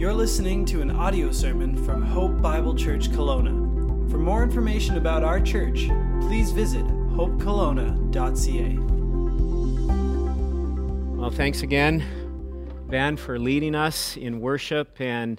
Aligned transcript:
You're 0.00 0.14
listening 0.14 0.64
to 0.64 0.80
an 0.80 0.90
audio 0.90 1.30
sermon 1.30 1.76
from 1.84 2.00
Hope 2.00 2.40
Bible 2.40 2.74
Church 2.74 3.10
Kelowna. 3.10 4.10
For 4.10 4.16
more 4.16 4.42
information 4.42 4.96
about 4.96 5.22
our 5.22 5.38
church, 5.42 5.88
please 6.22 6.52
visit 6.52 6.86
hopekelowna.ca. 6.86 8.78
Well, 11.20 11.30
thanks 11.30 11.60
again, 11.62 12.02
Ben, 12.88 13.18
for 13.18 13.38
leading 13.38 13.74
us 13.74 14.16
in 14.16 14.40
worship 14.40 14.98
and 15.02 15.38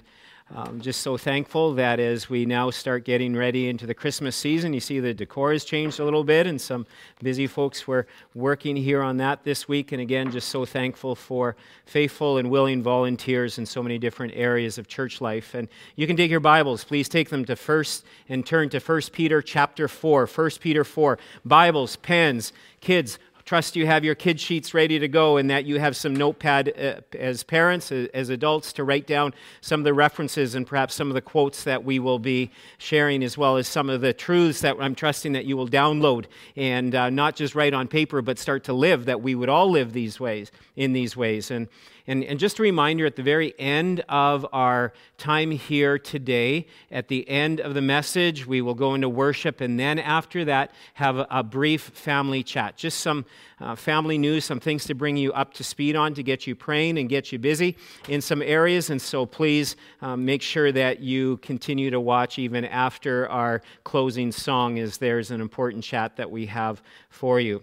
um, 0.54 0.82
just 0.82 1.00
so 1.00 1.16
thankful 1.16 1.72
that 1.74 1.98
as 1.98 2.28
we 2.28 2.44
now 2.44 2.68
start 2.68 3.04
getting 3.04 3.34
ready 3.34 3.68
into 3.68 3.86
the 3.86 3.94
Christmas 3.94 4.36
season, 4.36 4.74
you 4.74 4.80
see 4.80 5.00
the 5.00 5.14
decor 5.14 5.52
has 5.52 5.64
changed 5.64 5.98
a 5.98 6.04
little 6.04 6.24
bit, 6.24 6.46
and 6.46 6.60
some 6.60 6.86
busy 7.22 7.46
folks 7.46 7.86
were 7.86 8.06
working 8.34 8.76
here 8.76 9.02
on 9.02 9.16
that 9.16 9.44
this 9.44 9.66
week. 9.66 9.92
And 9.92 10.02
again, 10.02 10.30
just 10.30 10.50
so 10.50 10.66
thankful 10.66 11.14
for 11.14 11.56
faithful 11.86 12.36
and 12.36 12.50
willing 12.50 12.82
volunteers 12.82 13.56
in 13.56 13.64
so 13.64 13.82
many 13.82 13.98
different 13.98 14.34
areas 14.36 14.76
of 14.76 14.88
church 14.88 15.22
life. 15.22 15.54
And 15.54 15.68
you 15.96 16.06
can 16.06 16.16
take 16.16 16.30
your 16.30 16.40
Bibles, 16.40 16.84
please 16.84 17.08
take 17.08 17.30
them 17.30 17.46
to 17.46 17.56
first 17.56 18.04
and 18.28 18.44
turn 18.44 18.68
to 18.70 18.78
1 18.78 19.00
Peter 19.12 19.40
chapter 19.40 19.88
4. 19.88 20.26
1 20.26 20.50
Peter 20.60 20.84
4. 20.84 21.18
Bibles, 21.46 21.96
pens, 21.96 22.52
kids, 22.80 23.18
trust 23.44 23.76
you 23.76 23.86
have 23.86 24.04
your 24.04 24.14
kid 24.14 24.40
sheets 24.40 24.74
ready 24.74 24.98
to 24.98 25.08
go 25.08 25.36
and 25.36 25.50
that 25.50 25.64
you 25.64 25.78
have 25.78 25.96
some 25.96 26.14
notepad 26.14 26.72
uh, 26.78 27.16
as 27.16 27.42
parents, 27.42 27.90
as 27.90 28.28
adults, 28.28 28.72
to 28.74 28.84
write 28.84 29.06
down 29.06 29.34
some 29.60 29.80
of 29.80 29.84
the 29.84 29.94
references 29.94 30.54
and 30.54 30.66
perhaps 30.66 30.94
some 30.94 31.08
of 31.08 31.14
the 31.14 31.20
quotes 31.20 31.64
that 31.64 31.84
we 31.84 31.98
will 31.98 32.18
be 32.18 32.50
sharing, 32.78 33.22
as 33.22 33.36
well 33.36 33.56
as 33.56 33.66
some 33.66 33.90
of 33.90 34.00
the 34.00 34.12
truths 34.12 34.60
that 34.60 34.76
I'm 34.80 34.94
trusting 34.94 35.32
that 35.32 35.44
you 35.44 35.56
will 35.56 35.68
download 35.68 36.26
and 36.56 36.94
uh, 36.94 37.10
not 37.10 37.36
just 37.36 37.54
write 37.54 37.74
on 37.74 37.88
paper, 37.88 38.22
but 38.22 38.38
start 38.38 38.64
to 38.64 38.72
live, 38.72 39.06
that 39.06 39.20
we 39.20 39.34
would 39.34 39.48
all 39.48 39.70
live 39.70 39.92
these 39.92 40.20
ways, 40.20 40.50
in 40.76 40.92
these 40.92 41.16
ways. 41.16 41.50
And 41.50 41.68
and, 42.06 42.24
and 42.24 42.38
just 42.38 42.58
a 42.58 42.62
reminder 42.62 43.06
at 43.06 43.16
the 43.16 43.22
very 43.22 43.54
end 43.58 44.04
of 44.08 44.46
our 44.52 44.92
time 45.18 45.50
here 45.50 45.98
today, 45.98 46.66
at 46.90 47.08
the 47.08 47.28
end 47.28 47.60
of 47.60 47.74
the 47.74 47.82
message, 47.82 48.46
we 48.46 48.60
will 48.60 48.74
go 48.74 48.94
into 48.94 49.08
worship, 49.08 49.60
and 49.60 49.78
then 49.78 49.98
after 49.98 50.44
that, 50.46 50.72
have 50.94 51.18
a, 51.18 51.26
a 51.30 51.42
brief 51.42 51.82
family 51.82 52.42
chat. 52.42 52.76
Just 52.76 53.00
some 53.00 53.24
uh, 53.60 53.76
family 53.76 54.18
news, 54.18 54.44
some 54.44 54.58
things 54.58 54.84
to 54.86 54.94
bring 54.94 55.16
you 55.16 55.32
up 55.32 55.54
to 55.54 55.64
speed 55.64 55.94
on 55.94 56.14
to 56.14 56.22
get 56.22 56.46
you 56.46 56.56
praying 56.56 56.98
and 56.98 57.08
get 57.08 57.30
you 57.30 57.38
busy 57.38 57.76
in 58.08 58.20
some 58.20 58.42
areas. 58.42 58.90
And 58.90 59.00
so 59.00 59.24
please 59.24 59.76
um, 60.00 60.24
make 60.24 60.42
sure 60.42 60.72
that 60.72 61.00
you 61.00 61.36
continue 61.38 61.90
to 61.90 62.00
watch 62.00 62.38
even 62.38 62.64
after 62.64 63.28
our 63.28 63.62
closing 63.84 64.32
song, 64.32 64.78
as 64.80 64.98
there's 64.98 65.30
an 65.30 65.40
important 65.40 65.84
chat 65.84 66.16
that 66.16 66.30
we 66.30 66.46
have 66.46 66.82
for 67.08 67.38
you. 67.38 67.62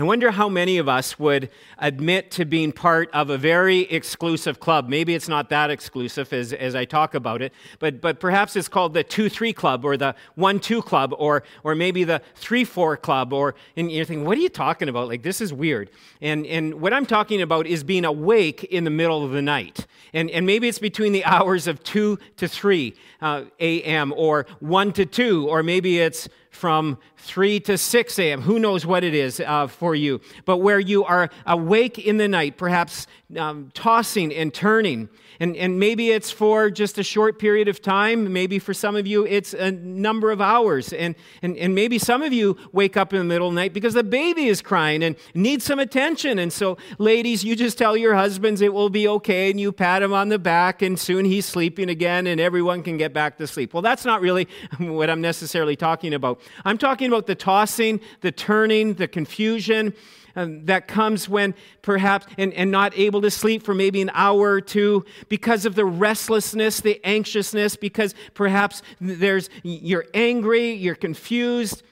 I 0.00 0.02
wonder 0.02 0.30
how 0.30 0.48
many 0.48 0.78
of 0.78 0.88
us 0.88 1.18
would 1.18 1.50
admit 1.76 2.30
to 2.30 2.46
being 2.46 2.72
part 2.72 3.10
of 3.12 3.28
a 3.28 3.36
very 3.36 3.80
exclusive 3.80 4.58
club. 4.58 4.88
Maybe 4.88 5.14
it's 5.14 5.28
not 5.28 5.50
that 5.50 5.68
exclusive 5.68 6.32
as, 6.32 6.54
as 6.54 6.74
I 6.74 6.86
talk 6.86 7.14
about 7.14 7.42
it, 7.42 7.52
but, 7.80 8.00
but 8.00 8.18
perhaps 8.18 8.56
it's 8.56 8.66
called 8.66 8.94
the 8.94 9.04
2 9.04 9.28
3 9.28 9.52
club 9.52 9.84
or 9.84 9.98
the 9.98 10.14
1 10.36 10.58
2 10.58 10.80
club 10.80 11.12
or, 11.18 11.42
or 11.64 11.74
maybe 11.74 12.04
the 12.04 12.22
3 12.36 12.64
4 12.64 12.96
club. 12.96 13.34
Or, 13.34 13.54
and 13.76 13.92
you're 13.92 14.06
thinking, 14.06 14.24
what 14.24 14.38
are 14.38 14.40
you 14.40 14.48
talking 14.48 14.88
about? 14.88 15.06
Like, 15.06 15.22
this 15.22 15.42
is 15.42 15.52
weird. 15.52 15.90
And, 16.22 16.46
and 16.46 16.80
what 16.80 16.94
I'm 16.94 17.04
talking 17.04 17.42
about 17.42 17.66
is 17.66 17.84
being 17.84 18.06
awake 18.06 18.64
in 18.64 18.84
the 18.84 18.90
middle 18.90 19.22
of 19.22 19.32
the 19.32 19.42
night. 19.42 19.86
And, 20.14 20.30
and 20.30 20.46
maybe 20.46 20.66
it's 20.66 20.78
between 20.78 21.12
the 21.12 21.24
hours 21.26 21.66
of 21.66 21.84
2 21.84 22.18
to 22.38 22.48
3 22.48 22.94
uh, 23.20 23.44
a.m. 23.60 24.14
or 24.16 24.46
1 24.60 24.94
to 24.94 25.04
2, 25.04 25.46
or 25.46 25.62
maybe 25.62 25.98
it's 25.98 26.26
from 26.50 26.98
3 27.16 27.60
to 27.60 27.78
6 27.78 28.18
a.m. 28.18 28.42
Who 28.42 28.58
knows 28.58 28.84
what 28.84 29.04
it 29.04 29.14
is 29.14 29.40
uh, 29.40 29.66
for 29.66 29.94
you? 29.94 30.20
But 30.44 30.58
where 30.58 30.80
you 30.80 31.04
are 31.04 31.30
awake 31.46 31.98
in 31.98 32.16
the 32.18 32.28
night, 32.28 32.56
perhaps 32.56 33.06
um, 33.36 33.70
tossing 33.72 34.34
and 34.34 34.52
turning. 34.52 35.08
And, 35.40 35.56
and 35.56 35.80
maybe 35.80 36.10
it's 36.10 36.30
for 36.30 36.70
just 36.70 36.98
a 36.98 37.02
short 37.02 37.38
period 37.38 37.66
of 37.66 37.80
time. 37.80 38.30
Maybe 38.30 38.58
for 38.58 38.74
some 38.74 38.94
of 38.94 39.06
you, 39.06 39.26
it's 39.26 39.54
a 39.54 39.70
number 39.70 40.30
of 40.30 40.42
hours. 40.42 40.92
And, 40.92 41.14
and, 41.40 41.56
and 41.56 41.74
maybe 41.74 41.98
some 41.98 42.22
of 42.22 42.30
you 42.30 42.58
wake 42.72 42.98
up 42.98 43.14
in 43.14 43.18
the 43.18 43.24
middle 43.24 43.48
of 43.48 43.54
the 43.54 43.60
night 43.60 43.72
because 43.72 43.94
the 43.94 44.04
baby 44.04 44.48
is 44.48 44.60
crying 44.60 45.02
and 45.02 45.16
needs 45.34 45.64
some 45.64 45.78
attention. 45.78 46.38
And 46.38 46.52
so, 46.52 46.76
ladies, 46.98 47.42
you 47.42 47.56
just 47.56 47.78
tell 47.78 47.96
your 47.96 48.14
husbands 48.14 48.60
it 48.60 48.74
will 48.74 48.90
be 48.90 49.08
okay, 49.08 49.50
and 49.50 49.58
you 49.58 49.72
pat 49.72 50.02
him 50.02 50.12
on 50.12 50.28
the 50.28 50.38
back, 50.38 50.82
and 50.82 50.98
soon 50.98 51.24
he's 51.24 51.46
sleeping 51.46 51.88
again, 51.88 52.26
and 52.26 52.38
everyone 52.38 52.82
can 52.82 52.98
get 52.98 53.14
back 53.14 53.38
to 53.38 53.46
sleep. 53.46 53.72
Well, 53.72 53.82
that's 53.82 54.04
not 54.04 54.20
really 54.20 54.46
what 54.78 55.08
I'm 55.08 55.22
necessarily 55.22 55.74
talking 55.74 56.12
about. 56.12 56.40
I'm 56.66 56.76
talking 56.76 57.08
about 57.08 57.26
the 57.26 57.34
tossing, 57.34 58.00
the 58.20 58.30
turning, 58.30 58.94
the 58.94 59.08
confusion 59.08 59.94
um, 60.36 60.64
that 60.66 60.88
comes 60.88 61.28
when 61.28 61.54
perhaps, 61.82 62.26
and, 62.38 62.52
and 62.54 62.70
not 62.70 62.96
able 62.96 63.20
to 63.22 63.30
sleep 63.30 63.62
for 63.62 63.74
maybe 63.74 64.00
an 64.00 64.10
hour 64.14 64.50
or 64.50 64.60
two 64.60 65.04
because 65.28 65.66
of 65.66 65.74
the 65.74 65.84
restlessness, 65.84 66.80
the 66.80 67.00
anxiousness, 67.04 67.76
because 67.76 68.14
perhaps 68.34 68.82
there's, 69.00 69.50
you're 69.62 70.06
angry, 70.14 70.72
you're 70.72 70.94
confused, 70.94 71.82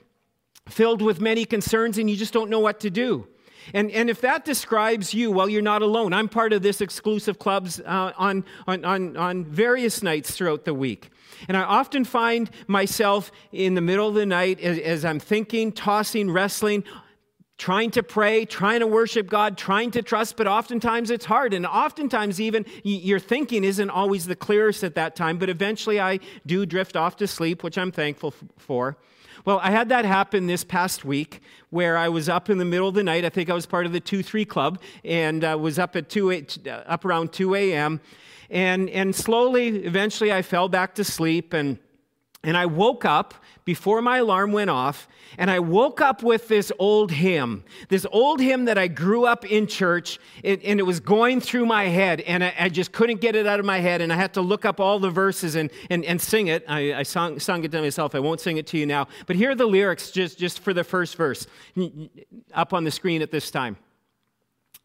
filled 0.68 1.02
with 1.02 1.20
many 1.20 1.44
concerns, 1.44 1.98
and 1.98 2.08
you 2.10 2.16
just 2.16 2.32
don't 2.32 2.50
know 2.50 2.60
what 2.60 2.80
to 2.80 2.90
do. 2.90 3.26
And, 3.74 3.90
and 3.90 4.08
if 4.08 4.20
that 4.22 4.44
describes 4.44 5.12
you, 5.12 5.30
well, 5.30 5.48
you're 5.48 5.62
not 5.62 5.82
alone. 5.82 6.12
I'm 6.12 6.28
part 6.28 6.52
of 6.52 6.62
this 6.62 6.80
exclusive 6.80 7.38
clubs 7.38 7.80
uh, 7.80 8.12
on, 8.16 8.44
on, 8.66 8.84
on, 8.84 9.16
on 9.16 9.44
various 9.44 10.02
nights 10.02 10.30
throughout 10.30 10.64
the 10.64 10.72
week. 10.72 11.10
And 11.48 11.56
I 11.56 11.62
often 11.62 12.04
find 12.04 12.50
myself 12.66 13.30
in 13.52 13.74
the 13.74 13.80
middle 13.80 14.08
of 14.08 14.14
the 14.14 14.26
night 14.26 14.60
as, 14.60 14.78
as 14.78 15.04
I'm 15.04 15.20
thinking, 15.20 15.72
tossing, 15.72 16.30
wrestling, 16.30 16.82
trying 17.58 17.90
to 17.90 18.02
pray, 18.04 18.44
trying 18.44 18.80
to 18.80 18.86
worship 18.86 19.28
God, 19.28 19.58
trying 19.58 19.90
to 19.90 20.02
trust, 20.02 20.36
but 20.36 20.46
oftentimes 20.46 21.10
it's 21.10 21.24
hard. 21.24 21.52
And 21.52 21.66
oftentimes, 21.66 22.40
even 22.40 22.64
your 22.84 23.18
thinking 23.18 23.64
isn't 23.64 23.90
always 23.90 24.26
the 24.26 24.36
clearest 24.36 24.84
at 24.84 24.94
that 24.94 25.16
time, 25.16 25.38
but 25.38 25.50
eventually 25.50 26.00
I 26.00 26.20
do 26.46 26.64
drift 26.64 26.96
off 26.96 27.16
to 27.16 27.26
sleep, 27.26 27.64
which 27.64 27.76
I'm 27.76 27.90
thankful 27.90 28.32
for. 28.56 28.96
Well, 29.44 29.60
I 29.62 29.70
had 29.70 29.88
that 29.88 30.04
happen 30.04 30.46
this 30.46 30.62
past 30.62 31.04
week 31.04 31.40
where 31.70 31.96
I 31.96 32.08
was 32.08 32.28
up 32.28 32.48
in 32.48 32.58
the 32.58 32.64
middle 32.64 32.88
of 32.88 32.94
the 32.94 33.02
night. 33.02 33.24
I 33.24 33.28
think 33.28 33.50
I 33.50 33.54
was 33.54 33.66
part 33.66 33.86
of 33.86 33.92
the 33.92 34.00
2 34.00 34.22
3 34.22 34.44
club 34.44 34.80
and 35.04 35.44
uh, 35.44 35.56
was 35.58 35.78
up, 35.78 35.96
at 35.96 36.08
2, 36.08 36.46
up 36.86 37.04
around 37.04 37.32
2 37.32 37.54
a.m. 37.54 38.00
And, 38.50 38.88
and 38.90 39.14
slowly, 39.14 39.84
eventually, 39.84 40.32
I 40.32 40.42
fell 40.42 40.68
back 40.68 40.94
to 40.96 41.04
sleep 41.04 41.52
and 41.52 41.78
and 42.44 42.56
I 42.56 42.66
woke 42.66 43.04
up 43.04 43.34
before 43.64 44.00
my 44.00 44.18
alarm 44.18 44.52
went 44.52 44.70
off, 44.70 45.08
and 45.36 45.50
I 45.50 45.58
woke 45.58 46.00
up 46.00 46.22
with 46.22 46.48
this 46.48 46.72
old 46.78 47.10
hymn, 47.10 47.64
this 47.88 48.06
old 48.12 48.40
hymn 48.40 48.64
that 48.66 48.78
I 48.78 48.86
grew 48.86 49.26
up 49.26 49.44
in 49.44 49.66
church, 49.66 50.18
and, 50.44 50.62
and 50.62 50.80
it 50.80 50.84
was 50.84 51.00
going 51.00 51.40
through 51.40 51.66
my 51.66 51.84
head, 51.84 52.20
and 52.22 52.44
I, 52.44 52.54
I, 52.58 52.68
just 52.68 52.92
couldn't 52.92 53.20
get 53.20 53.34
it 53.34 53.46
out 53.46 53.60
of 53.60 53.66
my 53.66 53.80
head, 53.80 54.00
and 54.00 54.12
I 54.12 54.16
had 54.16 54.32
to 54.34 54.40
look 54.40 54.64
up 54.64 54.80
all 54.80 54.98
the 54.98 55.10
verses 55.10 55.56
and, 55.56 55.70
and, 55.90 56.04
and 56.04 56.20
sing 56.20 56.46
it. 56.46 56.64
I, 56.68 56.94
I 56.94 57.02
sung, 57.02 57.38
sung 57.40 57.64
it 57.64 57.72
to 57.72 57.82
myself. 57.82 58.14
I 58.14 58.20
won't 58.20 58.40
sing 58.40 58.56
it 58.56 58.66
to 58.68 58.78
you 58.78 58.86
now, 58.86 59.08
but 59.26 59.36
here 59.36 59.50
are 59.50 59.54
the 59.54 59.66
lyrics 59.66 60.10
just, 60.10 60.38
just 60.38 60.60
for 60.60 60.72
the 60.72 60.84
first 60.84 61.16
verse 61.16 61.46
up 62.54 62.72
on 62.72 62.84
the 62.84 62.90
screen 62.90 63.20
at 63.20 63.30
this 63.30 63.50
time. 63.50 63.76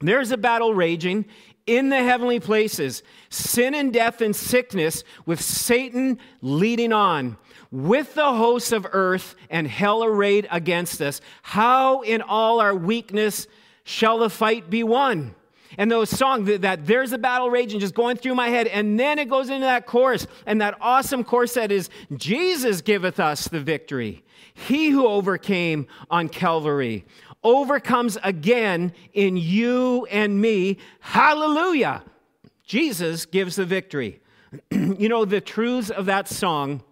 There's 0.02 0.32
a 0.32 0.38
battle 0.38 0.74
raging 0.74 1.26
in 1.66 1.90
the 1.90 2.04
heavenly 2.04 2.40
places, 2.40 3.04
sin 3.30 3.74
and 3.74 3.94
death 3.94 4.22
and 4.22 4.36
sickness, 4.36 5.04
with 5.26 5.42
Satan 5.42 6.20
leading 6.42 6.92
on, 6.92 7.38
with 7.74 8.14
the 8.14 8.32
hosts 8.32 8.72
of 8.72 8.86
earth 8.92 9.36
and 9.50 9.68
hell 9.68 10.04
arrayed 10.04 10.48
against 10.52 11.02
us. 11.02 11.22
How 11.42 12.02
in 12.02 12.22
all 12.22 12.60
our 12.60 12.76
weakness 12.76 13.48
shall 13.84 14.20
the 14.20 14.30
fight 14.30 14.70
be 14.70 14.84
won? 14.84 15.34
And 15.80 15.92
those 15.92 16.12
songs 16.12 16.46
that, 16.46 16.62
that, 16.62 16.86
there's 16.86 17.14
a 17.14 17.18
battle 17.18 17.50
raging 17.50 17.80
just 17.80 17.96
going 17.96 18.16
through 18.18 18.36
my 18.36 18.50
head. 18.50 18.68
And 18.68 19.00
then 19.00 19.18
it 19.18 19.28
goes 19.28 19.50
into 19.50 19.66
that 19.66 19.88
chorus, 19.88 20.28
and 20.46 20.62
that 20.62 20.78
awesome 20.82 21.24
chorus 21.24 21.56
that 21.56 21.72
is 21.72 21.90
Jesus 22.16 22.82
giveth 22.82 23.20
us 23.20 23.48
the 23.48 23.60
victory. 23.60 24.24
He 24.54 24.92
who 24.92 25.08
overcame 25.08 25.88
on 26.12 26.30
Calvary 26.30 27.06
overcomes 27.44 28.20
again 28.24 28.94
in 29.14 29.36
you 29.36 30.06
and 30.12 30.40
me. 30.40 30.78
Hallelujah! 31.00 32.04
Jesus 32.68 33.26
gives 33.26 33.56
the 33.56 33.66
victory. 33.66 34.22
you 34.72 35.10
know, 35.10 35.26
the 35.26 35.42
truths 35.42 35.90
of 35.90 36.06
that 36.06 36.28
song 36.28 36.84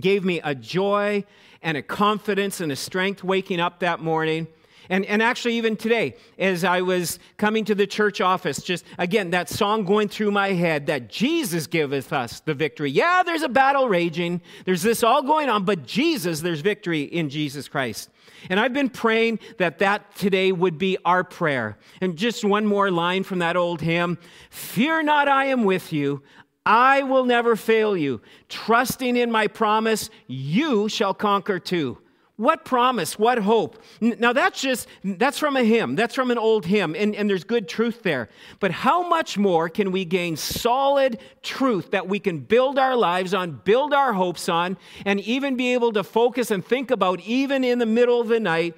gave 0.00 0.24
me 0.24 0.40
a 0.42 0.54
joy 0.54 1.24
and 1.62 1.76
a 1.76 1.82
confidence 1.82 2.60
and 2.60 2.70
a 2.70 2.76
strength 2.76 3.24
waking 3.24 3.60
up 3.60 3.80
that 3.80 4.00
morning. 4.00 4.46
And, 4.88 5.04
and 5.06 5.22
actually, 5.22 5.54
even 5.54 5.76
today, 5.76 6.14
as 6.38 6.62
I 6.62 6.80
was 6.82 7.18
coming 7.38 7.64
to 7.64 7.74
the 7.74 7.86
church 7.86 8.20
office, 8.20 8.62
just 8.62 8.84
again, 8.98 9.30
that 9.30 9.48
song 9.48 9.84
going 9.84 10.08
through 10.08 10.30
my 10.30 10.52
head 10.52 10.86
that 10.86 11.08
Jesus 11.08 11.66
giveth 11.66 12.12
us 12.12 12.40
the 12.40 12.54
victory. 12.54 12.90
Yeah, 12.90 13.22
there's 13.24 13.42
a 13.42 13.48
battle 13.48 13.88
raging, 13.88 14.40
there's 14.64 14.82
this 14.82 15.02
all 15.02 15.22
going 15.22 15.48
on, 15.48 15.64
but 15.64 15.84
Jesus, 15.86 16.40
there's 16.40 16.60
victory 16.60 17.02
in 17.02 17.28
Jesus 17.28 17.68
Christ. 17.68 18.10
And 18.48 18.60
I've 18.60 18.72
been 18.72 18.90
praying 18.90 19.40
that 19.58 19.78
that 19.78 20.14
today 20.14 20.52
would 20.52 20.78
be 20.78 20.98
our 21.04 21.24
prayer. 21.24 21.78
And 22.00 22.16
just 22.16 22.44
one 22.44 22.66
more 22.66 22.90
line 22.90 23.24
from 23.24 23.40
that 23.40 23.56
old 23.56 23.80
hymn 23.80 24.18
Fear 24.50 25.04
not, 25.04 25.28
I 25.28 25.46
am 25.46 25.64
with 25.64 25.92
you. 25.92 26.22
I 26.66 27.04
will 27.04 27.24
never 27.24 27.54
fail 27.54 27.96
you. 27.96 28.20
Trusting 28.48 29.16
in 29.16 29.30
my 29.30 29.46
promise, 29.46 30.10
you 30.26 30.88
shall 30.88 31.14
conquer 31.14 31.60
too. 31.60 31.98
What 32.34 32.66
promise? 32.66 33.18
What 33.18 33.38
hope? 33.38 33.82
Now 34.00 34.34
that's 34.34 34.60
just, 34.60 34.88
that's 35.02 35.38
from 35.38 35.56
a 35.56 35.64
hymn. 35.64 35.96
That's 35.96 36.14
from 36.14 36.30
an 36.30 36.36
old 36.36 36.66
hymn, 36.66 36.94
and, 36.94 37.14
and 37.14 37.30
there's 37.30 37.44
good 37.44 37.66
truth 37.66 38.02
there. 38.02 38.28
But 38.60 38.72
how 38.72 39.08
much 39.08 39.38
more 39.38 39.70
can 39.70 39.90
we 39.90 40.04
gain 40.04 40.36
solid 40.36 41.18
truth 41.42 41.92
that 41.92 42.08
we 42.08 42.18
can 42.18 42.40
build 42.40 42.78
our 42.78 42.94
lives 42.94 43.32
on, 43.32 43.62
build 43.64 43.94
our 43.94 44.12
hopes 44.12 44.50
on, 44.50 44.76
and 45.06 45.20
even 45.20 45.56
be 45.56 45.72
able 45.72 45.92
to 45.92 46.04
focus 46.04 46.50
and 46.50 46.62
think 46.62 46.90
about 46.90 47.20
even 47.20 47.64
in 47.64 47.78
the 47.78 47.86
middle 47.86 48.20
of 48.20 48.28
the 48.28 48.40
night 48.40 48.76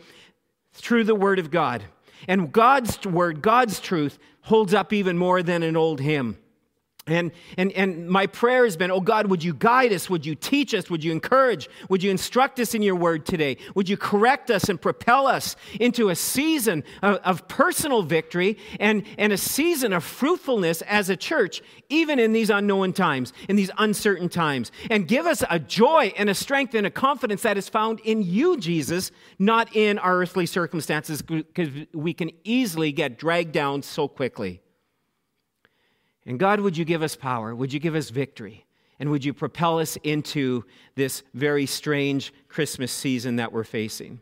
through 0.73 1.03
the 1.03 1.17
Word 1.17 1.41
of 1.41 1.51
God? 1.51 1.83
And 2.29 2.53
God's 2.53 3.05
Word, 3.05 3.43
God's 3.43 3.81
truth, 3.81 4.21
holds 4.43 4.73
up 4.73 4.93
even 4.93 5.19
more 5.19 5.43
than 5.43 5.65
an 5.65 5.77
old 5.77 6.01
hymn. 6.01 6.39
And, 7.09 7.33
and, 7.57 7.73
and 7.73 8.09
my 8.09 8.27
prayer 8.27 8.65
has 8.65 8.77
been, 8.77 8.91
oh 8.91 9.01
God, 9.01 9.27
would 9.27 9.43
you 9.43 9.55
guide 9.55 9.93
us? 9.93 10.11
Would 10.11 10.27
you 10.27 10.35
teach 10.35 10.75
us? 10.75 10.91
Would 10.91 11.03
you 11.03 11.13
encourage? 11.13 11.69
Would 11.89 12.03
you 12.03 12.11
instruct 12.11 12.61
us 12.61 12.75
in 12.75 12.83
your 12.83 12.97
word 12.97 13.25
today? 13.27 13.57
Would 13.75 13.89
you 13.89 13.97
correct 13.97 14.51
us 14.51 14.69
and 14.69 14.81
propel 14.81 15.27
us 15.27 15.57
into 15.81 16.11
a 16.11 16.15
season 16.15 16.85
of, 17.03 17.17
of 17.17 17.49
personal 17.49 18.03
victory 18.03 18.59
and, 18.79 19.05
and 19.17 19.33
a 19.33 19.39
season 19.39 19.93
of 19.93 20.05
fruitfulness 20.05 20.83
as 20.83 21.09
a 21.09 21.17
church, 21.17 21.63
even 21.89 22.19
in 22.19 22.33
these 22.33 22.51
unknown 22.51 22.93
times, 22.93 23.33
in 23.49 23.57
these 23.57 23.71
uncertain 23.79 24.29
times? 24.29 24.71
And 24.91 25.09
give 25.09 25.27
us 25.27 25.43
a 25.49 25.59
joy 25.59 26.13
and 26.17 26.29
a 26.29 26.35
strength 26.35 26.75
and 26.75 26.87
a 26.87 26.91
confidence 26.91 27.43
that 27.43 27.57
is 27.57 27.69
found 27.69 28.01
in 28.01 28.23
you, 28.23 28.59
Jesus, 28.59 29.11
not 29.39 29.75
in 29.75 29.99
our 29.99 30.19
earthly 30.19 30.47
circumstances, 30.47 31.23
because 31.23 31.71
we 31.93 32.13
can 32.13 32.31
easily 32.45 32.93
get 32.93 33.19
dragged 33.19 33.53
down 33.53 33.83
so 33.83 34.09
quickly. 34.09 34.61
And 36.29 36.39
God, 36.39 36.61
would 36.61 36.77
you 36.77 36.85
give 36.85 37.03
us 37.03 37.17
power? 37.17 37.55
Would 37.55 37.73
you 37.73 37.81
give 37.81 37.97
us 37.97 38.11
victory? 38.11 38.67
And 39.01 39.11
would 39.11 39.25
you 39.25 39.33
propel 39.33 39.79
us 39.79 39.97
into 40.05 40.65
this 40.95 41.23
very 41.33 41.67
strange 41.67 42.35
Christmas 42.49 42.93
season 42.93 43.37
that 43.37 43.53
we're 43.53 43.65
facing? 43.65 44.21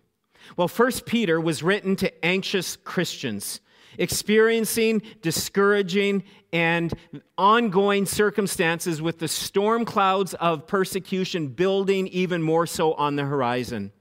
Well, 0.57 0.69
First 0.69 1.05
Peter 1.05 1.41
was 1.41 1.63
written 1.63 1.97
to 1.97 2.25
anxious 2.25 2.77
Christians 2.77 3.61
experiencing 3.99 5.03
discouraging 5.23 6.23
and 6.53 6.93
ongoing 7.39 8.07
circumstances 8.07 9.01
with 9.01 9.19
the 9.19 9.29
storm 9.29 9.85
clouds 9.85 10.35
of 10.35 10.67
persecution 10.67 11.49
building 11.49 12.07
even 12.09 12.43
more 12.43 12.67
so 12.67 12.93
on 12.95 13.17
the 13.17 13.25
horizon. 13.25 13.93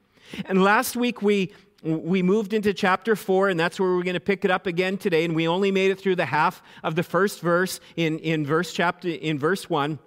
And 0.46 0.64
last 0.64 0.96
week 0.96 1.22
we 1.22 1.54
we 1.86 2.24
moved 2.24 2.54
into 2.54 2.74
chapter 2.74 3.16
4, 3.16 3.50
and 3.50 3.60
that's 3.60 3.80
where 3.80 3.90
we're 3.92 4.04
going 4.04 4.16
to 4.16 4.20
pick 4.20 4.44
it 4.44 4.50
up 4.50 4.66
again 4.66 4.98
today. 4.98 5.24
And 5.24 5.36
we 5.36 5.48
only 5.48 5.72
made 5.72 5.92
it 5.92 6.00
through 6.00 6.16
the 6.16 6.26
half 6.26 6.64
of 6.84 6.96
the 6.96 7.04
first 7.04 7.42
verse 7.42 7.80
in, 7.96 8.18
in 8.20 8.44
verse 8.44 8.74
chapter 8.74 9.08
in 9.08 9.38
verse 9.38 9.70
1. 9.70 10.00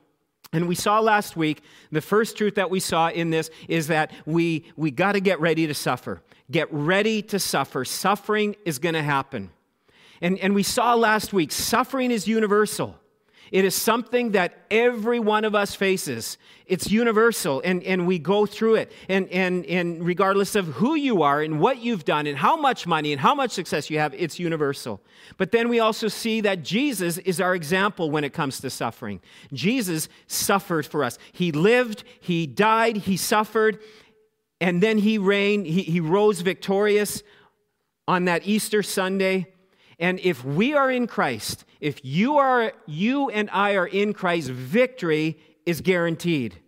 And 0.52 0.66
we 0.66 0.74
saw 0.74 0.98
last 0.98 1.36
week, 1.36 1.62
the 1.92 2.00
first 2.00 2.36
truth 2.36 2.56
that 2.56 2.68
we 2.68 2.80
saw 2.80 3.10
in 3.10 3.30
this 3.30 3.50
is 3.68 3.86
that 3.88 4.10
we, 4.26 4.64
we 4.76 4.90
got 4.90 5.12
to 5.12 5.20
get 5.20 5.40
ready 5.40 5.66
to 5.68 5.74
suffer. 5.74 6.20
Get 6.50 6.66
ready 6.72 7.22
to 7.22 7.38
suffer. 7.38 7.84
Suffering 7.84 8.56
is 8.64 8.78
going 8.78 8.94
to 8.94 9.02
happen. 9.02 9.50
And, 10.20 10.38
and 10.38 10.54
we 10.54 10.64
saw 10.64 10.94
last 10.94 11.32
week, 11.32 11.52
suffering 11.52 12.10
is 12.10 12.26
universal. 12.26 12.96
It 13.50 13.64
is 13.64 13.74
something 13.74 14.32
that 14.32 14.66
every 14.70 15.18
one 15.18 15.44
of 15.44 15.54
us 15.54 15.74
faces. 15.74 16.38
It's 16.66 16.90
universal, 16.90 17.62
and, 17.64 17.82
and 17.82 18.06
we 18.06 18.18
go 18.18 18.44
through 18.44 18.76
it. 18.76 18.92
And, 19.08 19.28
and, 19.28 19.64
and 19.66 20.04
regardless 20.04 20.54
of 20.54 20.66
who 20.66 20.94
you 20.94 21.22
are 21.22 21.40
and 21.40 21.60
what 21.60 21.78
you've 21.78 22.04
done 22.04 22.26
and 22.26 22.36
how 22.36 22.56
much 22.56 22.86
money 22.86 23.12
and 23.12 23.20
how 23.20 23.34
much 23.34 23.52
success 23.52 23.88
you 23.88 23.98
have, 23.98 24.12
it's 24.14 24.38
universal. 24.38 25.00
But 25.38 25.52
then 25.52 25.68
we 25.68 25.80
also 25.80 26.08
see 26.08 26.40
that 26.42 26.62
Jesus 26.62 27.18
is 27.18 27.40
our 27.40 27.54
example 27.54 28.10
when 28.10 28.24
it 28.24 28.32
comes 28.32 28.60
to 28.60 28.70
suffering. 28.70 29.20
Jesus 29.52 30.08
suffered 30.26 30.84
for 30.84 31.02
us. 31.02 31.18
He 31.32 31.52
lived, 31.52 32.04
He 32.20 32.46
died, 32.46 32.98
He 32.98 33.16
suffered, 33.16 33.80
and 34.60 34.82
then 34.82 34.98
He 34.98 35.16
reigned, 35.16 35.66
He, 35.66 35.82
he 35.82 36.00
rose 36.00 36.42
victorious 36.42 37.22
on 38.06 38.24
that 38.26 38.46
Easter 38.46 38.82
Sunday. 38.82 39.46
And 39.98 40.20
if 40.20 40.44
we 40.44 40.74
are 40.74 40.90
in 40.90 41.06
Christ, 41.06 41.64
if 41.80 42.04
you 42.04 42.38
are 42.38 42.72
you 42.86 43.30
and 43.30 43.50
I 43.50 43.74
are 43.74 43.86
in 43.86 44.12
Christ, 44.12 44.50
victory 44.50 45.38
is 45.66 45.80
guaranteed. 45.80 46.60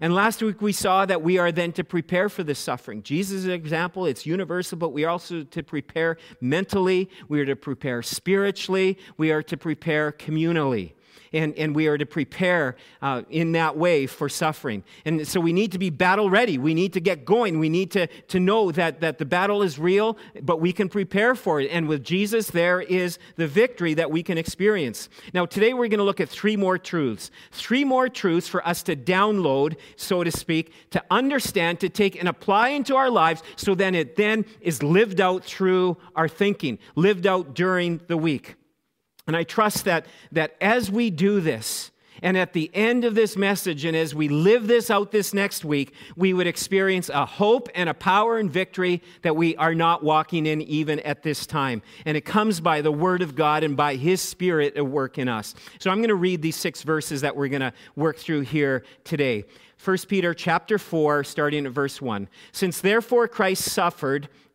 And 0.00 0.14
last 0.14 0.42
week 0.42 0.62
we 0.62 0.72
saw 0.72 1.04
that 1.04 1.22
we 1.22 1.36
are 1.36 1.52
then 1.52 1.72
to 1.72 1.84
prepare 1.84 2.30
for 2.30 2.42
this 2.42 2.58
suffering. 2.58 3.02
Jesus 3.02 3.44
example, 3.44 4.06
it's 4.06 4.24
universal, 4.24 4.78
but 4.78 4.90
we 4.90 5.04
are 5.04 5.10
also 5.10 5.44
to 5.44 5.62
prepare 5.62 6.16
mentally, 6.40 7.10
we 7.28 7.40
are 7.40 7.44
to 7.44 7.56
prepare 7.56 8.02
spiritually, 8.02 8.98
we 9.18 9.32
are 9.32 9.42
to 9.42 9.56
prepare 9.58 10.10
communally 10.10 10.94
and, 11.32 11.56
and 11.56 11.74
we 11.74 11.86
are 11.86 11.98
to 11.98 12.06
prepare 12.06 12.76
uh, 13.00 13.22
in 13.30 13.52
that 13.52 13.76
way 13.76 14.06
for 14.06 14.28
suffering. 14.28 14.84
And 15.04 15.26
so 15.26 15.40
we 15.40 15.52
need 15.52 15.72
to 15.72 15.78
be 15.78 15.90
battle 15.90 16.30
ready. 16.30 16.58
We 16.58 16.74
need 16.74 16.92
to 16.94 17.00
get 17.00 17.24
going. 17.24 17.58
We 17.58 17.68
need 17.68 17.90
to, 17.92 18.06
to 18.06 18.40
know 18.40 18.70
that, 18.72 19.00
that 19.00 19.18
the 19.18 19.24
battle 19.24 19.62
is 19.62 19.78
real, 19.78 20.16
but 20.42 20.60
we 20.60 20.72
can 20.72 20.88
prepare 20.88 21.34
for 21.34 21.60
it. 21.60 21.68
And 21.70 21.88
with 21.88 22.04
Jesus, 22.04 22.48
there 22.48 22.80
is 22.80 23.18
the 23.36 23.46
victory 23.46 23.94
that 23.94 24.10
we 24.10 24.22
can 24.22 24.38
experience. 24.38 25.08
Now, 25.32 25.46
today 25.46 25.74
we're 25.74 25.88
going 25.88 25.98
to 25.98 26.04
look 26.04 26.20
at 26.20 26.28
three 26.28 26.56
more 26.56 26.78
truths. 26.78 27.30
Three 27.50 27.84
more 27.84 28.08
truths 28.08 28.48
for 28.48 28.66
us 28.66 28.82
to 28.84 28.96
download, 28.96 29.76
so 29.96 30.24
to 30.24 30.30
speak, 30.30 30.72
to 30.90 31.02
understand, 31.10 31.80
to 31.80 31.88
take 31.88 32.18
and 32.18 32.28
apply 32.28 32.70
into 32.70 32.96
our 32.96 33.10
lives 33.10 33.42
so 33.56 33.74
then 33.74 33.94
it 33.94 34.16
then 34.16 34.44
is 34.60 34.82
lived 34.82 35.20
out 35.20 35.44
through 35.44 35.96
our 36.14 36.28
thinking, 36.28 36.78
lived 36.94 37.26
out 37.26 37.54
during 37.54 38.00
the 38.06 38.16
week. 38.16 38.56
And 39.26 39.36
I 39.36 39.44
trust 39.44 39.84
that, 39.84 40.06
that 40.32 40.56
as 40.60 40.90
we 40.90 41.10
do 41.10 41.40
this, 41.40 41.92
and 42.22 42.36
at 42.36 42.52
the 42.52 42.70
end 42.72 43.04
of 43.04 43.16
this 43.16 43.36
message, 43.36 43.84
and 43.84 43.96
as 43.96 44.14
we 44.14 44.28
live 44.28 44.68
this 44.68 44.90
out 44.90 45.10
this 45.10 45.34
next 45.34 45.64
week, 45.64 45.92
we 46.14 46.32
would 46.32 46.46
experience 46.46 47.08
a 47.08 47.26
hope 47.26 47.68
and 47.74 47.88
a 47.88 47.94
power 47.94 48.38
and 48.38 48.50
victory 48.50 49.02
that 49.22 49.34
we 49.34 49.56
are 49.56 49.74
not 49.74 50.04
walking 50.04 50.46
in 50.46 50.62
even 50.62 51.00
at 51.00 51.24
this 51.24 51.46
time. 51.46 51.82
And 52.04 52.16
it 52.16 52.20
comes 52.20 52.60
by 52.60 52.80
the 52.80 52.92
Word 52.92 53.22
of 53.22 53.34
God 53.34 53.64
and 53.64 53.76
by 53.76 53.96
His 53.96 54.20
Spirit 54.20 54.76
at 54.76 54.86
work 54.86 55.18
in 55.18 55.28
us. 55.28 55.54
So 55.80 55.90
I'm 55.90 55.98
going 55.98 56.08
to 56.08 56.14
read 56.14 56.42
these 56.42 56.56
six 56.56 56.82
verses 56.82 57.22
that 57.22 57.34
we're 57.34 57.48
going 57.48 57.60
to 57.60 57.72
work 57.96 58.18
through 58.18 58.42
here 58.42 58.84
today. 59.02 59.44
1 59.84 59.98
Peter 60.08 60.32
chapter 60.32 60.78
4, 60.78 61.24
starting 61.24 61.66
at 61.66 61.72
verse 61.72 62.00
1. 62.00 62.28
Since 62.52 62.80
therefore 62.80 63.26
Christ 63.26 63.64
suffered, 63.64 64.28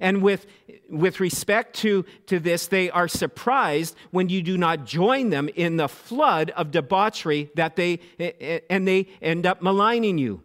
And 0.00 0.22
with, 0.22 0.46
with 0.90 1.20
respect 1.20 1.76
to, 1.76 2.04
to 2.26 2.38
this, 2.38 2.66
they 2.66 2.90
are 2.90 3.08
surprised 3.08 3.96
when 4.10 4.28
you 4.28 4.42
do 4.42 4.58
not 4.58 4.84
join 4.84 5.30
them 5.30 5.48
in 5.54 5.76
the 5.76 5.88
flood 5.88 6.50
of 6.50 6.70
debauchery 6.70 7.50
that 7.54 7.76
they, 7.76 8.00
eh, 8.18 8.32
eh, 8.40 8.60
and 8.70 8.86
they 8.86 9.08
end 9.22 9.46
up 9.46 9.62
maligning 9.62 10.18
you. 10.18 10.42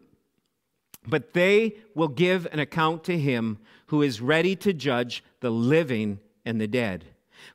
But 1.08 1.34
they 1.34 1.76
will 1.96 2.08
give 2.08 2.48
an 2.52 2.60
account 2.60 3.04
to 3.06 3.18
him 3.18 3.58
who 3.88 4.02
is 4.02 4.22
ready 4.22 4.56
to 4.58 4.74
judge 4.74 5.24
the 5.40 5.50
living 5.50 6.20
and 6.46 6.62
the 6.62 6.68
dead. 6.68 7.06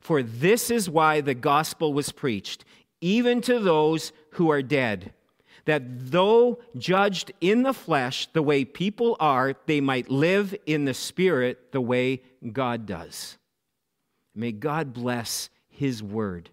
For 0.01 0.21
this 0.21 0.69
is 0.69 0.89
why 0.89 1.21
the 1.21 1.33
gospel 1.33 1.93
was 1.93 2.11
preached, 2.11 2.65
even 2.99 3.41
to 3.41 3.59
those 3.59 4.11
who 4.31 4.51
are 4.51 4.61
dead 4.61 5.13
that 5.67 6.11
though 6.11 6.59
judged 6.77 7.33
in 7.41 7.63
the 7.63 7.73
flesh 7.73 8.27
the 8.31 8.41
way 8.41 8.63
people 8.63 9.17
are, 9.19 9.53
they 9.65 9.81
might 9.81 10.09
live 10.09 10.55
in 10.65 10.85
the 10.85 10.93
spirit 10.93 11.73
the 11.73 11.81
way 11.81 12.21
God 12.53 12.85
does. 12.85 13.37
May 14.33 14.53
God 14.53 14.93
bless 14.93 15.49
his 15.67 16.01
word 16.01 16.49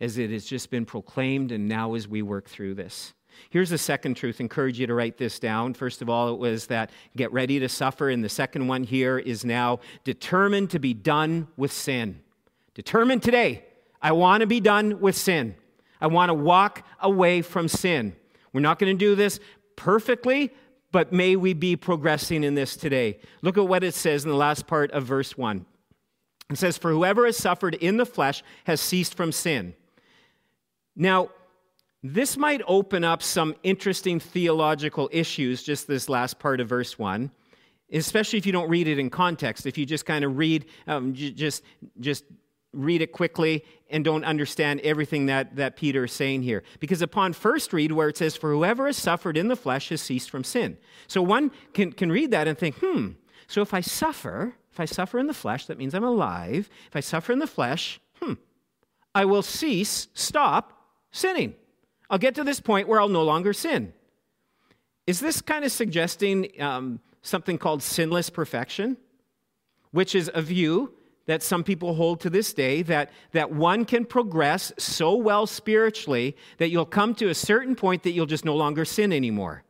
as 0.00 0.16
it 0.16 0.30
has 0.30 0.44
just 0.44 0.70
been 0.70 0.84
proclaimed 0.84 1.50
and 1.50 1.68
now 1.68 1.94
as 1.94 2.06
we 2.06 2.22
work 2.22 2.48
through 2.48 2.74
this. 2.74 3.14
Here's 3.50 3.70
the 3.70 3.78
second 3.78 4.14
truth. 4.14 4.40
Encourage 4.40 4.78
you 4.78 4.86
to 4.86 4.94
write 4.94 5.18
this 5.18 5.40
down. 5.40 5.74
First 5.74 6.00
of 6.00 6.08
all, 6.08 6.32
it 6.32 6.38
was 6.38 6.66
that 6.68 6.90
get 7.16 7.32
ready 7.32 7.58
to 7.58 7.68
suffer. 7.68 8.10
And 8.10 8.22
the 8.22 8.28
second 8.28 8.68
one 8.68 8.84
here 8.84 9.18
is 9.18 9.44
now 9.44 9.80
determined 10.04 10.70
to 10.70 10.78
be 10.78 10.94
done 10.94 11.48
with 11.56 11.72
sin. 11.72 12.20
Determined 12.74 13.22
today, 13.22 13.64
I 14.00 14.12
want 14.12 14.42
to 14.42 14.46
be 14.46 14.60
done 14.60 15.00
with 15.00 15.16
sin. 15.16 15.56
I 16.00 16.06
want 16.06 16.30
to 16.30 16.34
walk 16.34 16.86
away 17.00 17.42
from 17.42 17.66
sin. 17.66 18.14
We're 18.52 18.60
not 18.60 18.78
going 18.78 18.96
to 18.96 18.98
do 18.98 19.14
this 19.14 19.40
perfectly, 19.76 20.50
but 20.90 21.12
may 21.12 21.36
we 21.36 21.54
be 21.54 21.76
progressing 21.76 22.44
in 22.44 22.54
this 22.54 22.76
today. 22.76 23.18
Look 23.40 23.56
at 23.56 23.66
what 23.66 23.82
it 23.82 23.94
says 23.94 24.24
in 24.24 24.30
the 24.30 24.36
last 24.36 24.66
part 24.66 24.90
of 24.92 25.04
verse 25.04 25.36
1. 25.38 25.64
It 26.50 26.58
says, 26.58 26.76
For 26.76 26.90
whoever 26.90 27.24
has 27.24 27.36
suffered 27.36 27.74
in 27.76 27.96
the 27.96 28.06
flesh 28.06 28.42
has 28.64 28.80
ceased 28.80 29.14
from 29.14 29.32
sin. 29.32 29.74
Now, 30.94 31.30
this 32.02 32.36
might 32.36 32.60
open 32.66 33.04
up 33.04 33.22
some 33.22 33.54
interesting 33.62 34.20
theological 34.20 35.08
issues, 35.12 35.62
just 35.62 35.86
this 35.86 36.08
last 36.08 36.38
part 36.38 36.60
of 36.60 36.68
verse 36.68 36.98
1. 36.98 37.30
especially 37.92 38.38
if 38.38 38.46
you 38.46 38.52
don't 38.52 38.70
read 38.70 38.88
it 38.88 38.98
in 38.98 39.10
context. 39.10 39.66
If 39.66 39.76
you 39.76 39.84
just 39.86 40.06
kind 40.06 40.24
of 40.24 40.38
read, 40.38 40.64
um, 40.86 41.14
just, 41.14 41.62
just 42.00 42.24
read 42.72 43.02
it 43.02 43.12
quickly 43.12 43.64
and 43.92 44.04
don't 44.04 44.24
understand 44.24 44.80
everything 44.80 45.26
that, 45.26 45.54
that 45.56 45.76
Peter 45.76 46.04
is 46.04 46.12
saying 46.12 46.42
here. 46.42 46.64
Because 46.80 47.02
upon 47.02 47.34
first 47.34 47.72
read, 47.72 47.92
where 47.92 48.08
it 48.08 48.16
says, 48.16 48.34
For 48.34 48.50
whoever 48.50 48.86
has 48.86 48.96
suffered 48.96 49.36
in 49.36 49.48
the 49.48 49.56
flesh 49.56 49.90
has 49.90 50.00
ceased 50.00 50.30
from 50.30 50.42
sin. 50.42 50.78
So 51.06 51.22
one 51.22 51.52
can, 51.74 51.92
can 51.92 52.10
read 52.10 52.30
that 52.32 52.48
and 52.48 52.58
think, 52.58 52.76
hmm, 52.80 53.10
so 53.46 53.60
if 53.60 53.74
I 53.74 53.82
suffer, 53.82 54.54
if 54.72 54.80
I 54.80 54.86
suffer 54.86 55.18
in 55.18 55.26
the 55.26 55.34
flesh, 55.34 55.66
that 55.66 55.78
means 55.78 55.94
I'm 55.94 56.04
alive. 56.04 56.70
If 56.88 56.96
I 56.96 57.00
suffer 57.00 57.32
in 57.32 57.38
the 57.38 57.46
flesh, 57.46 58.00
hmm, 58.20 58.34
I 59.14 59.26
will 59.26 59.42
cease, 59.42 60.08
stop 60.14 60.72
sinning. 61.10 61.54
I'll 62.08 62.18
get 62.18 62.34
to 62.36 62.44
this 62.44 62.60
point 62.60 62.88
where 62.88 63.00
I'll 63.00 63.08
no 63.08 63.22
longer 63.22 63.52
sin. 63.52 63.92
Is 65.06 65.20
this 65.20 65.42
kind 65.42 65.64
of 65.64 65.72
suggesting 65.72 66.48
um, 66.60 67.00
something 67.20 67.58
called 67.58 67.82
sinless 67.82 68.30
perfection, 68.30 68.96
which 69.90 70.14
is 70.14 70.30
a 70.32 70.40
view 70.40 70.94
that 71.26 71.42
some 71.42 71.62
people 71.62 71.94
hold 71.94 72.20
to 72.20 72.30
this 72.30 72.52
day 72.52 72.82
that, 72.82 73.10
that 73.32 73.52
one 73.52 73.84
can 73.84 74.04
progress 74.04 74.72
so 74.78 75.14
well 75.14 75.46
spiritually 75.46 76.36
that 76.58 76.70
you'll 76.70 76.84
come 76.84 77.14
to 77.14 77.28
a 77.28 77.34
certain 77.34 77.74
point 77.74 78.02
that 78.02 78.12
you'll 78.12 78.26
just 78.26 78.44
no 78.44 78.56
longer 78.56 78.84
sin 78.84 79.12
anymore. 79.12 79.64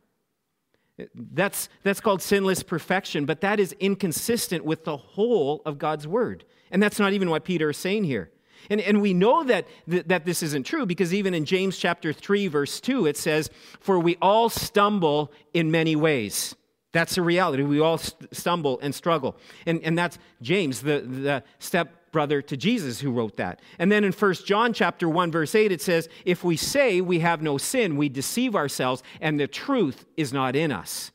That's, 1.15 1.69
that's 1.83 1.99
called 1.99 2.21
sinless 2.21 2.63
perfection, 2.63 3.25
but 3.25 3.41
that 3.41 3.59
is 3.59 3.73
inconsistent 3.79 4.63
with 4.63 4.85
the 4.85 4.97
whole 4.97 5.61
of 5.65 5.77
God's 5.77 6.07
word. 6.07 6.45
And 6.71 6.81
that's 6.81 6.99
not 6.99 7.13
even 7.13 7.29
what 7.29 7.43
Peter 7.43 7.71
is 7.71 7.77
saying 7.77 8.03
here. 8.03 8.31
And, 8.69 8.79
and 8.79 9.01
we 9.01 9.13
know 9.13 9.43
that, 9.43 9.67
th- 9.89 10.05
that 10.05 10.25
this 10.25 10.41
isn't 10.43 10.65
true 10.65 10.85
because 10.85 11.13
even 11.13 11.33
in 11.33 11.45
James 11.45 11.77
chapter 11.77 12.13
3, 12.13 12.47
verse 12.47 12.79
2, 12.79 13.07
it 13.07 13.17
says, 13.17 13.49
For 13.79 13.99
we 13.99 14.17
all 14.21 14.49
stumble 14.49 15.31
in 15.53 15.71
many 15.71 15.95
ways. 15.95 16.55
That's 16.93 17.17
a 17.17 17.21
reality. 17.21 17.63
We 17.63 17.81
all 17.81 17.97
st- 17.97 18.33
stumble 18.33 18.79
and 18.81 18.95
struggle. 18.95 19.35
And, 19.65 19.81
and 19.83 19.97
that's 19.97 20.19
James, 20.41 20.81
the, 20.81 20.99
the 20.99 21.43
stepbrother 21.57 22.41
to 22.43 22.55
Jesus, 22.55 23.01
who 23.01 23.11
wrote 23.11 23.35
that. 23.37 23.59
And 23.79 23.91
then 23.91 24.03
in 24.03 24.13
1 24.13 24.33
John 24.45 24.73
chapter 24.73 25.09
1, 25.09 25.31
verse 25.31 25.55
8, 25.55 25.71
it 25.71 25.81
says, 25.81 26.07
If 26.23 26.43
we 26.43 26.55
say 26.55 27.01
we 27.01 27.19
have 27.19 27.41
no 27.41 27.57
sin, 27.57 27.97
we 27.97 28.09
deceive 28.09 28.55
ourselves, 28.55 29.01
and 29.19 29.39
the 29.39 29.47
truth 29.47 30.05
is 30.15 30.31
not 30.31 30.55
in 30.55 30.71
us. 30.71 31.11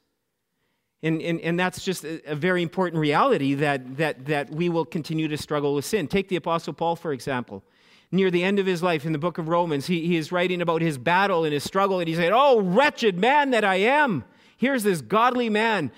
And, 1.01 1.23
and, 1.23 1.41
and 1.43 1.59
that's 1.59 1.85
just 1.85 2.05
a, 2.05 2.33
a 2.33 2.35
very 2.35 2.61
important 2.61 3.01
reality 3.01 3.55
that, 3.55 3.99
that, 3.99 4.27
that 4.27 4.51
we 4.51 4.69
will 4.69 4.85
continue 4.85 5.29
to 5.29 5.39
struggle 5.39 5.77
with 5.77 5.85
sin. 5.85 6.09
Take 6.09 6.29
the 6.29 6.37
Apostle 6.37 6.73
Paul, 6.73 6.97
for 6.97 7.13
example 7.13 7.65
near 8.11 8.31
the 8.31 8.43
end 8.43 8.59
of 8.59 8.65
his 8.65 8.83
life 8.83 9.05
in 9.05 9.13
the 9.13 9.19
book 9.19 9.37
of 9.37 9.49
Romans, 9.49 9.87
he, 9.87 10.07
he 10.07 10.17
is 10.17 10.33
writing 10.33 10.63
about 10.63 10.81
his 10.81 10.97
battle 10.97 11.45
and 11.45 11.53
his 11.53 11.63
struggle, 11.63 12.01
and 12.01 12.09
he 12.09 12.15
said, 12.15 12.33
Oh, 12.35 12.59
wretched 12.59 13.19
man 13.19 13.51
that 13.51 13.65
I 13.65 13.75
am! 13.77 14.25
Here's 14.59 14.83
this 14.83 15.01
godly 15.01 15.49
man, 15.49 15.91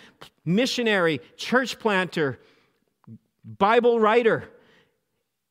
missionary, 0.44 1.20
church 1.36 1.78
planter, 1.78 2.38
Bible 3.44 3.98
writer, 3.98 4.48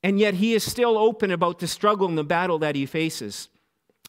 and 0.02 0.18
yet 0.18 0.36
he 0.36 0.54
is 0.54 0.64
still 0.64 0.98
open 0.98 1.32
about 1.32 1.60
the 1.60 1.68
struggle 1.68 2.08
and 2.08 2.18
the 2.18 2.24
battle 2.24 2.60
that 2.60 2.76
he 2.76 2.86
faces. 2.86 3.50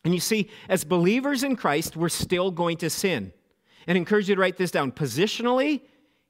And 0.05 0.15
you 0.15 0.21
see, 0.21 0.49
as 0.69 0.85
believers 0.85 1.43
in 1.43 1.57
Christ, 1.57 1.97
we're 1.97 2.09
still 2.09 2.51
going 2.51 2.77
to 2.79 2.89
sin. 2.89 3.33
And 3.87 3.97
I 3.97 3.99
encourage 3.99 4.29
you 4.29 4.37
to 4.37 4.41
write 4.41 4.57
this 4.57 4.71
down. 4.71 4.93
Positionally, 4.93 5.81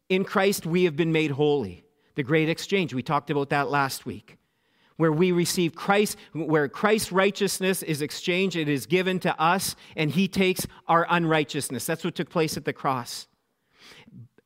in 0.09 0.25
Christ, 0.25 0.65
we 0.65 0.85
have 0.85 0.97
been 0.97 1.13
made 1.13 1.33
holy. 1.33 1.85
The 2.15 2.23
great 2.23 2.49
exchange. 2.49 2.95
We 2.95 3.03
talked 3.03 3.31
about 3.31 3.51
that 3.51 3.71
last 3.71 4.07
week 4.07 4.40
where 5.01 5.11
we 5.11 5.33
receive 5.33 5.75
Christ, 5.75 6.19
where 6.35 6.69
Christ's 6.69 7.11
righteousness 7.11 7.83
is 7.83 8.03
exchanged, 8.03 8.55
it 8.55 8.69
is 8.69 8.85
given 8.85 9.19
to 9.21 9.41
us, 9.41 9.75
and 9.97 10.11
he 10.11 10.29
takes 10.29 10.67
our 10.89 11.07
unrighteousness. 11.09 11.87
That's 11.87 12.05
what 12.05 12.15
took 12.15 12.29
place 12.29 12.59
at 12.59 12.67
the 12.67 12.75
cross. 12.75 13.27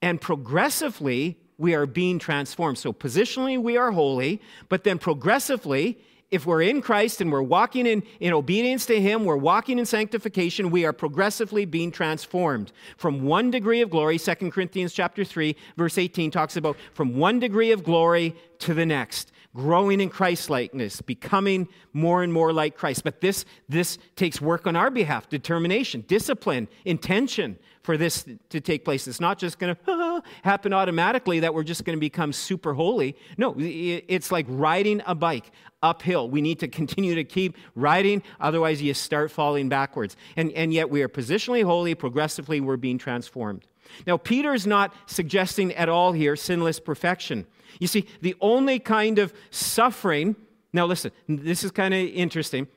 And 0.01 0.21
progressively, 0.21 1.39
we 1.59 1.75
are 1.75 1.87
being 1.87 2.21
transformed. 2.21 2.79
So, 2.79 2.93
positionally, 2.93 3.61
we 3.61 3.77
are 3.77 3.91
holy, 3.91 4.41
but 4.69 4.85
then 4.85 4.97
progressively, 4.97 5.99
if 6.31 6.47
we're 6.47 6.63
in 6.63 6.83
Christ 6.83 7.21
and 7.21 7.33
we're 7.33 7.43
walking 7.43 7.85
in, 7.85 8.05
in 8.21 8.33
obedience 8.33 8.87
to 8.87 9.01
Him, 9.01 9.25
we're 9.25 9.37
walking 9.37 9.81
in 9.81 9.87
sanctification, 9.87 10.71
we 10.71 10.85
are 10.85 10.93
progressively 10.93 11.65
being 11.65 11.91
transformed 11.91 12.71
from 12.97 13.25
one 13.25 13.51
degree 13.51 13.81
of 13.81 13.91
glory. 13.91 14.21
2 14.21 14.53
Corinthians 14.53 14.93
chapter 14.93 15.25
3, 15.25 15.57
verse 15.77 15.99
18 15.99 16.31
talks 16.31 16.57
about 16.57 16.77
from 16.93 17.17
one 17.17 17.41
degree 17.41 17.73
of 17.73 17.83
glory 17.83 18.37
to 18.61 18.73
the 18.73 18.87
next 18.87 19.33
growing 19.55 20.01
in 20.01 20.09
Christ 20.09 20.51
likeness, 20.51 21.01
becoming 21.01 21.69
more 21.93 22.23
and 22.23 22.33
more 22.33 22.53
like 22.53 22.77
Christ. 22.77 23.05
But 23.05 23.21
this, 23.21 23.45
this 23.69 23.99
takes 24.17 24.41
work 24.41 24.67
on 24.67 24.77
our 24.77 24.91
behalf 24.91 25.29
determination, 25.29 26.05
discipline, 26.09 26.69
intention 26.85 27.59
for 27.83 27.97
this 27.97 28.27
to 28.49 28.61
take 28.61 28.85
place. 28.85 29.07
It's 29.07 29.21
not 29.21 29.39
just 29.39 29.59
going 29.59 29.77
to 29.87 30.23
happen 30.43 30.73
automatically 30.73 31.41
that 31.41 31.55
we're 31.55 31.63
just 31.63 31.85
going 31.85 31.97
to 31.97 32.01
become 32.01 32.33
super 32.33 32.75
holy. 32.75 33.17
No, 33.39 33.55
it's 33.59 34.33
like 34.33 34.47
riding 34.49 35.03
a 35.07 35.15
bike 35.15 35.53
uphill. 35.83 36.29
We 36.29 36.41
need 36.41 36.59
to 36.61 36.69
continue 36.69 37.15
to 37.15 37.25
keep 37.25 37.57
riding, 37.75 38.23
otherwise, 38.41 38.83
you 38.83 38.95
start 38.95 39.31
falling 39.31 39.69
backwards. 39.69 40.17
And, 40.37 40.51
and 40.53 40.73
yet, 40.73 40.91
we 40.91 41.03
are 41.03 41.09
positionally 41.09 41.63
holy, 41.63 41.95
progressively, 41.95 42.61
we're 42.61 42.79
being 42.79 42.99
transformed. 42.99 43.67
Now, 44.07 44.17
Peter's 44.17 44.67
not 44.67 44.95
suggesting 45.07 45.73
at 45.75 45.89
all 45.89 46.13
here 46.13 46.37
sinless 46.37 46.81
perfection. 46.81 47.47
You 47.81 47.87
see, 47.87 48.07
the 48.21 48.35
only 48.41 48.79
kind 48.79 49.19
of 49.19 49.33
suffering, 49.51 50.37
now 50.73 50.87
listen, 50.87 51.13
this 51.29 51.65
is 51.65 51.71
kind 51.71 51.95
of 51.95 52.01
interesting. 52.01 52.69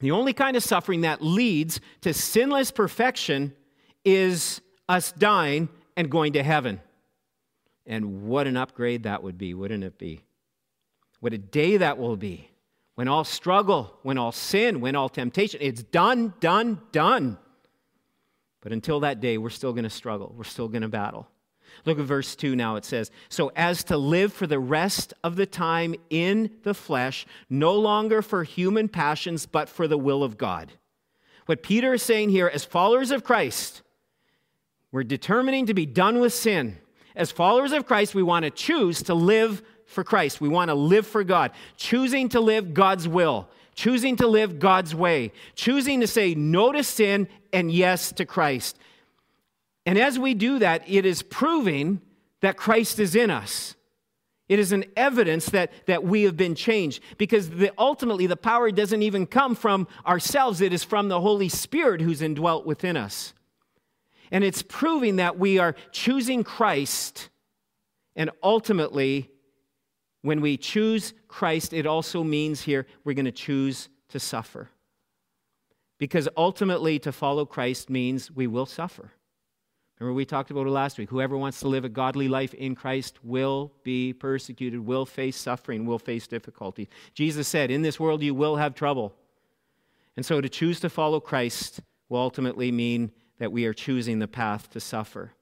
The 0.00 0.10
only 0.10 0.32
kind 0.32 0.56
of 0.56 0.62
suffering 0.62 1.02
that 1.02 1.22
leads 1.22 1.80
to 2.02 2.14
sinless 2.14 2.70
perfection 2.70 3.54
is 4.04 4.60
us 4.88 5.12
dying 5.12 5.68
and 5.96 6.10
going 6.10 6.34
to 6.34 6.42
heaven. 6.42 6.80
And 7.86 8.24
what 8.28 8.46
an 8.46 8.56
upgrade 8.56 9.04
that 9.04 9.22
would 9.22 9.38
be, 9.38 9.54
wouldn't 9.54 9.82
it 9.82 9.98
be? 9.98 10.20
What 11.20 11.32
a 11.32 11.38
day 11.38 11.78
that 11.78 11.98
will 11.98 12.16
be. 12.16 12.50
When 12.94 13.08
all 13.08 13.24
struggle, 13.24 13.96
when 14.02 14.18
all 14.18 14.32
sin, 14.32 14.80
when 14.80 14.96
all 14.96 15.08
temptation, 15.08 15.60
it's 15.62 15.82
done, 15.82 16.34
done, 16.40 16.80
done. 16.92 17.38
But 18.60 18.72
until 18.72 19.00
that 19.00 19.20
day, 19.20 19.38
we're 19.38 19.50
still 19.50 19.72
going 19.72 19.84
to 19.84 19.90
struggle. 19.90 20.34
We're 20.36 20.44
still 20.44 20.68
going 20.68 20.82
to 20.82 20.88
battle. 20.88 21.28
Look 21.84 21.98
at 21.98 22.04
verse 22.04 22.34
2 22.34 22.56
now. 22.56 22.76
It 22.76 22.84
says, 22.84 23.10
So 23.28 23.52
as 23.54 23.84
to 23.84 23.96
live 23.96 24.32
for 24.32 24.46
the 24.46 24.58
rest 24.58 25.14
of 25.22 25.36
the 25.36 25.46
time 25.46 25.94
in 26.10 26.50
the 26.62 26.74
flesh, 26.74 27.26
no 27.48 27.74
longer 27.74 28.22
for 28.22 28.42
human 28.44 28.88
passions, 28.88 29.46
but 29.46 29.68
for 29.68 29.86
the 29.86 29.98
will 29.98 30.22
of 30.22 30.38
God. 30.38 30.72
What 31.46 31.62
Peter 31.62 31.94
is 31.94 32.02
saying 32.02 32.30
here, 32.30 32.50
as 32.52 32.64
followers 32.64 33.10
of 33.10 33.24
Christ, 33.24 33.82
we're 34.90 35.04
determining 35.04 35.66
to 35.66 35.74
be 35.74 35.86
done 35.86 36.20
with 36.20 36.32
sin. 36.32 36.78
As 37.14 37.30
followers 37.30 37.72
of 37.72 37.86
Christ, 37.86 38.14
we 38.14 38.22
want 38.22 38.44
to 38.44 38.50
choose 38.50 39.02
to 39.04 39.14
live 39.14 39.62
for 39.86 40.04
Christ. 40.04 40.40
We 40.40 40.48
want 40.48 40.68
to 40.68 40.74
live 40.74 41.06
for 41.06 41.24
God, 41.24 41.52
choosing 41.76 42.28
to 42.30 42.40
live 42.40 42.74
God's 42.74 43.08
will, 43.08 43.48
choosing 43.78 44.16
to 44.16 44.26
live 44.26 44.58
God's 44.58 44.92
way, 44.92 45.30
choosing 45.54 46.00
to 46.00 46.08
say 46.08 46.34
no 46.34 46.72
to 46.72 46.82
sin 46.82 47.28
and 47.52 47.70
yes 47.70 48.10
to 48.10 48.26
Christ. 48.26 48.76
And 49.86 49.96
as 49.96 50.18
we 50.18 50.34
do 50.34 50.58
that, 50.58 50.82
it 50.88 51.06
is 51.06 51.22
proving 51.22 52.00
that 52.40 52.56
Christ 52.56 52.98
is 52.98 53.14
in 53.14 53.30
us. 53.30 53.76
It 54.48 54.58
is 54.58 54.72
an 54.72 54.84
evidence 54.96 55.46
that, 55.50 55.70
that 55.86 56.02
we 56.02 56.24
have 56.24 56.36
been 56.36 56.56
changed 56.56 57.04
because 57.18 57.50
the, 57.50 57.72
ultimately 57.78 58.26
the 58.26 58.36
power 58.36 58.72
doesn't 58.72 59.02
even 59.02 59.26
come 59.26 59.54
from 59.54 59.86
ourselves, 60.04 60.60
it 60.60 60.72
is 60.72 60.82
from 60.82 61.06
the 61.06 61.20
Holy 61.20 61.48
Spirit 61.48 62.00
who's 62.00 62.20
indwelt 62.20 62.66
within 62.66 62.96
us. 62.96 63.32
And 64.32 64.42
it's 64.42 64.62
proving 64.62 65.16
that 65.16 65.38
we 65.38 65.60
are 65.60 65.76
choosing 65.92 66.42
Christ. 66.42 67.28
And 68.16 68.32
ultimately, 68.42 69.30
when 70.22 70.40
we 70.40 70.56
choose 70.56 71.14
Christ, 71.28 71.72
it 71.72 71.86
also 71.86 72.24
means 72.24 72.62
here 72.62 72.86
we're 73.04 73.14
going 73.14 73.24
to 73.24 73.32
choose 73.32 73.88
to 74.08 74.18
suffer. 74.18 74.70
Because 75.98 76.28
ultimately, 76.36 76.98
to 77.00 77.12
follow 77.12 77.44
Christ 77.44 77.90
means 77.90 78.30
we 78.30 78.46
will 78.46 78.66
suffer. 78.66 79.12
Remember, 79.98 80.14
we 80.14 80.24
talked 80.24 80.52
about 80.52 80.66
it 80.66 80.70
last 80.70 80.96
week. 80.96 81.10
Whoever 81.10 81.36
wants 81.36 81.58
to 81.60 81.68
live 81.68 81.84
a 81.84 81.88
godly 81.88 82.28
life 82.28 82.54
in 82.54 82.76
Christ 82.76 83.18
will 83.24 83.72
be 83.82 84.12
persecuted, 84.12 84.78
will 84.78 85.04
face 85.04 85.36
suffering, 85.36 85.86
will 85.86 85.98
face 85.98 86.28
difficulty. 86.28 86.88
Jesus 87.14 87.48
said, 87.48 87.70
In 87.70 87.82
this 87.82 87.98
world 87.98 88.22
you 88.22 88.32
will 88.32 88.56
have 88.56 88.74
trouble. 88.74 89.12
And 90.16 90.24
so 90.24 90.40
to 90.40 90.48
choose 90.48 90.78
to 90.80 90.90
follow 90.90 91.18
Christ 91.18 91.80
will 92.08 92.20
ultimately 92.20 92.70
mean 92.70 93.10
that 93.38 93.50
we 93.50 93.64
are 93.66 93.74
choosing 93.74 94.20
the 94.20 94.28
path 94.28 94.70
to 94.70 94.80
suffer. 94.80 95.32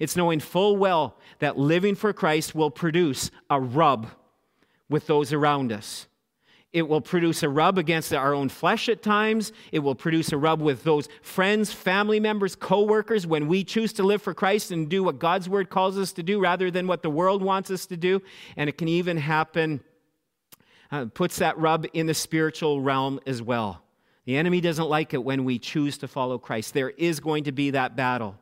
It's 0.00 0.16
knowing 0.16 0.40
full 0.40 0.76
well 0.76 1.16
that 1.38 1.58
living 1.58 1.94
for 1.94 2.12
Christ 2.12 2.54
will 2.54 2.70
produce 2.70 3.30
a 3.48 3.60
rub 3.60 4.08
with 4.88 5.06
those 5.06 5.32
around 5.32 5.70
us. 5.70 6.08
It 6.72 6.88
will 6.88 7.00
produce 7.00 7.42
a 7.42 7.48
rub 7.48 7.78
against 7.78 8.14
our 8.14 8.32
own 8.32 8.48
flesh 8.48 8.88
at 8.88 9.02
times. 9.02 9.52
It 9.72 9.80
will 9.80 9.96
produce 9.96 10.32
a 10.32 10.38
rub 10.38 10.62
with 10.62 10.84
those 10.84 11.08
friends, 11.20 11.72
family 11.72 12.20
members, 12.20 12.54
co 12.54 12.84
workers 12.84 13.26
when 13.26 13.48
we 13.48 13.64
choose 13.64 13.92
to 13.94 14.04
live 14.04 14.22
for 14.22 14.34
Christ 14.34 14.70
and 14.70 14.88
do 14.88 15.02
what 15.02 15.18
God's 15.18 15.48
word 15.48 15.68
calls 15.68 15.98
us 15.98 16.12
to 16.12 16.22
do 16.22 16.40
rather 16.40 16.70
than 16.70 16.86
what 16.86 17.02
the 17.02 17.10
world 17.10 17.42
wants 17.42 17.70
us 17.70 17.86
to 17.86 17.96
do. 17.96 18.22
And 18.56 18.68
it 18.68 18.78
can 18.78 18.88
even 18.88 19.16
happen, 19.16 19.80
uh, 20.92 21.06
puts 21.06 21.38
that 21.38 21.58
rub 21.58 21.86
in 21.92 22.06
the 22.06 22.14
spiritual 22.14 22.80
realm 22.80 23.18
as 23.26 23.42
well. 23.42 23.82
The 24.24 24.36
enemy 24.36 24.60
doesn't 24.60 24.88
like 24.88 25.12
it 25.12 25.24
when 25.24 25.44
we 25.44 25.58
choose 25.58 25.98
to 25.98 26.08
follow 26.08 26.38
Christ. 26.38 26.72
There 26.72 26.90
is 26.90 27.18
going 27.18 27.44
to 27.44 27.52
be 27.52 27.70
that 27.70 27.96
battle. 27.96 28.36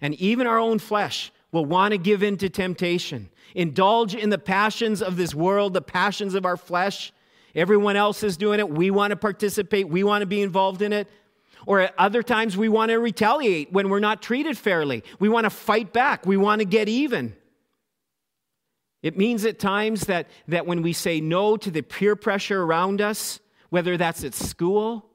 And 0.00 0.14
even 0.14 0.46
our 0.46 0.58
own 0.58 0.78
flesh 0.78 1.32
will 1.52 1.64
want 1.64 1.92
to 1.92 1.98
give 1.98 2.22
in 2.22 2.36
to 2.38 2.48
temptation, 2.48 3.30
indulge 3.54 4.14
in 4.14 4.30
the 4.30 4.38
passions 4.38 5.02
of 5.02 5.16
this 5.16 5.34
world, 5.34 5.74
the 5.74 5.82
passions 5.82 6.34
of 6.34 6.44
our 6.44 6.56
flesh. 6.56 7.12
Everyone 7.54 7.96
else 7.96 8.22
is 8.22 8.36
doing 8.36 8.60
it. 8.60 8.68
We 8.68 8.90
want 8.90 9.12
to 9.12 9.16
participate, 9.16 9.88
we 9.88 10.04
want 10.04 10.22
to 10.22 10.26
be 10.26 10.42
involved 10.42 10.82
in 10.82 10.92
it. 10.92 11.08
Or 11.64 11.80
at 11.80 11.94
other 11.98 12.22
times, 12.22 12.56
we 12.56 12.68
want 12.68 12.90
to 12.90 12.96
retaliate 12.96 13.72
when 13.72 13.88
we're 13.88 13.98
not 13.98 14.22
treated 14.22 14.56
fairly. 14.56 15.02
We 15.18 15.28
want 15.28 15.44
to 15.44 15.50
fight 15.50 15.92
back, 15.92 16.26
we 16.26 16.36
want 16.36 16.60
to 16.60 16.64
get 16.64 16.88
even. 16.88 17.34
It 19.02 19.16
means 19.16 19.44
at 19.44 19.58
times 19.58 20.06
that, 20.06 20.28
that 20.48 20.66
when 20.66 20.82
we 20.82 20.92
say 20.92 21.20
no 21.20 21.56
to 21.56 21.70
the 21.70 21.82
peer 21.82 22.16
pressure 22.16 22.62
around 22.62 23.00
us, 23.00 23.40
whether 23.70 23.96
that's 23.96 24.24
at 24.24 24.34
school, 24.34 25.06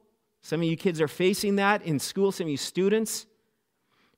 some 0.42 0.60
of 0.60 0.66
you 0.66 0.76
kids 0.76 1.00
are 1.00 1.08
facing 1.08 1.56
that 1.56 1.82
in 1.82 1.98
school, 1.98 2.32
some 2.32 2.46
of 2.46 2.50
you 2.50 2.56
students, 2.56 3.26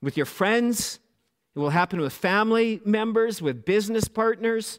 with 0.04 0.18
your 0.18 0.26
friends, 0.26 1.00
it 1.56 1.58
will 1.58 1.70
happen 1.70 1.98
with 1.98 2.12
family 2.12 2.78
members, 2.84 3.40
with 3.40 3.64
business 3.64 4.06
partners. 4.06 4.78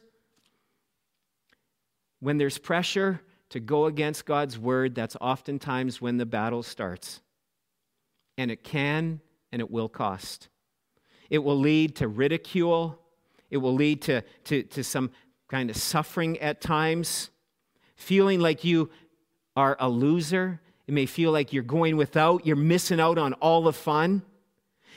When 2.20 2.38
there's 2.38 2.58
pressure 2.58 3.20
to 3.50 3.58
go 3.58 3.86
against 3.86 4.24
God's 4.24 4.56
word, 4.56 4.94
that's 4.94 5.16
oftentimes 5.20 6.00
when 6.00 6.16
the 6.16 6.26
battle 6.26 6.62
starts. 6.62 7.22
And 8.38 8.52
it 8.52 8.62
can 8.62 9.20
and 9.50 9.60
it 9.60 9.68
will 9.68 9.88
cost. 9.88 10.48
It 11.28 11.38
will 11.38 11.58
lead 11.58 11.96
to 11.96 12.06
ridicule, 12.06 13.00
it 13.50 13.56
will 13.56 13.74
lead 13.74 14.02
to, 14.02 14.22
to, 14.44 14.62
to 14.62 14.84
some 14.84 15.10
kind 15.48 15.70
of 15.70 15.76
suffering 15.76 16.38
at 16.38 16.60
times, 16.60 17.30
feeling 17.96 18.38
like 18.38 18.62
you 18.62 18.90
are 19.56 19.76
a 19.80 19.88
loser. 19.88 20.60
It 20.86 20.94
may 20.94 21.06
feel 21.06 21.32
like 21.32 21.52
you're 21.52 21.64
going 21.64 21.96
without, 21.96 22.46
you're 22.46 22.54
missing 22.54 23.00
out 23.00 23.18
on 23.18 23.32
all 23.34 23.62
the 23.62 23.72
fun. 23.72 24.22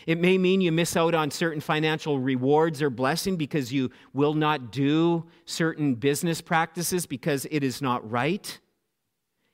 It 0.08 0.20
may 0.20 0.38
mean 0.38 0.62
you 0.62 0.72
miss 0.72 0.96
out 0.96 1.14
on 1.14 1.32
certain 1.32 1.62
financial 1.62 2.20
rewards 2.20 2.82
or 2.82 2.90
blessing 2.90 3.36
because 3.36 3.74
you 3.74 3.92
will 4.14 4.34
not 4.34 4.72
do 4.72 5.26
certain 5.46 5.96
business 5.96 6.42
practices 6.42 7.06
because 7.06 7.46
it 7.52 7.64
is 7.64 7.82
not 7.82 8.10
right. 8.10 8.60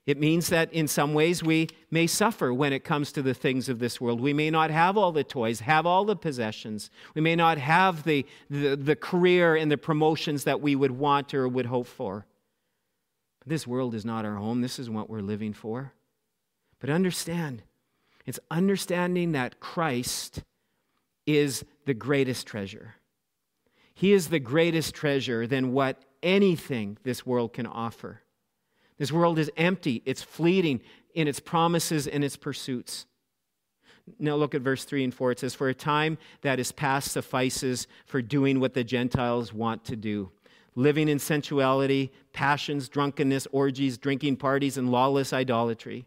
It 0.06 0.20
means 0.20 0.50
that 0.50 0.72
in 0.72 0.88
some 0.88 1.16
ways 1.16 1.42
we 1.42 1.68
may 1.90 2.06
suffer 2.06 2.54
when 2.54 2.74
it 2.74 2.84
comes 2.84 3.12
to 3.14 3.24
the 3.24 3.34
things 3.34 3.70
of 3.70 3.80
this 3.80 4.00
world. 4.00 4.22
We 4.22 4.34
may 4.34 4.52
not 4.52 4.70
have 4.70 4.98
all 4.98 5.12
the 5.12 5.24
toys, 5.24 5.62
have 5.62 5.88
all 5.88 6.06
the 6.06 6.16
possessions. 6.16 6.92
We 7.16 7.22
may 7.22 7.36
not 7.36 7.58
have 7.58 8.04
the, 8.04 8.26
the, 8.50 8.76
the 8.76 8.96
career 8.96 9.56
and 9.56 9.72
the 9.72 9.78
promotions 9.78 10.44
that 10.44 10.62
we 10.62 10.76
would 10.76 10.92
want 10.92 11.34
or 11.34 11.48
would 11.48 11.66
hope 11.66 11.88
for. 11.88 12.28
But 13.40 13.50
this 13.50 13.66
world 13.66 13.96
is 13.96 14.06
not 14.06 14.26
our 14.26 14.36
home. 14.36 14.62
This 14.62 14.78
is 14.78 14.92
what 14.92 15.10
we're 15.10 15.22
living 15.22 15.54
for. 15.54 15.94
But 16.80 16.92
understand, 16.92 17.64
it's 18.26 18.40
understanding 18.50 19.34
that 19.34 19.60
Christ 19.60 20.44
is 21.26 21.64
the 21.86 21.94
greatest 21.94 22.48
treasure. 22.48 22.96
He 23.94 24.14
is 24.14 24.28
the 24.28 24.40
greatest 24.40 24.94
treasure 24.94 25.48
than 25.48 25.74
what 25.74 26.02
anything 26.22 26.98
this 27.04 27.26
world 27.26 27.54
can 27.54 27.66
offer. 27.66 28.22
This 28.98 29.12
world 29.12 29.40
is 29.40 29.52
empty, 29.58 30.02
it's 30.06 30.24
fleeting 30.24 30.82
in 31.14 31.28
its 31.28 31.40
promises 31.40 32.08
and 32.08 32.24
its 32.24 32.36
pursuits. 32.36 33.06
Now 34.20 34.36
look 34.36 34.54
at 34.54 34.62
verse 34.62 34.86
3 34.86 35.04
and 35.04 35.14
4. 35.14 35.32
It 35.32 35.40
says, 35.40 35.56
For 35.56 35.70
a 35.70 35.74
time 35.74 36.18
that 36.42 36.60
is 36.60 36.72
past 36.72 37.12
suffices 37.12 37.88
for 38.06 38.22
doing 38.22 38.60
what 38.60 38.74
the 38.74 38.84
Gentiles 38.84 39.52
want 39.54 39.84
to 39.86 39.96
do 39.96 40.32
living 40.76 41.08
in 41.08 41.18
sensuality, 41.18 42.12
passions, 42.34 42.90
drunkenness, 42.90 43.48
orgies, 43.52 43.98
drinking 43.98 44.36
parties, 44.36 44.78
and 44.78 44.92
lawless 44.92 45.32
idolatry. 45.32 46.06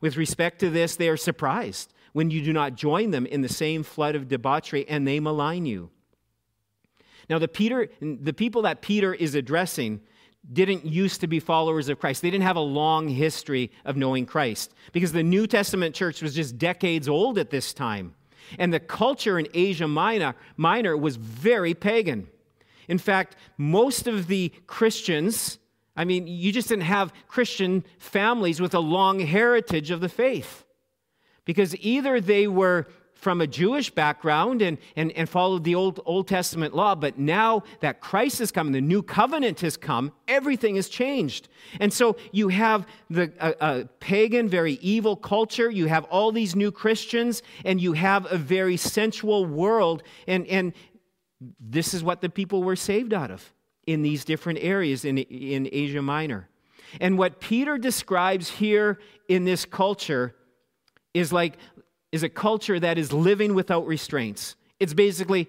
With 0.00 0.16
respect 0.16 0.60
to 0.60 0.70
this, 0.70 0.96
they 0.96 1.08
are 1.08 1.16
surprised 1.16 1.92
when 2.12 2.30
you 2.30 2.42
do 2.42 2.52
not 2.52 2.74
join 2.74 3.10
them 3.10 3.26
in 3.26 3.42
the 3.42 3.48
same 3.48 3.82
flood 3.82 4.14
of 4.14 4.28
debauchery 4.28 4.88
and 4.88 5.06
they 5.06 5.20
malign 5.20 5.66
you. 5.66 5.90
Now, 7.28 7.38
the, 7.38 7.48
Peter, 7.48 7.88
the 8.00 8.32
people 8.32 8.62
that 8.62 8.82
Peter 8.82 9.12
is 9.12 9.34
addressing 9.34 10.00
didn't 10.52 10.84
used 10.84 11.20
to 11.20 11.26
be 11.26 11.40
followers 11.40 11.88
of 11.88 11.98
Christ. 11.98 12.22
They 12.22 12.30
didn't 12.30 12.44
have 12.44 12.56
a 12.56 12.60
long 12.60 13.08
history 13.08 13.72
of 13.84 13.96
knowing 13.96 14.26
Christ 14.26 14.72
because 14.92 15.12
the 15.12 15.22
New 15.22 15.46
Testament 15.46 15.94
church 15.94 16.22
was 16.22 16.34
just 16.34 16.56
decades 16.56 17.08
old 17.08 17.36
at 17.38 17.50
this 17.50 17.74
time. 17.74 18.14
And 18.58 18.72
the 18.72 18.80
culture 18.80 19.38
in 19.38 19.48
Asia 19.54 19.88
Minor, 19.88 20.36
Minor 20.56 20.96
was 20.96 21.16
very 21.16 21.74
pagan. 21.74 22.28
In 22.88 22.98
fact, 22.98 23.34
most 23.58 24.06
of 24.06 24.28
the 24.28 24.52
Christians, 24.68 25.58
I 25.96 26.04
mean, 26.04 26.26
you 26.26 26.52
just 26.52 26.68
didn't 26.68 26.84
have 26.84 27.12
Christian 27.26 27.84
families 27.98 28.60
with 28.60 28.74
a 28.74 28.80
long 28.80 29.20
heritage 29.20 29.90
of 29.90 30.00
the 30.00 30.08
faith 30.08 30.64
because 31.44 31.74
either 31.76 32.20
they 32.20 32.46
were 32.46 32.86
from 33.14 33.40
a 33.40 33.46
Jewish 33.46 33.90
background 33.90 34.60
and, 34.60 34.76
and, 34.94 35.10
and 35.12 35.28
followed 35.28 35.64
the 35.64 35.74
Old, 35.74 36.00
Old 36.04 36.28
Testament 36.28 36.76
law, 36.76 36.94
but 36.94 37.18
now 37.18 37.62
that 37.80 38.00
Christ 38.00 38.38
has 38.40 38.52
come, 38.52 38.72
the 38.72 38.80
new 38.80 39.02
covenant 39.02 39.62
has 39.62 39.76
come, 39.78 40.12
everything 40.28 40.76
has 40.76 40.88
changed. 40.88 41.48
And 41.80 41.92
so 41.92 42.16
you 42.30 42.48
have 42.48 42.86
the, 43.08 43.32
a, 43.40 43.54
a 43.60 43.84
pagan, 44.00 44.48
very 44.48 44.74
evil 44.74 45.16
culture, 45.16 45.70
you 45.70 45.86
have 45.86 46.04
all 46.04 46.30
these 46.30 46.54
new 46.54 46.70
Christians, 46.70 47.42
and 47.64 47.80
you 47.80 47.94
have 47.94 48.30
a 48.30 48.36
very 48.36 48.76
sensual 48.76 49.46
world. 49.46 50.02
And, 50.26 50.46
and 50.46 50.74
this 51.58 51.94
is 51.94 52.04
what 52.04 52.20
the 52.20 52.28
people 52.28 52.62
were 52.62 52.76
saved 52.76 53.14
out 53.14 53.30
of 53.30 53.50
in 53.86 54.02
these 54.02 54.24
different 54.24 54.58
areas 54.60 55.04
in, 55.04 55.18
in 55.18 55.68
Asia 55.70 56.02
Minor. 56.02 56.48
And 57.00 57.18
what 57.18 57.40
Peter 57.40 57.78
describes 57.78 58.48
here 58.48 58.98
in 59.28 59.44
this 59.44 59.64
culture 59.64 60.34
is 61.14 61.32
like 61.32 61.56
is 62.12 62.22
a 62.22 62.28
culture 62.28 62.78
that 62.78 62.98
is 62.98 63.12
living 63.12 63.54
without 63.54 63.86
restraints. 63.86 64.56
It's 64.78 64.94
basically 64.94 65.48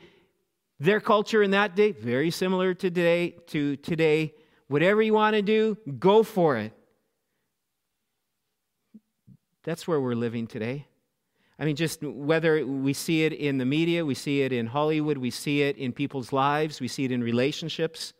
their 0.80 1.00
culture 1.00 1.43
in 1.43 1.52
that 1.52 1.76
day, 1.76 1.91
very 1.91 2.32
similar 2.32 2.73
to 2.73 2.89
today, 2.89 3.36
to 3.47 3.76
today. 3.78 4.34
Whatever 4.67 5.02
you 5.02 5.13
want 5.13 5.36
to 5.36 5.41
do, 5.41 5.78
go 6.00 6.23
for 6.23 6.58
it. 6.58 6.73
That's 9.63 9.88
where 9.88 10.00
we're 10.00 10.15
living 10.15 10.47
today. 10.47 10.88
I 11.60 11.65
mean, 11.65 11.76
just 11.76 12.04
whether 12.04 12.65
we 12.65 12.93
see 12.93 13.23
it 13.23 13.34
in 13.34 13.58
the 13.58 13.65
media, 13.65 14.06
we 14.06 14.13
see 14.13 14.41
it 14.41 14.52
in 14.52 14.67
Hollywood, 14.67 15.17
we 15.17 15.32
see 15.32 15.63
it 15.63 15.78
in 15.78 15.91
people's 15.91 16.32
lives, 16.32 16.80
we 16.80 16.88
see 16.88 17.06
it 17.06 17.12
in 17.12 17.23
relationships. 17.23 18.13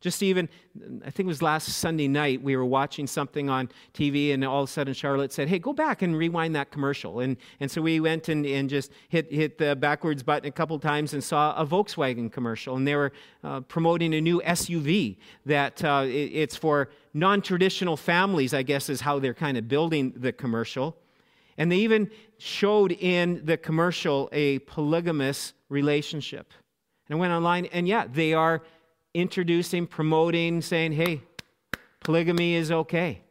Just 0.00 0.22
even, 0.22 0.48
I 1.04 1.10
think 1.10 1.26
it 1.26 1.28
was 1.28 1.42
last 1.42 1.68
Sunday 1.68 2.08
night, 2.08 2.42
we 2.42 2.56
were 2.56 2.64
watching 2.64 3.06
something 3.06 3.50
on 3.50 3.68
TV, 3.92 4.32
and 4.32 4.42
all 4.42 4.62
of 4.62 4.70
a 4.70 4.72
sudden 4.72 4.94
Charlotte 4.94 5.30
said, 5.30 5.46
Hey, 5.46 5.58
go 5.58 5.74
back 5.74 6.00
and 6.00 6.16
rewind 6.16 6.56
that 6.56 6.70
commercial. 6.70 7.20
And, 7.20 7.36
and 7.60 7.70
so 7.70 7.82
we 7.82 8.00
went 8.00 8.30
and, 8.30 8.46
and 8.46 8.70
just 8.70 8.92
hit, 9.10 9.30
hit 9.30 9.58
the 9.58 9.76
backwards 9.76 10.22
button 10.22 10.48
a 10.48 10.52
couple 10.52 10.78
times 10.78 11.12
and 11.12 11.22
saw 11.22 11.54
a 11.54 11.66
Volkswagen 11.66 12.32
commercial. 12.32 12.76
And 12.76 12.88
they 12.88 12.96
were 12.96 13.12
uh, 13.44 13.60
promoting 13.60 14.14
a 14.14 14.22
new 14.22 14.40
SUV 14.40 15.18
that 15.44 15.84
uh, 15.84 16.04
it, 16.06 16.30
it's 16.32 16.56
for 16.56 16.88
non 17.12 17.42
traditional 17.42 17.98
families, 17.98 18.54
I 18.54 18.62
guess, 18.62 18.88
is 18.88 19.02
how 19.02 19.18
they're 19.18 19.34
kind 19.34 19.58
of 19.58 19.68
building 19.68 20.14
the 20.16 20.32
commercial. 20.32 20.96
And 21.58 21.70
they 21.70 21.76
even 21.76 22.10
showed 22.38 22.92
in 22.92 23.44
the 23.44 23.58
commercial 23.58 24.30
a 24.32 24.60
polygamous 24.60 25.52
relationship. 25.68 26.54
And 27.06 27.16
I 27.16 27.20
went 27.20 27.34
online, 27.34 27.66
and 27.66 27.86
yeah, 27.86 28.06
they 28.10 28.32
are 28.32 28.62
introducing, 29.14 29.86
promoting, 29.86 30.60
saying, 30.62 30.92
hey, 30.92 31.22
polygamy 32.00 32.54
is 32.54 32.70
okay. 32.70 33.22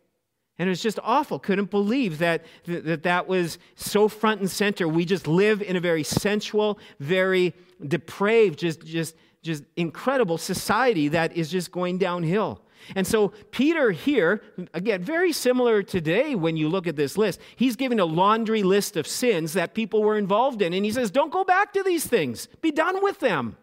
And 0.57 0.67
it 0.67 0.71
was 0.71 0.81
just 0.81 0.99
awful. 1.03 1.39
Couldn't 1.39 1.71
believe 1.71 2.17
that, 2.17 2.45
that 2.65 3.03
that 3.03 3.27
was 3.27 3.57
so 3.75 4.09
front 4.09 4.41
and 4.41 4.51
center. 4.51 4.87
We 4.89 5.05
just 5.05 5.25
live 5.25 5.61
in 5.61 5.77
a 5.77 5.79
very 5.79 6.03
sensual, 6.03 6.79
very 6.99 7.53
depraved, 7.87 8.59
just, 8.59 8.85
just, 8.85 9.15
just 9.41 9.63
incredible 9.77 10.37
society 10.37 11.07
that 11.09 11.37
is 11.37 11.49
just 11.49 11.71
going 11.71 11.97
downhill. 11.97 12.61
And 12.95 13.05
so, 13.05 13.29
Peter 13.51 13.91
here, 13.91 14.41
again, 14.73 15.01
very 15.01 15.31
similar 15.31 15.83
today 15.83 16.35
when 16.35 16.57
you 16.57 16.69
look 16.69 16.87
at 16.87 16.95
this 16.95 17.17
list, 17.17 17.39
he's 17.55 17.75
giving 17.75 17.99
a 17.99 18.05
laundry 18.05 18.63
list 18.63 18.97
of 18.97 19.05
sins 19.07 19.53
that 19.53 19.73
people 19.73 20.01
were 20.01 20.17
involved 20.17 20.61
in. 20.61 20.73
And 20.73 20.85
he 20.85 20.91
says, 20.91 21.11
Don't 21.11 21.31
go 21.31 21.43
back 21.43 21.73
to 21.73 21.83
these 21.83 22.05
things, 22.05 22.47
be 22.61 22.71
done 22.71 23.01
with 23.03 23.19
them. 23.19 23.57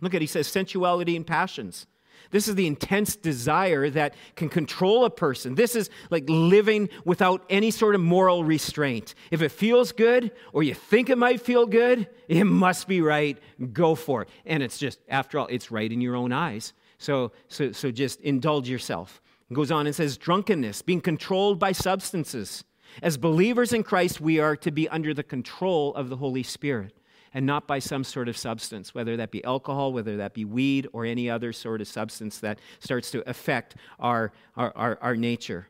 Look 0.00 0.14
at, 0.14 0.20
he 0.20 0.26
says, 0.26 0.46
sensuality 0.46 1.16
and 1.16 1.26
passions. 1.26 1.86
This 2.30 2.46
is 2.46 2.54
the 2.54 2.66
intense 2.66 3.16
desire 3.16 3.90
that 3.90 4.14
can 4.36 4.48
control 4.48 5.04
a 5.04 5.10
person. 5.10 5.54
This 5.54 5.74
is 5.74 5.90
like 6.10 6.24
living 6.28 6.88
without 7.04 7.44
any 7.50 7.70
sort 7.70 7.94
of 7.94 8.00
moral 8.00 8.44
restraint. 8.44 9.14
If 9.30 9.42
it 9.42 9.48
feels 9.50 9.90
good 9.90 10.30
or 10.52 10.62
you 10.62 10.74
think 10.74 11.10
it 11.10 11.18
might 11.18 11.40
feel 11.40 11.66
good, 11.66 12.08
it 12.28 12.44
must 12.44 12.86
be 12.86 13.00
right. 13.00 13.38
Go 13.72 13.94
for 13.94 14.22
it. 14.22 14.28
And 14.46 14.62
it's 14.62 14.78
just, 14.78 15.00
after 15.08 15.38
all, 15.38 15.46
it's 15.48 15.70
right 15.70 15.90
in 15.90 16.00
your 16.00 16.14
own 16.14 16.32
eyes. 16.32 16.72
So, 16.98 17.32
so, 17.48 17.72
so 17.72 17.90
just 17.90 18.20
indulge 18.20 18.68
yourself. 18.68 19.20
Goes 19.52 19.72
on 19.72 19.86
and 19.86 19.96
says, 19.96 20.16
drunkenness, 20.16 20.82
being 20.82 21.00
controlled 21.00 21.58
by 21.58 21.72
substances. 21.72 22.62
As 23.02 23.16
believers 23.16 23.72
in 23.72 23.82
Christ, 23.82 24.20
we 24.20 24.38
are 24.38 24.54
to 24.56 24.70
be 24.70 24.88
under 24.88 25.12
the 25.12 25.24
control 25.24 25.92
of 25.94 26.08
the 26.08 26.16
Holy 26.16 26.44
Spirit 26.44 26.99
and 27.32 27.46
not 27.46 27.66
by 27.66 27.78
some 27.78 28.04
sort 28.04 28.28
of 28.28 28.36
substance, 28.36 28.94
whether 28.94 29.16
that 29.16 29.30
be 29.30 29.42
alcohol, 29.44 29.92
whether 29.92 30.16
that 30.16 30.34
be 30.34 30.44
weed, 30.44 30.88
or 30.92 31.04
any 31.04 31.30
other 31.30 31.52
sort 31.52 31.80
of 31.80 31.88
substance 31.88 32.38
that 32.38 32.58
starts 32.78 33.10
to 33.12 33.28
affect 33.28 33.76
our, 33.98 34.32
our, 34.56 34.72
our, 34.76 34.98
our 35.00 35.16
nature. 35.16 35.68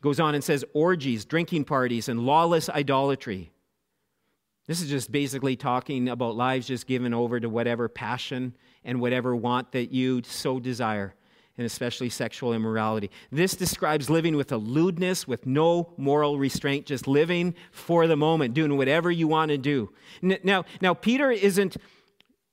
Goes 0.00 0.20
on 0.20 0.34
and 0.34 0.42
says 0.42 0.64
orgies, 0.74 1.24
drinking 1.24 1.64
parties, 1.64 2.08
and 2.08 2.20
lawless 2.20 2.68
idolatry. 2.68 3.50
This 4.66 4.82
is 4.82 4.88
just 4.88 5.10
basically 5.10 5.56
talking 5.56 6.08
about 6.08 6.36
lives 6.36 6.66
just 6.66 6.86
given 6.86 7.14
over 7.14 7.40
to 7.40 7.48
whatever 7.48 7.88
passion 7.88 8.54
and 8.84 9.00
whatever 9.00 9.34
want 9.34 9.72
that 9.72 9.92
you 9.92 10.22
so 10.24 10.60
desire, 10.60 11.14
and 11.58 11.66
especially 11.66 12.08
sexual 12.08 12.54
immorality. 12.54 13.10
This 13.30 13.54
describes 13.54 14.08
living 14.08 14.36
with 14.36 14.52
a 14.52 14.56
lewdness, 14.56 15.28
with 15.28 15.44
no 15.44 15.92
moral 15.98 16.38
restraint, 16.38 16.86
just 16.86 17.06
living 17.06 17.54
for 17.72 18.06
the 18.06 18.16
moment, 18.16 18.54
doing 18.54 18.76
whatever 18.76 19.10
you 19.10 19.28
want 19.28 19.50
to 19.50 19.58
do. 19.58 19.92
Now, 20.22 20.64
now 20.80 20.94
Peter 20.94 21.30
isn't 21.30 21.76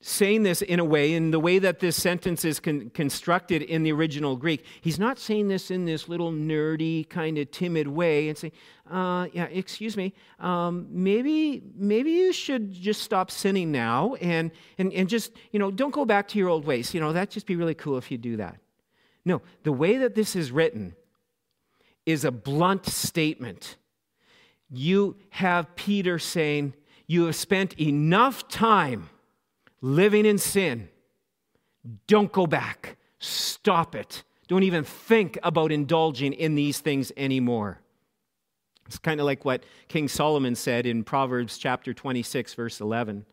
saying 0.00 0.42
this 0.42 0.62
in 0.62 0.78
a 0.78 0.84
way, 0.84 1.14
in 1.14 1.30
the 1.30 1.40
way 1.40 1.58
that 1.58 1.80
this 1.80 2.00
sentence 2.00 2.44
is 2.44 2.60
con- 2.60 2.90
constructed 2.90 3.62
in 3.62 3.82
the 3.82 3.90
original 3.90 4.36
Greek, 4.36 4.64
he's 4.80 4.98
not 4.98 5.18
saying 5.18 5.48
this 5.48 5.70
in 5.70 5.84
this 5.84 6.08
little 6.08 6.30
nerdy, 6.30 7.08
kind 7.08 7.38
of 7.38 7.50
timid 7.50 7.88
way 7.88 8.28
and 8.28 8.38
saying, 8.38 8.52
uh, 8.90 9.26
yeah, 9.32 9.46
excuse 9.46 9.96
me, 9.96 10.12
um, 10.38 10.86
maybe, 10.90 11.62
maybe 11.74 12.12
you 12.12 12.32
should 12.32 12.72
just 12.72 13.02
stop 13.02 13.30
sinning 13.30 13.72
now 13.72 14.14
and, 14.16 14.52
and, 14.78 14.92
and 14.92 15.08
just, 15.08 15.32
you 15.50 15.58
know, 15.58 15.70
don't 15.70 15.92
go 15.92 16.04
back 16.04 16.28
to 16.28 16.38
your 16.38 16.48
old 16.48 16.64
ways. 16.64 16.94
You 16.94 17.00
know, 17.00 17.12
that'd 17.12 17.30
just 17.30 17.46
be 17.46 17.56
really 17.56 17.74
cool 17.74 17.96
if 17.98 18.10
you 18.10 18.18
do 18.18 18.36
that. 18.36 18.58
No, 19.26 19.42
the 19.64 19.72
way 19.72 19.98
that 19.98 20.14
this 20.14 20.34
is 20.34 20.50
written 20.50 20.94
is 22.06 22.24
a 22.24 22.30
blunt 22.30 22.86
statement. 22.86 23.76
You 24.70 25.16
have 25.30 25.76
Peter 25.76 26.18
saying, 26.18 26.72
You 27.06 27.26
have 27.26 27.36
spent 27.36 27.78
enough 27.78 28.48
time 28.48 29.10
living 29.82 30.24
in 30.24 30.38
sin, 30.38 30.88
don't 32.06 32.32
go 32.32 32.46
back. 32.46 32.96
Stop 33.18 33.94
it. 33.94 34.24
Don't 34.48 34.62
even 34.62 34.84
think 34.84 35.38
about 35.42 35.72
indulging 35.72 36.32
in 36.32 36.54
these 36.54 36.80
things 36.80 37.12
anymore. 37.16 37.80
It's 38.86 38.98
kind 38.98 39.18
of 39.18 39.26
like 39.26 39.44
what 39.44 39.64
King 39.88 40.06
Solomon 40.06 40.54
said 40.54 40.86
in 40.86 41.02
Proverbs 41.02 41.58
chapter 41.58 41.92
26, 41.92 42.54
verse 42.54 42.80
11, 42.80 43.26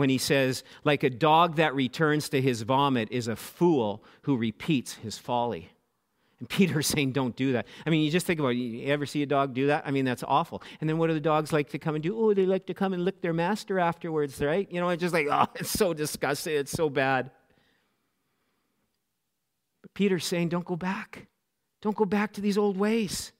when 0.00 0.10
he 0.10 0.18
says, 0.18 0.64
Like 0.82 1.04
a 1.04 1.10
dog 1.10 1.56
that 1.56 1.74
returns 1.74 2.28
to 2.30 2.40
his 2.40 2.62
vomit 2.62 3.08
is 3.12 3.28
a 3.28 3.36
fool 3.36 4.02
who 4.22 4.36
repeats 4.36 4.94
his 4.94 5.18
folly. 5.18 5.70
And 6.40 6.48
Peter's 6.48 6.86
saying, 6.88 7.12
don't 7.12 7.36
do 7.36 7.52
that. 7.52 7.66
I 7.86 7.90
mean, 7.90 8.02
you 8.02 8.10
just 8.10 8.26
think 8.26 8.40
about 8.40 8.50
it. 8.50 8.56
You 8.56 8.88
ever 8.88 9.06
see 9.06 9.22
a 9.22 9.26
dog 9.26 9.54
do 9.54 9.68
that? 9.68 9.84
I 9.86 9.90
mean, 9.90 10.04
that's 10.04 10.24
awful. 10.26 10.62
And 10.80 10.88
then 10.88 10.98
what 10.98 11.08
do 11.08 11.14
the 11.14 11.20
dogs 11.20 11.52
like 11.52 11.68
to 11.70 11.78
come 11.78 11.94
and 11.94 12.02
do? 12.02 12.18
Oh, 12.18 12.34
they 12.34 12.46
like 12.46 12.66
to 12.66 12.74
come 12.74 12.92
and 12.94 13.04
lick 13.04 13.20
their 13.20 13.34
master 13.34 13.78
afterwards, 13.78 14.40
right? 14.40 14.66
You 14.72 14.80
know, 14.80 14.88
it's 14.88 15.00
just 15.00 15.14
like, 15.14 15.28
oh, 15.30 15.46
it's 15.54 15.70
so 15.70 15.94
disgusting. 15.94 16.56
It's 16.56 16.72
so 16.72 16.88
bad. 16.88 17.30
But 19.82 19.94
Peter's 19.94 20.24
saying, 20.24 20.48
don't 20.48 20.64
go 20.64 20.76
back. 20.76 21.28
Don't 21.82 21.96
go 21.96 22.06
back 22.06 22.32
to 22.32 22.40
these 22.40 22.58
old 22.58 22.76
ways. 22.76 23.32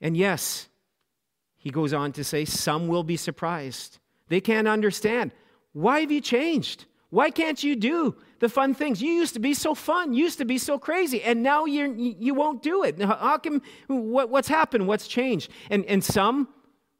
And 0.00 0.16
yes, 0.16 0.68
he 1.56 1.70
goes 1.70 1.92
on 1.92 2.12
to 2.12 2.24
say, 2.24 2.44
some 2.44 2.88
will 2.88 3.02
be 3.02 3.16
surprised. 3.16 3.98
They 4.28 4.40
can't 4.40 4.68
understand. 4.68 5.32
Why 5.72 6.00
have 6.00 6.10
you 6.10 6.20
changed? 6.20 6.86
Why 7.10 7.30
can't 7.30 7.62
you 7.62 7.76
do 7.76 8.16
the 8.40 8.48
fun 8.48 8.74
things? 8.74 9.00
You 9.00 9.12
used 9.12 9.34
to 9.34 9.40
be 9.40 9.54
so 9.54 9.74
fun, 9.74 10.12
you 10.12 10.24
used 10.24 10.38
to 10.38 10.44
be 10.44 10.58
so 10.58 10.78
crazy, 10.78 11.22
and 11.22 11.42
now 11.42 11.64
you're, 11.64 11.94
you 11.94 12.34
won't 12.34 12.62
do 12.62 12.82
it. 12.82 13.00
How 13.00 13.38
come, 13.38 13.62
what, 13.86 14.28
what's 14.30 14.48
happened? 14.48 14.88
What's 14.88 15.06
changed? 15.06 15.50
And, 15.70 15.84
and 15.86 16.02
some 16.02 16.48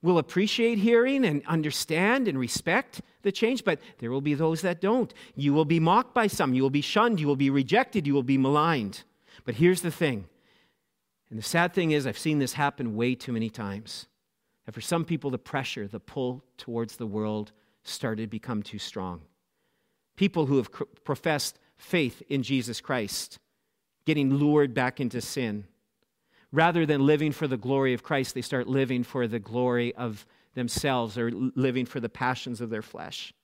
will 0.02 0.18
appreciate 0.18 0.78
hearing 0.78 1.24
and 1.24 1.42
understand 1.46 2.28
and 2.28 2.38
respect 2.38 3.00
the 3.22 3.32
change, 3.32 3.64
but 3.64 3.80
there 3.98 4.10
will 4.10 4.20
be 4.20 4.34
those 4.34 4.62
that 4.62 4.80
don't. 4.80 5.12
You 5.34 5.52
will 5.52 5.64
be 5.64 5.80
mocked 5.80 6.14
by 6.14 6.28
some, 6.28 6.54
you 6.54 6.62
will 6.62 6.70
be 6.70 6.80
shunned, 6.80 7.18
you 7.18 7.26
will 7.26 7.36
be 7.36 7.50
rejected, 7.50 8.06
you 8.06 8.14
will 8.14 8.22
be 8.22 8.38
maligned. 8.38 9.02
But 9.44 9.56
here's 9.56 9.82
the 9.82 9.90
thing, 9.90 10.28
and 11.28 11.38
the 11.38 11.42
sad 11.42 11.74
thing 11.74 11.90
is, 11.90 12.06
I've 12.06 12.18
seen 12.18 12.38
this 12.38 12.52
happen 12.52 12.94
way 12.94 13.14
too 13.16 13.32
many 13.32 13.50
times. 13.50 14.06
That 14.66 14.74
for 14.74 14.80
some 14.80 15.04
people, 15.04 15.30
the 15.30 15.38
pressure, 15.38 15.88
the 15.88 16.00
pull 16.00 16.44
towards 16.58 16.96
the 16.96 17.06
world 17.06 17.52
started 17.84 18.22
to 18.22 18.28
become 18.28 18.62
too 18.62 18.78
strong 18.78 19.22
people 20.16 20.46
who 20.46 20.56
have 20.56 20.70
professed 21.04 21.58
faith 21.76 22.22
in 22.28 22.42
Jesus 22.42 22.80
Christ 22.80 23.38
getting 24.06 24.34
lured 24.34 24.72
back 24.72 25.00
into 25.00 25.20
sin. 25.20 25.64
Rather 26.52 26.86
than 26.86 27.04
living 27.04 27.32
for 27.32 27.46
the 27.46 27.56
glory 27.56 27.92
of 27.92 28.02
Christ, 28.02 28.34
they 28.34 28.40
start 28.40 28.66
living 28.66 29.02
for 29.02 29.26
the 29.26 29.38
glory 29.38 29.94
of 29.94 30.26
themselves 30.54 31.18
or 31.18 31.30
living 31.30 31.84
for 31.84 32.00
the 32.00 32.08
passions 32.08 32.60
of 32.60 32.70
their 32.70 32.82
flesh. 32.82 33.34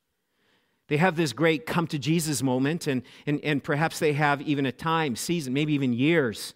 They 0.89 0.97
have 0.97 1.17
this 1.17 1.33
great 1.33 1.67
come 1.67 1.87
to 1.89 1.99
Jesus 1.99 2.43
moment, 2.43 2.87
and, 2.87 3.03
and, 3.27 3.41
and 3.43 3.63
perhaps 3.63 3.99
they 3.99 4.13
have 4.15 4.41
even 4.43 4.67
a 4.67 4.73
time, 4.73 5.17
season, 5.17 5.53
maybe 5.53 5.75
even 5.75 5.93
years 5.93 6.55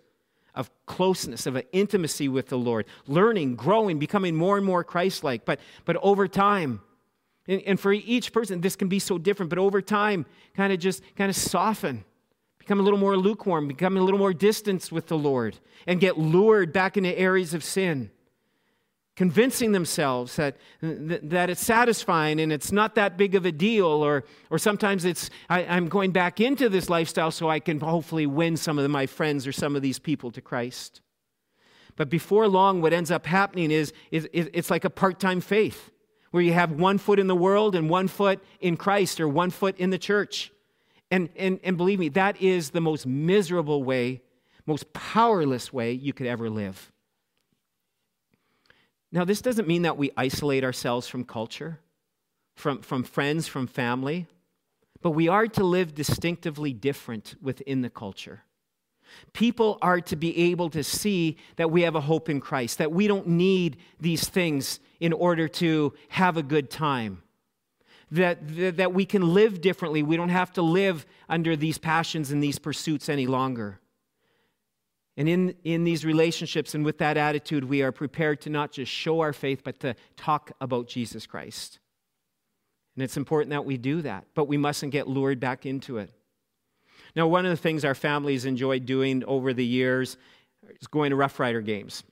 of 0.57 0.71
closeness, 0.87 1.47
of 1.47 1.55
an 1.57 1.65
intimacy 1.73 2.29
with 2.29 2.49
the 2.49 2.59
Lord, 2.59 2.87
learning, 3.07 3.57
growing, 3.57 3.99
becoming 3.99 4.35
more 4.35 4.57
and 4.57 4.67
more 4.67 4.83
Christ 4.83 5.23
like. 5.23 5.45
But, 5.45 5.61
but 5.85 5.97
over 5.97 6.27
time, 6.27 6.81
and, 7.47 7.63
and 7.63 7.79
for 7.79 7.93
each 7.93 8.33
person, 8.33 8.61
this 8.61 8.75
can 8.75 8.89
be 8.89 8.99
so 8.99 9.19
different, 9.19 9.51
but 9.51 9.59
over 9.59 9.81
time, 9.81 10.27
kind 10.55 10.73
of 10.73 10.81
just 10.81 11.03
kind 11.15 11.31
of 11.31 11.37
soften, 11.37 12.05
become 12.59 12.81
a 12.81 12.83
little 12.83 12.99
more 12.99 13.17
lukewarm, 13.17 13.69
become 13.69 13.97
a 13.97 14.01
little 14.01 14.19
more 14.19 14.33
distance 14.33 14.91
with 14.91 15.07
the 15.07 15.19
Lord, 15.19 15.59
and 15.87 16.01
get 16.01 16.19
lured 16.19 16.73
back 16.73 16.97
into 16.97 17.17
areas 17.17 17.55
of 17.55 17.63
sin 17.63 18.11
convincing 19.17 19.73
themselves 19.73 20.37
that, 20.37 20.57
that 20.83 21.49
it's 21.49 21.65
satisfying 21.65 22.39
and 22.39 22.53
it's 22.53 22.71
not 22.71 22.95
that 22.95 23.17
big 23.17 23.35
of 23.35 23.47
a 23.47 23.53
deal, 23.53 23.87
or, 23.87 24.25
or 24.51 24.59
sometimes 24.59 25.07
it's, 25.07 25.31
I, 25.49 25.63
am 25.63 25.89
going 25.89 26.13
back 26.13 26.39
into 26.39 26.69
this 26.69 26.91
lifestyle 26.91 27.31
so 27.31 27.49
I 27.49 27.59
can 27.59 27.81
hopefully 27.81 28.27
win 28.27 28.59
some 28.59 28.79
of 28.79 28.89
my 28.91 29.07
friends 29.07 29.47
or 29.47 29.53
some 29.53 29.75
of 29.75 29.81
these 29.81 29.99
people 29.99 30.31
to 30.33 30.43
Christ. 30.43 31.01
But 31.97 32.11
before 32.11 32.47
long, 32.47 32.83
what 32.83 32.93
ends 32.93 33.11
up 33.11 33.25
happening 33.25 33.71
is, 33.71 33.95
is, 34.11 34.27
is 34.35 34.51
it's 34.53 34.71
like 34.71 34.85
a 34.85 34.91
part 34.91 35.19
time 35.19 35.41
faith 35.41 35.91
where 36.31 36.43
you 36.43 36.53
have 36.53 36.73
one 36.73 36.99
foot 36.99 37.19
in 37.19 37.27
the 37.27 37.37
world 37.37 37.75
and 37.75 37.89
one 37.89 38.09
foot 38.09 38.45
in 38.61 38.77
Christ 38.77 39.19
or 39.19 39.27
one 39.27 39.49
foot 39.49 39.79
in 39.79 39.89
the 39.89 39.99
church. 39.99 40.53
And, 41.11 41.31
and, 41.37 41.59
and 41.65 41.79
believe 41.79 41.99
me, 41.99 42.11
that 42.11 42.43
is 42.43 42.71
the 42.71 42.83
most 42.83 43.07
miserable 43.07 43.83
way, 43.83 44.21
most 44.67 44.93
powerless 44.93 45.73
way 45.73 45.93
you 45.93 46.13
could 46.13 46.27
ever 46.27 46.51
live. 46.51 46.93
Now, 49.17 49.25
this 49.25 49.41
doesn't 49.41 49.67
mean 49.67 49.81
that 49.81 49.97
we 49.97 50.11
isolate 50.15 50.63
ourselves 50.63 51.09
from 51.09 51.25
culture, 51.25 51.81
from, 52.55 52.83
from 52.83 53.03
friends, 53.03 53.49
from 53.49 53.67
family, 53.67 54.27
but 55.01 55.13
we 55.13 55.27
are 55.27 55.47
to 55.47 55.65
live 55.65 55.95
distinctively 55.95 56.75
different 56.75 57.35
within 57.41 57.81
the 57.81 57.89
culture. 57.89 58.43
People 59.33 59.79
are 59.81 60.03
to 60.03 60.17
be 60.17 60.37
able 60.51 60.69
to 60.69 60.85
see 60.85 61.39
that 61.57 61.71
we 61.71 61.81
have 61.81 61.95
a 61.95 62.01
hope 62.03 62.29
in 62.29 62.43
Christ, 62.43 62.77
that 62.77 62.93
we 62.93 63.07
don't 63.07 63.27
need 63.27 63.79
these 63.99 64.29
things 64.29 64.81
in 65.01 65.15
order 65.15 65.49
to 65.49 65.95
have 66.11 66.37
a 66.37 66.43
good 66.43 66.71
time. 66.71 67.23
That, 68.11 68.77
that, 68.77 68.93
we 68.93 69.07
can 69.07 69.33
live 69.33 69.63
differently. 69.63 70.03
We 70.03 70.19
don't 70.19 70.29
have 70.29 70.53
to 70.53 70.63
live 70.63 71.07
under 71.27 71.57
these 71.57 71.79
passions 71.79 72.33
and 72.33 72.43
these 72.43 72.59
pursuits 72.59 73.09
any 73.09 73.27
longer. 73.27 73.81
And 75.17 75.29
in, 75.29 75.55
in 75.65 75.85
these 75.85 76.05
relationships 76.05 76.75
and 76.75 76.85
with 76.85 76.99
that 76.99 77.17
attitude, 77.17 77.65
we 77.65 77.83
are 77.83 77.93
prepared 77.93 78.41
to 78.43 78.51
not 78.51 78.73
just 78.73 78.93
show 78.93 79.21
our 79.21 79.33
faith, 79.33 79.63
but 79.65 79.81
to 79.81 79.95
talk 80.17 80.53
about 80.61 80.89
Jesus 80.89 81.27
Christ. 81.27 81.79
And 82.95 83.03
it's 83.03 83.17
important 83.17 83.51
that 83.51 83.65
we 83.65 83.77
do 83.79 84.03
that, 84.03 84.27
but 84.35 84.47
we 84.47 84.57
mustn't 84.57 84.93
get 84.93 85.09
lured 85.09 85.41
back 85.41 85.65
into 85.65 85.99
it. 85.99 86.11
Now, 87.15 87.27
one 87.27 87.47
of 87.47 87.51
the 87.51 87.57
things 87.57 87.85
our 87.85 87.95
families 87.95 88.45
enjoyed 88.45 88.85
doing 88.85 89.25
over 89.25 89.55
the 89.55 89.65
years 89.65 90.19
is 90.81 90.87
going 90.87 91.11
to 91.11 91.17
Roughrider 91.17 91.65
games. 91.65 92.05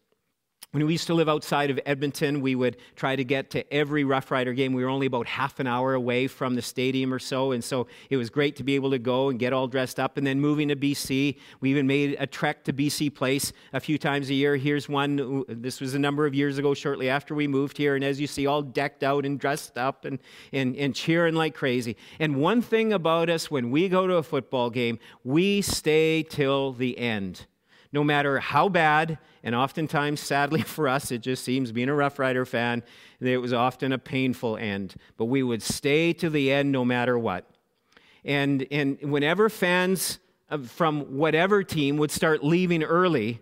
When 0.74 0.84
we 0.86 0.94
used 0.94 1.06
to 1.06 1.14
live 1.14 1.28
outside 1.28 1.70
of 1.70 1.78
Edmonton, 1.86 2.40
we 2.40 2.56
would 2.56 2.78
try 2.96 3.14
to 3.14 3.22
get 3.22 3.48
to 3.50 3.72
every 3.72 4.02
Roughrider 4.02 4.56
game. 4.56 4.72
We 4.72 4.82
were 4.82 4.90
only 4.90 5.06
about 5.06 5.28
half 5.28 5.60
an 5.60 5.68
hour 5.68 5.94
away 5.94 6.26
from 6.26 6.56
the 6.56 6.62
stadium 6.62 7.14
or 7.14 7.20
so, 7.20 7.52
and 7.52 7.62
so 7.62 7.86
it 8.10 8.16
was 8.16 8.28
great 8.28 8.56
to 8.56 8.64
be 8.64 8.74
able 8.74 8.90
to 8.90 8.98
go 8.98 9.28
and 9.28 9.38
get 9.38 9.52
all 9.52 9.68
dressed 9.68 10.00
up. 10.00 10.16
And 10.16 10.26
then 10.26 10.40
moving 10.40 10.66
to 10.66 10.74
BC, 10.74 11.38
we 11.60 11.70
even 11.70 11.86
made 11.86 12.16
a 12.18 12.26
trek 12.26 12.64
to 12.64 12.72
BC 12.72 13.14
Place 13.14 13.52
a 13.72 13.78
few 13.78 13.98
times 13.98 14.30
a 14.30 14.34
year. 14.34 14.56
Here's 14.56 14.88
one, 14.88 15.44
this 15.46 15.80
was 15.80 15.94
a 15.94 15.98
number 16.00 16.26
of 16.26 16.34
years 16.34 16.58
ago, 16.58 16.74
shortly 16.74 17.08
after 17.08 17.36
we 17.36 17.46
moved 17.46 17.78
here, 17.78 17.94
and 17.94 18.02
as 18.02 18.20
you 18.20 18.26
see, 18.26 18.48
all 18.48 18.60
decked 18.60 19.04
out 19.04 19.24
and 19.24 19.38
dressed 19.38 19.78
up 19.78 20.04
and, 20.04 20.18
and, 20.52 20.74
and 20.74 20.92
cheering 20.92 21.36
like 21.36 21.54
crazy. 21.54 21.96
And 22.18 22.34
one 22.34 22.60
thing 22.60 22.92
about 22.92 23.30
us, 23.30 23.48
when 23.48 23.70
we 23.70 23.88
go 23.88 24.08
to 24.08 24.14
a 24.14 24.24
football 24.24 24.70
game, 24.70 24.98
we 25.22 25.62
stay 25.62 26.24
till 26.24 26.72
the 26.72 26.98
end 26.98 27.46
no 27.94 28.02
matter 28.02 28.40
how 28.40 28.68
bad, 28.68 29.18
and 29.44 29.54
oftentimes, 29.54 30.18
sadly 30.20 30.62
for 30.76 30.88
us, 30.88 31.12
it 31.12 31.18
just 31.18 31.44
seems, 31.44 31.70
being 31.70 31.88
a 31.88 31.92
Roughrider 31.92 32.46
fan, 32.46 32.82
it 33.20 33.38
was 33.38 33.52
often 33.52 33.92
a 33.92 33.98
painful 33.98 34.56
end. 34.56 34.96
But 35.16 35.26
we 35.26 35.44
would 35.44 35.62
stay 35.62 36.12
to 36.14 36.28
the 36.28 36.52
end 36.52 36.72
no 36.72 36.84
matter 36.84 37.16
what. 37.16 37.48
And, 38.24 38.66
and 38.72 38.98
whenever 39.00 39.48
fans 39.48 40.18
from 40.66 41.16
whatever 41.16 41.62
team 41.62 41.96
would 41.98 42.10
start 42.10 42.42
leaving 42.42 42.82
early, 42.82 43.40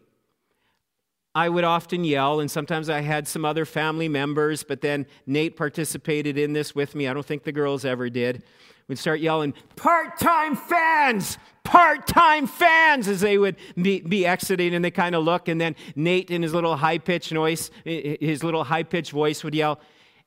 I 1.34 1.48
would 1.48 1.64
often 1.64 2.04
yell, 2.04 2.40
and 2.40 2.50
sometimes 2.50 2.90
I 2.90 3.00
had 3.00 3.26
some 3.26 3.46
other 3.46 3.64
family 3.64 4.08
members, 4.08 4.64
but 4.64 4.82
then 4.82 5.06
Nate 5.24 5.56
participated 5.56 6.36
in 6.36 6.52
this 6.52 6.74
with 6.74 6.94
me. 6.94 7.08
I 7.08 7.14
don't 7.14 7.24
think 7.24 7.44
the 7.44 7.52
girls 7.52 7.86
ever 7.86 8.10
did. 8.10 8.42
We'd 8.88 8.98
start 8.98 9.20
yelling, 9.20 9.54
part 9.76 10.18
time 10.18 10.56
fans, 10.56 11.38
part 11.64 12.06
time 12.06 12.46
fans, 12.46 13.08
as 13.08 13.20
they 13.20 13.38
would 13.38 13.56
be, 13.80 14.00
be 14.00 14.26
exiting, 14.26 14.74
and 14.74 14.84
they 14.84 14.90
kind 14.90 15.14
of 15.14 15.24
look, 15.24 15.48
and 15.48 15.60
then 15.60 15.76
Nate, 15.94 16.30
in 16.30 16.42
his 16.42 16.52
little 16.52 16.76
high 16.76 16.98
pitched 16.98 17.30
voice, 17.30 17.70
his 17.84 18.42
little 18.44 18.64
high 18.64 18.82
pitched 18.82 19.12
voice, 19.12 19.44
would 19.44 19.54
yell, 19.54 19.80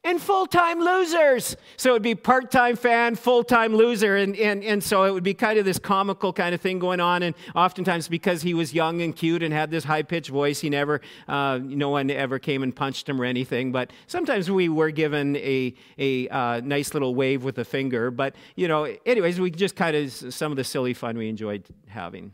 and 0.06 0.22
full 0.22 0.46
time 0.46 0.80
losers. 0.80 1.58
So 1.78 1.90
it 1.90 1.94
would 1.94 2.02
be 2.04 2.16
part 2.16 2.52
time 2.52 2.76
fan, 2.76 3.16
full 3.16 3.44
time 3.44 3.76
loser. 3.76 4.16
And, 4.16 4.38
and, 4.38 4.64
and 4.64 4.82
so 4.82 5.04
it 5.04 5.12
would 5.12 5.24
be 5.24 5.34
kind 5.34 5.58
of 5.60 5.66
this 5.66 5.80
comical 5.80 6.32
kind 6.32 6.54
of 6.56 6.62
thing 6.62 6.80
going 6.80 7.00
on. 7.02 7.24
And 7.24 7.36
oftentimes, 7.56 8.08
because 8.08 8.44
he 8.44 8.54
was 8.54 8.74
young 8.74 9.02
and 9.02 9.14
cute 9.14 9.42
and 9.44 9.52
had 9.52 9.72
this 9.72 9.84
high 9.84 10.04
pitched 10.04 10.30
voice, 10.30 10.62
he 10.62 10.70
never, 10.70 11.02
uh, 11.28 11.60
no 11.62 11.90
one 11.90 12.10
ever 12.12 12.40
came 12.40 12.62
and 12.62 12.74
punched 12.74 13.10
him 13.10 13.20
or 13.20 13.26
anything. 13.26 13.72
But 13.72 13.92
sometimes 14.06 14.50
we 14.50 14.70
were 14.70 14.92
given 14.92 15.36
a, 15.38 15.74
a 15.98 16.30
uh, 16.30 16.62
nice 16.64 16.94
little 16.94 17.16
wave 17.16 17.44
with 17.44 17.58
a 17.58 17.66
finger. 17.66 18.12
But, 18.12 18.36
you 18.56 18.68
know, 18.68 18.86
anyways, 19.06 19.40
we 19.40 19.50
just 19.50 19.76
kind 19.76 19.98
of, 19.98 20.12
some 20.12 20.52
of 20.52 20.56
the 20.56 20.64
silly 20.64 20.94
fun 20.94 21.18
we 21.18 21.28
enjoyed 21.28 21.66
having. 21.88 22.32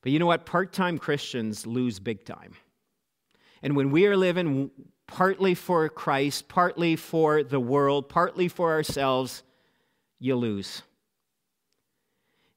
But 0.00 0.12
you 0.12 0.20
know 0.20 0.26
what? 0.26 0.46
Part 0.46 0.72
time 0.72 0.96
Christians 0.96 1.66
lose 1.66 1.98
big 1.98 2.24
time. 2.24 2.52
And 3.62 3.74
when 3.74 3.90
we 3.90 4.06
are 4.06 4.16
living 4.16 4.70
partly 5.08 5.54
for 5.54 5.88
Christ, 5.88 6.46
partly 6.46 6.94
for 6.94 7.42
the 7.42 7.58
world, 7.58 8.08
partly 8.08 8.46
for 8.46 8.70
ourselves, 8.70 9.42
you 10.20 10.36
lose. 10.36 10.82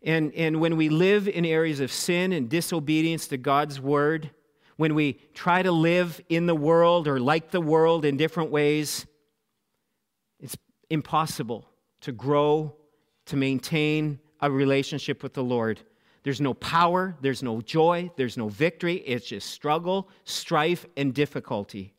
And, 0.03 0.33
and 0.33 0.59
when 0.59 0.77
we 0.77 0.89
live 0.89 1.27
in 1.27 1.45
areas 1.45 1.79
of 1.79 1.91
sin 1.91 2.33
and 2.33 2.49
disobedience 2.49 3.27
to 3.29 3.37
God's 3.37 3.79
word, 3.79 4.31
when 4.75 4.95
we 4.95 5.13
try 5.33 5.63
to 5.63 5.71
live 5.71 6.21
in 6.27 6.45
the 6.45 6.55
world 6.55 7.07
or 7.07 7.19
like 7.19 7.51
the 7.51 7.61
world 7.61 8.03
in 8.03 8.17
different 8.17 8.51
ways, 8.51 9.05
it's 10.39 10.57
impossible 10.89 11.67
to 12.01 12.11
grow, 12.11 12.75
to 13.27 13.37
maintain 13.37 14.19
a 14.41 14.51
relationship 14.51 15.23
with 15.23 15.33
the 15.33 15.43
Lord. 15.43 15.79
There's 16.23 16.41
no 16.41 16.53
power, 16.55 17.15
there's 17.21 17.43
no 17.43 17.61
joy, 17.61 18.11
there's 18.17 18.37
no 18.37 18.49
victory. 18.49 18.95
It's 18.95 19.27
just 19.27 19.49
struggle, 19.51 20.09
strife, 20.25 20.85
and 20.97 21.13
difficulty. 21.13 21.93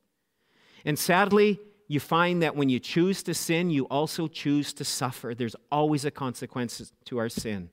And 0.84 0.98
sadly, 0.98 1.60
you 1.88 2.00
find 2.00 2.42
that 2.42 2.56
when 2.56 2.68
you 2.68 2.78
choose 2.78 3.22
to 3.24 3.34
sin, 3.34 3.70
you 3.70 3.84
also 3.84 4.26
choose 4.26 4.72
to 4.74 4.84
suffer. 4.84 5.34
There's 5.34 5.56
always 5.70 6.04
a 6.04 6.10
consequence 6.10 6.92
to 7.04 7.18
our 7.18 7.28
sin 7.28 7.70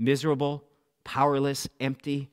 miserable, 0.00 0.62
powerless, 1.02 1.68
empty. 1.80 2.30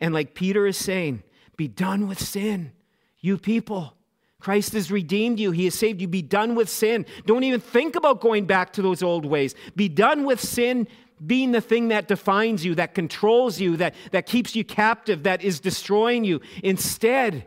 And 0.00 0.12
like 0.12 0.34
Peter 0.34 0.66
is 0.66 0.76
saying, 0.76 1.22
be 1.56 1.68
done 1.68 2.08
with 2.08 2.18
sin, 2.18 2.72
you 3.20 3.38
people. 3.38 3.94
Christ 4.40 4.72
has 4.72 4.90
redeemed 4.90 5.40
you. 5.40 5.50
He 5.50 5.64
has 5.64 5.74
saved 5.74 6.00
you. 6.00 6.08
Be 6.08 6.22
done 6.22 6.54
with 6.54 6.68
sin. 6.68 7.06
Don't 7.26 7.44
even 7.44 7.60
think 7.60 7.96
about 7.96 8.20
going 8.20 8.46
back 8.46 8.72
to 8.74 8.82
those 8.82 9.02
old 9.02 9.24
ways. 9.24 9.54
Be 9.74 9.88
done 9.88 10.24
with 10.24 10.40
sin 10.40 10.86
being 11.24 11.50
the 11.50 11.60
thing 11.60 11.88
that 11.88 12.06
defines 12.06 12.64
you, 12.64 12.76
that 12.76 12.94
controls 12.94 13.60
you, 13.60 13.76
that, 13.78 13.94
that 14.12 14.26
keeps 14.26 14.54
you 14.54 14.64
captive, 14.64 15.24
that 15.24 15.42
is 15.42 15.58
destroying 15.58 16.24
you. 16.24 16.40
Instead, 16.62 17.46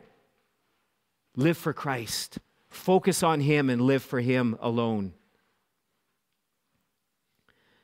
Live 1.36 1.58
for 1.58 1.74
Christ. 1.74 2.39
Focus 2.67 3.24
on 3.24 3.39
Him 3.39 3.70
and 3.70 3.82
live 3.82 4.04
for 4.04 4.20
Him 4.20 4.58
alone. 4.60 5.13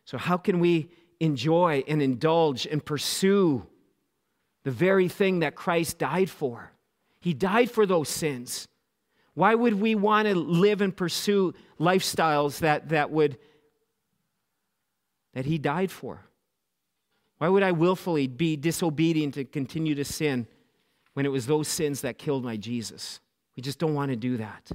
So, 0.06 0.18
how 0.18 0.38
can 0.38 0.60
we 0.60 0.90
enjoy 1.20 1.84
and 1.88 2.02
indulge 2.02 2.66
and 2.66 2.84
pursue 2.84 3.66
the 4.64 4.72
very 4.72 5.08
thing 5.08 5.40
that 5.40 5.56
Christ 5.56 5.98
died 5.98 6.30
for? 6.30 6.72
He 7.20 7.34
died 7.34 7.72
for 7.72 7.86
those 7.86 8.10
sins. 8.10 8.68
Why 9.34 9.54
would 9.54 9.76
we 9.76 9.96
want 9.96 10.28
to 10.28 10.36
live 10.36 10.82
and 10.82 10.96
pursue 10.96 11.54
lifestyles 11.80 12.60
that, 12.60 12.90
that 12.90 13.12
would 13.12 13.38
that 15.34 15.46
he 15.46 15.60
died 15.60 15.92
for? 15.92 16.26
Why 17.38 17.50
would 17.50 17.62
I 17.62 17.72
willfully 17.72 18.28
be 18.28 18.56
disobedient 18.56 19.36
to 19.36 19.46
continue 19.46 19.94
to 19.94 20.04
sin 20.04 20.48
when 21.14 21.26
it 21.26 21.30
was 21.30 21.46
those 21.46 21.68
sins 21.68 22.02
that 22.02 22.18
killed 22.18 22.44
my 22.44 22.58
Jesus? 22.58 23.20
We 23.58 23.64
just 23.64 23.80
don't 23.80 23.96
want 23.96 24.12
to 24.12 24.16
do 24.16 24.38
that. 24.38 24.72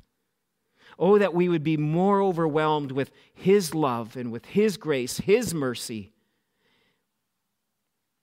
Oh, 0.99 1.17
that 1.17 1.33
we 1.33 1.49
would 1.49 1.63
be 1.63 1.77
more 1.79 2.21
overwhelmed 2.21 2.93
with 2.93 3.13
His 3.33 3.75
love 3.75 4.17
and 4.17 4.31
with 4.31 4.45
His 4.45 4.77
grace, 4.77 5.19
His 5.19 5.55
mercy, 5.55 6.13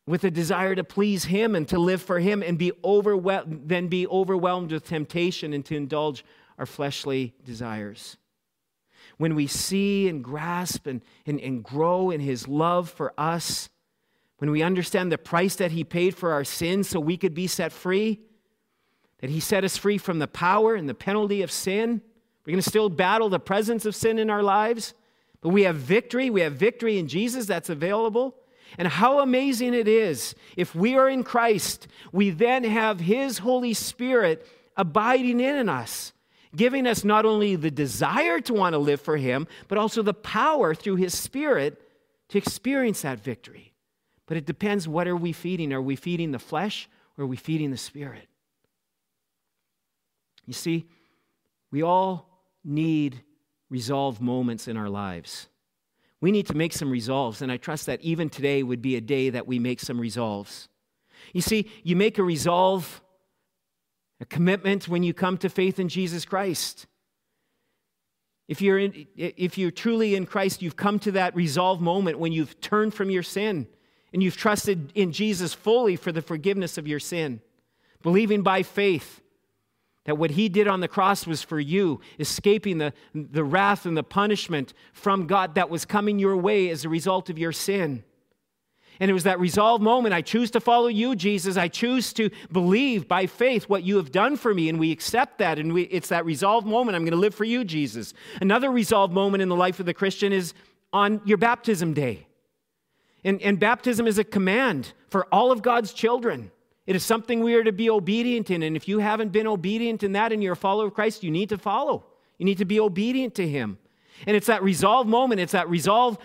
with 0.06 0.24
a 0.24 0.30
desire 0.30 0.76
to 0.76 0.84
please 0.84 1.26
Him 1.26 1.56
and 1.56 1.68
to 1.70 1.80
live 1.80 2.02
for 2.02 2.20
Him, 2.20 2.44
and 2.44 2.58
be 2.58 2.74
overwhelmed, 2.84 3.64
then 3.70 3.88
be 3.88 4.06
overwhelmed 4.06 4.72
with 4.72 4.86
temptation 4.86 5.54
and 5.54 5.66
to 5.66 5.76
indulge 5.76 6.26
our 6.58 6.66
fleshly 6.66 7.34
desires. 7.44 8.18
When 9.18 9.36
we 9.36 9.48
see 9.48 10.10
and 10.10 10.24
grasp 10.24 10.88
and, 10.88 11.02
and, 11.26 11.40
and 11.40 11.64
grow 11.64 12.12
in 12.12 12.20
His 12.20 12.48
love 12.48 12.90
for 12.90 13.14
us, 13.18 13.70
when 14.40 14.52
we 14.52 14.62
understand 14.62 15.12
the 15.12 15.18
price 15.18 15.56
that 15.56 15.72
He 15.72 15.84
paid 15.86 16.16
for 16.16 16.34
our 16.34 16.44
sins 16.44 16.90
so 16.90 17.00
we 17.00 17.18
could 17.18 17.34
be 17.34 17.48
set 17.48 17.72
free, 17.72 18.20
that 19.22 19.30
He 19.30 19.40
set 19.40 19.64
us 19.64 19.78
free 19.78 19.98
from 19.98 20.20
the 20.20 20.28
power 20.28 20.76
and 20.76 20.88
the 20.88 20.94
penalty 20.94 21.42
of 21.42 21.52
sin. 21.52 22.02
We're 22.46 22.52
going 22.52 22.64
to 22.64 22.70
still 22.70 22.90
battle 22.90 23.30
the 23.30 23.40
presence 23.40 23.86
of 23.86 23.96
sin 23.96 24.18
in 24.18 24.30
our 24.30 24.44
lives, 24.44 24.94
but 25.42 25.50
we 25.50 25.64
have 25.64 25.76
victory. 25.76 26.30
We 26.30 26.42
have 26.42 26.54
victory 26.54 26.98
in 26.98 27.08
Jesus 27.08 27.46
that's 27.46 27.70
available. 27.70 28.36
And 28.78 28.88
how 28.88 29.20
amazing 29.20 29.74
it 29.74 29.88
is 29.88 30.36
if 30.56 30.76
we 30.76 30.96
are 30.96 31.10
in 31.10 31.24
Christ, 31.24 31.88
we 32.12 32.30
then 32.30 32.64
have 32.64 33.00
His 33.00 33.40
Holy 33.40 33.74
Spirit 33.74 34.48
abiding 34.78 35.40
in 35.40 35.68
us, 35.68 36.14
giving 36.56 36.88
us 36.88 37.04
not 37.04 37.26
only 37.26 37.56
the 37.56 37.72
desire 37.72 38.40
to 38.42 38.54
want 38.54 38.74
to 38.74 38.80
live 38.80 39.02
for 39.02 39.18
Him, 39.18 39.48
but 39.68 39.78
also 39.78 40.02
the 40.02 40.14
power 40.14 40.74
through 40.74 40.96
His 40.96 41.18
Spirit 41.18 41.82
to 42.30 42.38
experience 42.38 43.02
that 43.02 43.20
victory. 43.20 43.74
But 44.28 44.38
it 44.38 44.46
depends 44.46 44.88
what 44.88 45.08
are 45.08 45.16
we 45.16 45.34
feeding? 45.34 45.74
Are 45.74 45.82
we 45.82 45.96
feeding 45.96 46.32
the 46.32 46.40
flesh 46.40 46.88
or 47.18 47.24
are 47.24 47.28
we 47.28 47.38
feeding 47.38 47.72
the 47.72 47.78
Spirit? 47.78 48.29
You 50.50 50.56
see, 50.56 50.88
we 51.72 51.84
all 51.84 52.28
need 52.64 53.22
resolve 53.70 54.20
moments 54.20 54.68
in 54.68 54.78
our 54.78 54.90
lives. 54.90 55.48
We 56.22 56.32
need 56.32 56.48
to 56.48 56.58
make 56.58 56.74
some 56.74 56.90
resolves, 56.90 57.44
and 57.44 57.52
I 57.52 57.58
trust 57.58 57.86
that 57.86 58.02
even 58.02 58.32
today 58.32 58.64
would 58.64 58.82
be 58.82 58.96
a 58.96 59.02
day 59.02 59.30
that 59.30 59.46
we 59.46 59.60
make 59.60 59.80
some 59.80 60.02
resolves. 60.02 60.68
You 61.34 61.42
see, 61.42 61.70
you 61.84 61.96
make 61.96 62.18
a 62.18 62.24
resolve, 62.24 63.00
a 64.20 64.26
commitment 64.26 64.88
when 64.88 65.04
you 65.04 65.14
come 65.14 65.38
to 65.38 65.50
faith 65.50 65.80
in 65.80 65.88
Jesus 65.88 66.26
Christ. 66.26 66.88
If 68.48 68.60
you're, 68.60 68.80
in, 68.80 69.06
if 69.16 69.56
you're 69.56 69.70
truly 69.70 70.16
in 70.16 70.26
Christ, 70.26 70.64
you've 70.64 70.76
come 70.76 70.98
to 71.02 71.12
that 71.12 71.36
resolve 71.36 71.80
moment 71.80 72.18
when 72.18 72.32
you've 72.32 72.60
turned 72.60 72.96
from 72.96 73.12
your 73.12 73.22
sin 73.22 73.68
and 74.14 74.24
you've 74.24 74.36
trusted 74.36 74.94
in 74.96 75.12
Jesus 75.12 75.54
fully 75.54 75.96
for 75.96 76.12
the 76.12 76.24
forgiveness 76.24 76.80
of 76.80 76.88
your 76.88 77.00
sin, 77.00 77.40
believing 78.02 78.42
by 78.42 78.64
faith 78.64 79.22
that 80.06 80.18
what 80.18 80.32
he 80.32 80.50
did 80.50 80.68
on 80.68 80.80
the 80.80 80.88
cross 80.88 81.28
was 81.28 81.44
for 81.44 81.60
you, 81.60 82.00
escaping 82.20 82.78
the, 82.78 82.94
the 83.14 83.44
wrath 83.44 83.86
and 83.86 83.96
the 83.96 84.04
punishment 84.04 84.74
from 84.94 85.28
God 85.28 85.56
that 85.56 85.70
was 85.70 85.86
coming 85.86 86.20
your 86.20 86.38
way 86.38 86.70
as 86.70 86.86
a 86.86 86.90
result 86.90 87.30
of 87.30 87.38
your 87.38 87.52
sin. 87.52 88.04
And 89.00 89.10
it 89.10 89.14
was 89.14 89.24
that 89.24 89.40
resolve 89.40 89.82
moment. 89.82 90.14
I 90.14 90.22
choose 90.22 90.52
to 90.52 90.60
follow 90.60 90.88
you, 90.88 91.16
Jesus. 91.16 91.56
I 91.56 91.70
choose 91.70 92.12
to 92.14 92.30
believe 92.52 93.08
by 93.08 93.28
faith 93.28 93.70
what 93.70 93.84
you 93.84 93.96
have 93.96 94.12
done 94.12 94.36
for 94.36 94.54
me. 94.54 94.68
And 94.68 94.78
we 94.78 94.92
accept 94.92 95.38
that. 95.38 95.58
And 95.58 95.74
we, 95.74 95.84
it's 95.84 96.10
that 96.10 96.26
resolve 96.26 96.66
moment. 96.66 96.96
I'm 96.96 97.04
going 97.04 97.12
to 97.12 97.18
live 97.18 97.36
for 97.36 97.46
you, 97.46 97.64
Jesus. 97.64 98.14
Another 98.42 98.70
resolve 98.70 99.12
moment 99.12 99.42
in 99.42 99.48
the 99.48 99.56
life 99.56 99.80
of 99.80 99.86
the 99.86 99.94
Christian 99.94 100.34
is 100.34 100.54
on 100.92 101.22
your 101.24 101.38
baptism 101.38 101.94
day. 101.94 102.28
And, 103.24 103.42
and 103.42 103.58
baptism 103.58 104.06
is 104.06 104.18
a 104.18 104.24
command 104.24 104.94
for 105.10 105.26
all 105.32 105.52
of 105.52 105.62
God's 105.62 105.94
children. 105.94 106.52
It 106.90 106.96
is 106.96 107.06
something 107.06 107.42
we 107.44 107.54
are 107.54 107.64
to 107.64 107.72
be 107.72 107.88
obedient 107.88 108.50
in. 108.50 108.64
And 108.64 108.76
if 108.76 108.88
you 108.88 108.98
haven't 108.98 109.32
been 109.32 109.46
obedient 109.46 110.02
in 110.02 110.14
that 110.14 110.34
and 110.34 110.42
you're 110.42 110.54
a 110.54 110.56
follower 110.56 110.88
of 110.88 110.96
Christ, 110.96 111.22
you 111.22 111.30
need 111.30 111.50
to 111.50 111.58
follow. 111.60 112.04
You 112.40 112.48
need 112.48 112.58
to 112.58 112.66
be 112.66 112.80
obedient 112.80 113.36
to 113.36 113.48
Him. 113.48 113.78
And 114.26 114.36
it's 114.36 114.48
that 114.48 114.64
resolve 114.64 115.06
moment, 115.06 115.40
it's 115.40 115.52
that 115.52 115.70
resolve 115.70 116.18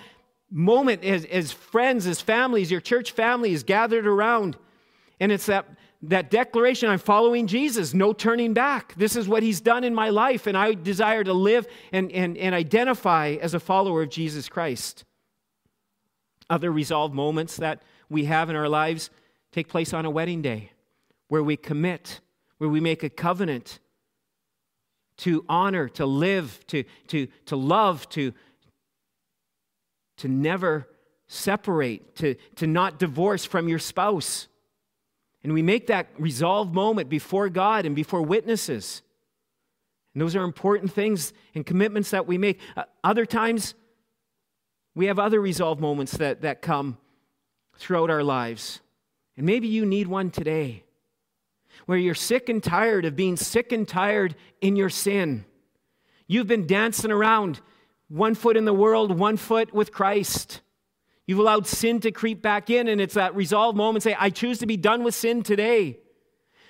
moment 0.50 1.05
as, 1.05 1.27
as 1.27 1.53
friends, 1.53 2.07
as 2.07 2.22
families, 2.22 2.70
your 2.70 2.81
church 2.81 3.12
family 3.12 3.53
is 3.53 3.62
gathered 3.62 4.07
around. 4.07 4.57
And 5.20 5.31
it's 5.31 5.44
that, 5.46 5.68
that 6.00 6.31
declaration 6.31 6.88
I'm 6.88 6.98
following 6.98 7.46
Jesus, 7.46 7.92
no 7.92 8.14
turning 8.14 8.55
back. 8.55 8.94
This 8.94 9.16
is 9.16 9.29
what 9.29 9.42
He's 9.42 9.61
done 9.61 9.85
in 9.85 9.94
my 9.94 10.09
life, 10.09 10.46
and 10.46 10.57
I 10.57 10.72
desire 10.72 11.24
to 11.24 11.35
live 11.35 11.66
and, 11.92 12.11
and, 12.11 12.38
and 12.38 12.55
identify 12.55 13.37
as 13.38 13.53
a 13.53 13.61
follower 13.61 14.00
of 14.00 14.09
Jesus 14.09 14.48
Christ. 14.48 15.05
Other 16.48 16.72
resolve 16.72 17.12
moments 17.12 17.59
that 17.59 17.83
we 18.09 18.24
have 18.24 18.48
in 18.48 18.57
our 18.57 18.70
lives 18.70 19.11
take 19.54 19.68
place 19.68 19.92
on 19.92 20.04
a 20.04 20.10
wedding 20.10 20.42
day 20.42 20.72
where 21.28 21.42
we 21.42 21.56
commit, 21.56 22.20
where 22.58 22.68
we 22.68 22.80
make 22.80 23.04
a 23.04 23.08
covenant 23.08 23.78
to 25.18 25.44
honor, 25.48 25.88
to 25.88 26.04
live, 26.04 26.58
to, 26.66 26.82
to, 27.06 27.28
to 27.46 27.54
love, 27.54 28.08
to, 28.08 28.32
to 30.16 30.26
never 30.26 30.88
separate, 31.28 32.16
to, 32.16 32.34
to 32.56 32.66
not 32.66 32.98
divorce 32.98 33.44
from 33.44 33.68
your 33.68 33.78
spouse. 33.78 34.48
And 35.44 35.52
we 35.52 35.62
make 35.62 35.86
that 35.86 36.08
resolve 36.18 36.74
moment 36.74 37.08
before 37.08 37.48
God 37.48 37.86
and 37.86 37.94
before 37.94 38.22
witnesses. 38.22 39.02
And 40.14 40.20
those 40.20 40.34
are 40.34 40.42
important 40.42 40.92
things 40.92 41.32
and 41.54 41.64
commitments 41.64 42.10
that 42.10 42.26
we 42.26 42.38
make. 42.38 42.58
Uh, 42.76 42.84
other 43.04 43.24
times, 43.24 43.74
we 44.96 45.06
have 45.06 45.20
other 45.20 45.40
resolve 45.40 45.78
moments 45.78 46.16
that, 46.16 46.42
that 46.42 46.60
come 46.60 46.98
throughout 47.76 48.10
our 48.10 48.24
lives. 48.24 48.80
And 49.36 49.46
maybe 49.46 49.68
you 49.68 49.84
need 49.84 50.06
one 50.06 50.30
today. 50.30 50.84
where 51.86 51.98
you're 51.98 52.14
sick 52.14 52.48
and 52.48 52.62
tired 52.62 53.04
of 53.04 53.16
being 53.16 53.36
sick 53.36 53.72
and 53.72 53.86
tired 53.86 54.34
in 54.60 54.76
your 54.76 54.88
sin. 54.90 55.44
You've 56.26 56.46
been 56.46 56.66
dancing 56.66 57.10
around 57.10 57.60
one 58.08 58.34
foot 58.34 58.56
in 58.56 58.64
the 58.64 58.72
world, 58.72 59.18
one 59.18 59.36
foot 59.36 59.74
with 59.74 59.92
Christ. 59.92 60.60
You've 61.26 61.38
allowed 61.38 61.66
sin 61.66 62.00
to 62.00 62.10
creep 62.10 62.42
back 62.42 62.70
in, 62.70 62.88
and 62.88 63.00
it's 63.00 63.14
that 63.14 63.34
resolve 63.34 63.76
moment 63.76 64.02
say, 64.02 64.16
I 64.18 64.30
choose 64.30 64.58
to 64.58 64.66
be 64.66 64.76
done 64.76 65.04
with 65.04 65.14
sin 65.14 65.42
today. 65.42 65.98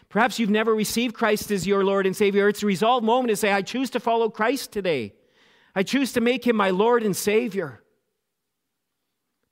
Perhaps 0.08 0.38
you've 0.38 0.50
never 0.50 0.74
received 0.74 1.14
Christ 1.14 1.50
as 1.50 1.66
your 1.66 1.84
Lord 1.84 2.06
and 2.06 2.16
Savior. 2.16 2.48
It's 2.48 2.62
a 2.62 2.66
resolve 2.66 3.02
moment 3.02 3.30
to 3.30 3.36
say, 3.36 3.52
I 3.52 3.62
choose 3.62 3.90
to 3.90 4.00
follow 4.00 4.28
Christ 4.28 4.70
today. 4.70 5.14
I 5.74 5.82
choose 5.82 6.12
to 6.12 6.20
make 6.20 6.46
him 6.46 6.54
my 6.54 6.70
Lord 6.70 7.02
and 7.02 7.16
Savior. 7.16 7.82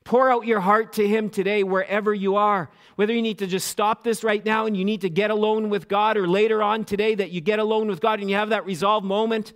Pour 0.05 0.31
out 0.31 0.47
your 0.47 0.61
heart 0.61 0.95
to 0.95 1.07
him 1.07 1.31
today, 1.31 1.63
wherever 1.63 2.13
you 2.13 2.37
are. 2.37 2.71
Whether 2.97 3.15
you 3.15 3.23
need 3.23 3.39
to 3.39 3.47
just 3.47 3.69
stop 3.69 4.03
this 4.03 4.25
right 4.25 4.45
now 4.45 4.67
and 4.67 4.77
you 4.77 4.85
need 4.85 5.03
to 5.03 5.11
get 5.11 5.31
alone 5.31 5.71
with 5.71 5.89
God, 5.89 6.17
or 6.17 6.27
later 6.27 6.63
on 6.63 6.85
today 6.85 7.15
that 7.15 7.31
you 7.31 7.41
get 7.41 7.59
alone 7.59 7.87
with 7.89 8.01
God 8.01 8.21
and 8.21 8.29
you 8.29 8.37
have 8.37 8.51
that 8.51 8.67
resolve 8.67 9.05
moment. 9.05 9.53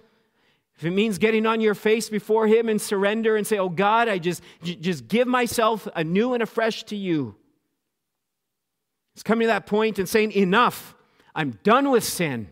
If 0.76 0.85
it 0.85 0.90
means 0.90 1.18
getting 1.18 1.46
on 1.46 1.61
your 1.61 1.74
face 1.74 2.09
before 2.09 2.46
him 2.46 2.68
and 2.68 2.80
surrender 2.80 3.37
and 3.37 3.46
say, 3.46 3.59
Oh 3.59 3.68
God, 3.68 4.09
I 4.09 4.18
just, 4.18 4.42
just 4.62 5.09
give 5.09 5.26
myself 5.26 5.88
anew 5.94 6.35
and 6.35 6.42
afresh 6.42 6.85
to 6.85 6.96
you. 6.96 7.35
It's 9.14 9.22
coming 9.22 9.46
to 9.46 9.48
that 9.48 9.66
point 9.66 9.98
and 9.98 10.09
saying, 10.09 10.32
Enough. 10.32 10.94
I'm 11.35 11.59
done 11.62 11.90
with 11.90 12.02
sin. 12.02 12.48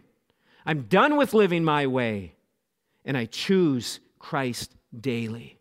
I'm 0.67 0.83
done 0.83 1.17
with 1.17 1.33
living 1.33 1.65
my 1.65 1.87
way. 1.87 2.35
And 3.05 3.17
I 3.17 3.25
choose 3.25 4.01
Christ 4.19 4.75
daily. 4.99 5.54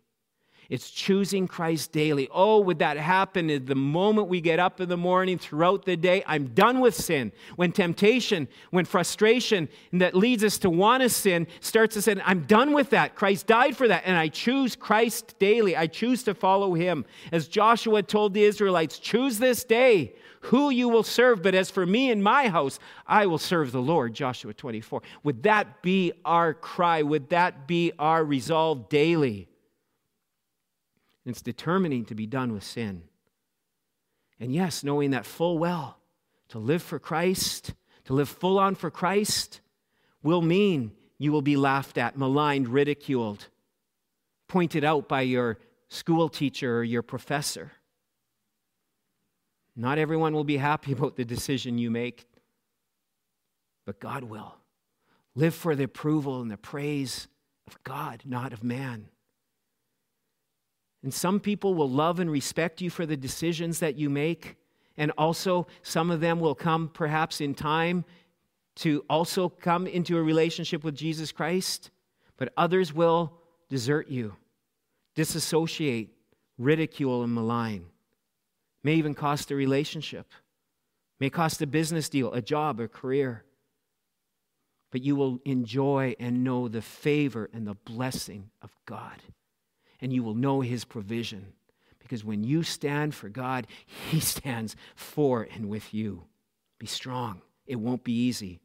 It's 0.70 0.90
choosing 0.90 1.46
Christ 1.46 1.92
daily. 1.92 2.28
Oh, 2.32 2.60
would 2.60 2.78
that 2.78 2.96
happen 2.96 3.64
the 3.64 3.74
moment 3.74 4.28
we 4.28 4.40
get 4.40 4.58
up 4.58 4.80
in 4.80 4.88
the 4.88 4.96
morning 4.96 5.38
throughout 5.38 5.84
the 5.84 5.96
day? 5.96 6.22
I'm 6.26 6.48
done 6.48 6.80
with 6.80 6.94
sin. 6.94 7.32
When 7.56 7.70
temptation, 7.70 8.48
when 8.70 8.84
frustration 8.84 9.68
that 9.92 10.14
leads 10.14 10.42
us 10.42 10.58
to 10.58 10.70
want 10.70 11.02
to 11.02 11.08
sin 11.08 11.46
starts 11.60 11.94
to 11.94 12.02
say, 12.02 12.16
I'm 12.24 12.44
done 12.44 12.72
with 12.72 12.90
that. 12.90 13.14
Christ 13.14 13.46
died 13.46 13.76
for 13.76 13.88
that. 13.88 14.02
And 14.06 14.16
I 14.16 14.28
choose 14.28 14.74
Christ 14.74 15.38
daily. 15.38 15.76
I 15.76 15.86
choose 15.86 16.22
to 16.24 16.34
follow 16.34 16.74
him. 16.74 17.04
As 17.30 17.46
Joshua 17.46 18.02
told 18.02 18.32
the 18.32 18.44
Israelites, 18.44 18.98
choose 18.98 19.38
this 19.38 19.64
day 19.64 20.14
who 20.40 20.70
you 20.70 20.88
will 20.88 21.02
serve. 21.02 21.42
But 21.42 21.54
as 21.54 21.70
for 21.70 21.86
me 21.86 22.10
and 22.10 22.22
my 22.22 22.48
house, 22.48 22.78
I 23.06 23.26
will 23.26 23.38
serve 23.38 23.72
the 23.72 23.82
Lord. 23.82 24.14
Joshua 24.14 24.54
24. 24.54 25.02
Would 25.22 25.42
that 25.42 25.82
be 25.82 26.12
our 26.24 26.54
cry? 26.54 27.02
Would 27.02 27.30
that 27.30 27.66
be 27.66 27.92
our 27.98 28.24
resolve 28.24 28.88
daily? 28.88 29.48
It's 31.24 31.42
determining 31.42 32.04
to 32.06 32.14
be 32.14 32.26
done 32.26 32.52
with 32.52 32.64
sin. 32.64 33.04
And 34.38 34.52
yes, 34.52 34.84
knowing 34.84 35.10
that 35.10 35.24
full 35.24 35.58
well, 35.58 35.98
to 36.48 36.58
live 36.58 36.82
for 36.82 36.98
Christ, 36.98 37.74
to 38.04 38.12
live 38.12 38.28
full 38.28 38.58
on 38.58 38.74
for 38.74 38.90
Christ, 38.90 39.60
will 40.22 40.42
mean 40.42 40.92
you 41.18 41.32
will 41.32 41.42
be 41.42 41.56
laughed 41.56 41.96
at, 41.96 42.18
maligned, 42.18 42.68
ridiculed, 42.68 43.48
pointed 44.48 44.84
out 44.84 45.08
by 45.08 45.22
your 45.22 45.58
school 45.88 46.28
teacher 46.28 46.78
or 46.78 46.84
your 46.84 47.02
professor. 47.02 47.72
Not 49.76 49.98
everyone 49.98 50.34
will 50.34 50.44
be 50.44 50.56
happy 50.56 50.92
about 50.96 51.16
the 51.16 51.24
decision 51.24 51.78
you 51.78 51.90
make, 51.90 52.26
but 53.86 54.00
God 54.00 54.24
will. 54.24 54.56
Live 55.34 55.54
for 55.54 55.74
the 55.74 55.84
approval 55.84 56.40
and 56.40 56.50
the 56.50 56.56
praise 56.56 57.28
of 57.66 57.82
God, 57.82 58.22
not 58.24 58.52
of 58.52 58.62
man. 58.62 59.08
And 61.04 61.12
some 61.12 61.38
people 61.38 61.74
will 61.74 61.90
love 61.90 62.18
and 62.18 62.30
respect 62.30 62.80
you 62.80 62.88
for 62.88 63.04
the 63.04 63.16
decisions 63.16 63.78
that 63.80 63.96
you 63.96 64.08
make. 64.08 64.56
And 64.96 65.12
also, 65.18 65.66
some 65.82 66.10
of 66.10 66.20
them 66.20 66.40
will 66.40 66.54
come 66.54 66.88
perhaps 66.88 67.42
in 67.42 67.54
time 67.54 68.06
to 68.76 69.04
also 69.10 69.50
come 69.50 69.86
into 69.86 70.16
a 70.16 70.22
relationship 70.22 70.82
with 70.82 70.96
Jesus 70.96 71.30
Christ. 71.30 71.90
But 72.38 72.54
others 72.56 72.94
will 72.94 73.34
desert 73.68 74.08
you, 74.08 74.34
disassociate, 75.14 76.08
ridicule, 76.56 77.22
and 77.22 77.34
malign. 77.34 77.84
May 78.82 78.94
even 78.94 79.14
cost 79.14 79.50
a 79.50 79.54
relationship, 79.54 80.32
may 81.20 81.28
cost 81.28 81.60
a 81.60 81.66
business 81.66 82.08
deal, 82.08 82.32
a 82.32 82.40
job, 82.40 82.80
a 82.80 82.88
career. 82.88 83.44
But 84.90 85.02
you 85.02 85.16
will 85.16 85.38
enjoy 85.44 86.16
and 86.18 86.44
know 86.44 86.66
the 86.68 86.80
favor 86.80 87.50
and 87.52 87.66
the 87.66 87.74
blessing 87.74 88.48
of 88.62 88.74
God 88.86 89.20
and 90.04 90.12
you 90.12 90.22
will 90.22 90.34
know 90.34 90.60
his 90.60 90.84
provision. 90.84 91.54
Because 91.98 92.22
when 92.22 92.44
you 92.44 92.62
stand 92.62 93.14
for 93.14 93.30
God, 93.30 93.66
he 94.10 94.20
stands 94.20 94.76
for 94.94 95.48
and 95.54 95.70
with 95.70 95.94
you. 95.94 96.24
Be 96.78 96.84
strong. 96.84 97.40
It 97.66 97.76
won't 97.76 98.04
be 98.04 98.12
easy, 98.12 98.60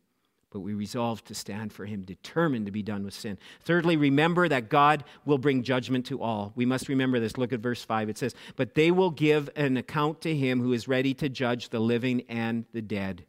but 0.52 0.60
we 0.60 0.74
resolve 0.74 1.24
to 1.24 1.34
stand 1.34 1.72
for 1.72 1.86
him, 1.86 2.02
determined 2.02 2.66
to 2.66 2.74
be 2.74 2.84
done 2.84 3.06
with 3.06 3.14
sin. 3.14 3.38
Thirdly, 3.62 3.96
remember 3.96 4.50
that 4.50 4.68
God 4.68 5.06
will 5.24 5.38
bring 5.38 5.64
judgment 5.64 6.06
to 6.08 6.22
all. 6.22 6.52
We 6.58 6.66
must 6.66 6.90
remember 6.90 7.22
this. 7.22 7.38
Look 7.38 7.54
at 7.54 7.62
verse 7.62 7.86
5. 7.86 8.10
It 8.10 8.18
says, 8.18 8.36
But 8.58 8.76
they 8.76 8.92
will 8.92 9.12
give 9.12 9.50
an 9.56 9.78
account 9.78 10.20
to 10.22 10.36
him 10.36 10.60
who 10.60 10.74
is 10.74 10.90
ready 10.90 11.14
to 11.14 11.30
judge 11.30 11.70
the 11.70 11.80
living 11.80 12.24
and 12.28 12.66
the 12.74 12.82
dead. 12.82 13.24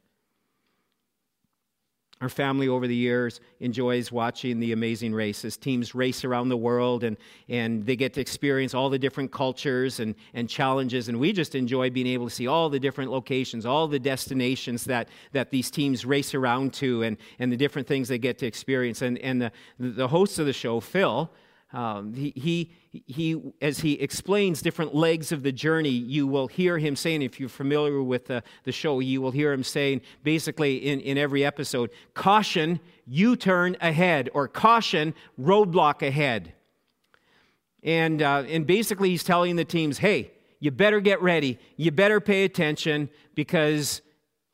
Our 2.20 2.28
family 2.28 2.68
over 2.68 2.86
the 2.86 2.94
years 2.94 3.40
enjoys 3.60 4.12
watching 4.12 4.60
the 4.60 4.72
amazing 4.72 5.14
race 5.14 5.42
as 5.46 5.56
teams 5.56 5.94
race 5.94 6.22
around 6.22 6.50
the 6.50 6.56
world 6.56 7.02
and, 7.02 7.16
and 7.48 7.86
they 7.86 7.96
get 7.96 8.12
to 8.14 8.20
experience 8.20 8.74
all 8.74 8.90
the 8.90 8.98
different 8.98 9.32
cultures 9.32 10.00
and, 10.00 10.14
and 10.34 10.46
challenges. 10.46 11.08
And 11.08 11.18
we 11.18 11.32
just 11.32 11.54
enjoy 11.54 11.88
being 11.88 12.06
able 12.06 12.28
to 12.28 12.34
see 12.34 12.46
all 12.46 12.68
the 12.68 12.78
different 12.78 13.10
locations, 13.10 13.64
all 13.64 13.88
the 13.88 13.98
destinations 13.98 14.84
that, 14.84 15.08
that 15.32 15.50
these 15.50 15.70
teams 15.70 16.04
race 16.04 16.34
around 16.34 16.74
to, 16.74 17.04
and, 17.04 17.16
and 17.38 17.50
the 17.50 17.56
different 17.56 17.88
things 17.88 18.06
they 18.08 18.18
get 18.18 18.36
to 18.38 18.46
experience. 18.46 19.00
And, 19.00 19.16
and 19.20 19.40
the, 19.40 19.52
the 19.78 20.08
host 20.08 20.38
of 20.38 20.44
the 20.44 20.52
show, 20.52 20.78
Phil, 20.78 21.30
um, 21.72 22.14
he, 22.14 22.32
he, 22.34 23.02
he, 23.06 23.40
as 23.62 23.78
he 23.78 23.92
explains 23.94 24.60
different 24.60 24.94
legs 24.94 25.30
of 25.30 25.44
the 25.44 25.52
journey, 25.52 25.90
you 25.90 26.26
will 26.26 26.48
hear 26.48 26.78
him 26.78 26.96
saying, 26.96 27.22
if 27.22 27.38
you're 27.38 27.48
familiar 27.48 28.02
with 28.02 28.26
the, 28.26 28.42
the 28.64 28.72
show, 28.72 28.98
you 28.98 29.22
will 29.22 29.30
hear 29.30 29.52
him 29.52 29.62
saying 29.62 30.00
basically 30.24 30.76
in, 30.76 31.00
in 31.00 31.16
every 31.16 31.44
episode, 31.44 31.90
caution, 32.14 32.80
U 33.06 33.36
turn 33.36 33.76
ahead, 33.80 34.30
or 34.34 34.48
caution, 34.48 35.14
roadblock 35.40 36.06
ahead. 36.06 36.54
And, 37.84 38.20
uh, 38.20 38.44
and 38.48 38.66
basically, 38.66 39.10
he's 39.10 39.24
telling 39.24 39.56
the 39.56 39.64
teams, 39.64 39.98
hey, 39.98 40.32
you 40.58 40.70
better 40.70 41.00
get 41.00 41.22
ready. 41.22 41.58
You 41.76 41.92
better 41.92 42.20
pay 42.20 42.44
attention 42.44 43.08
because 43.34 44.02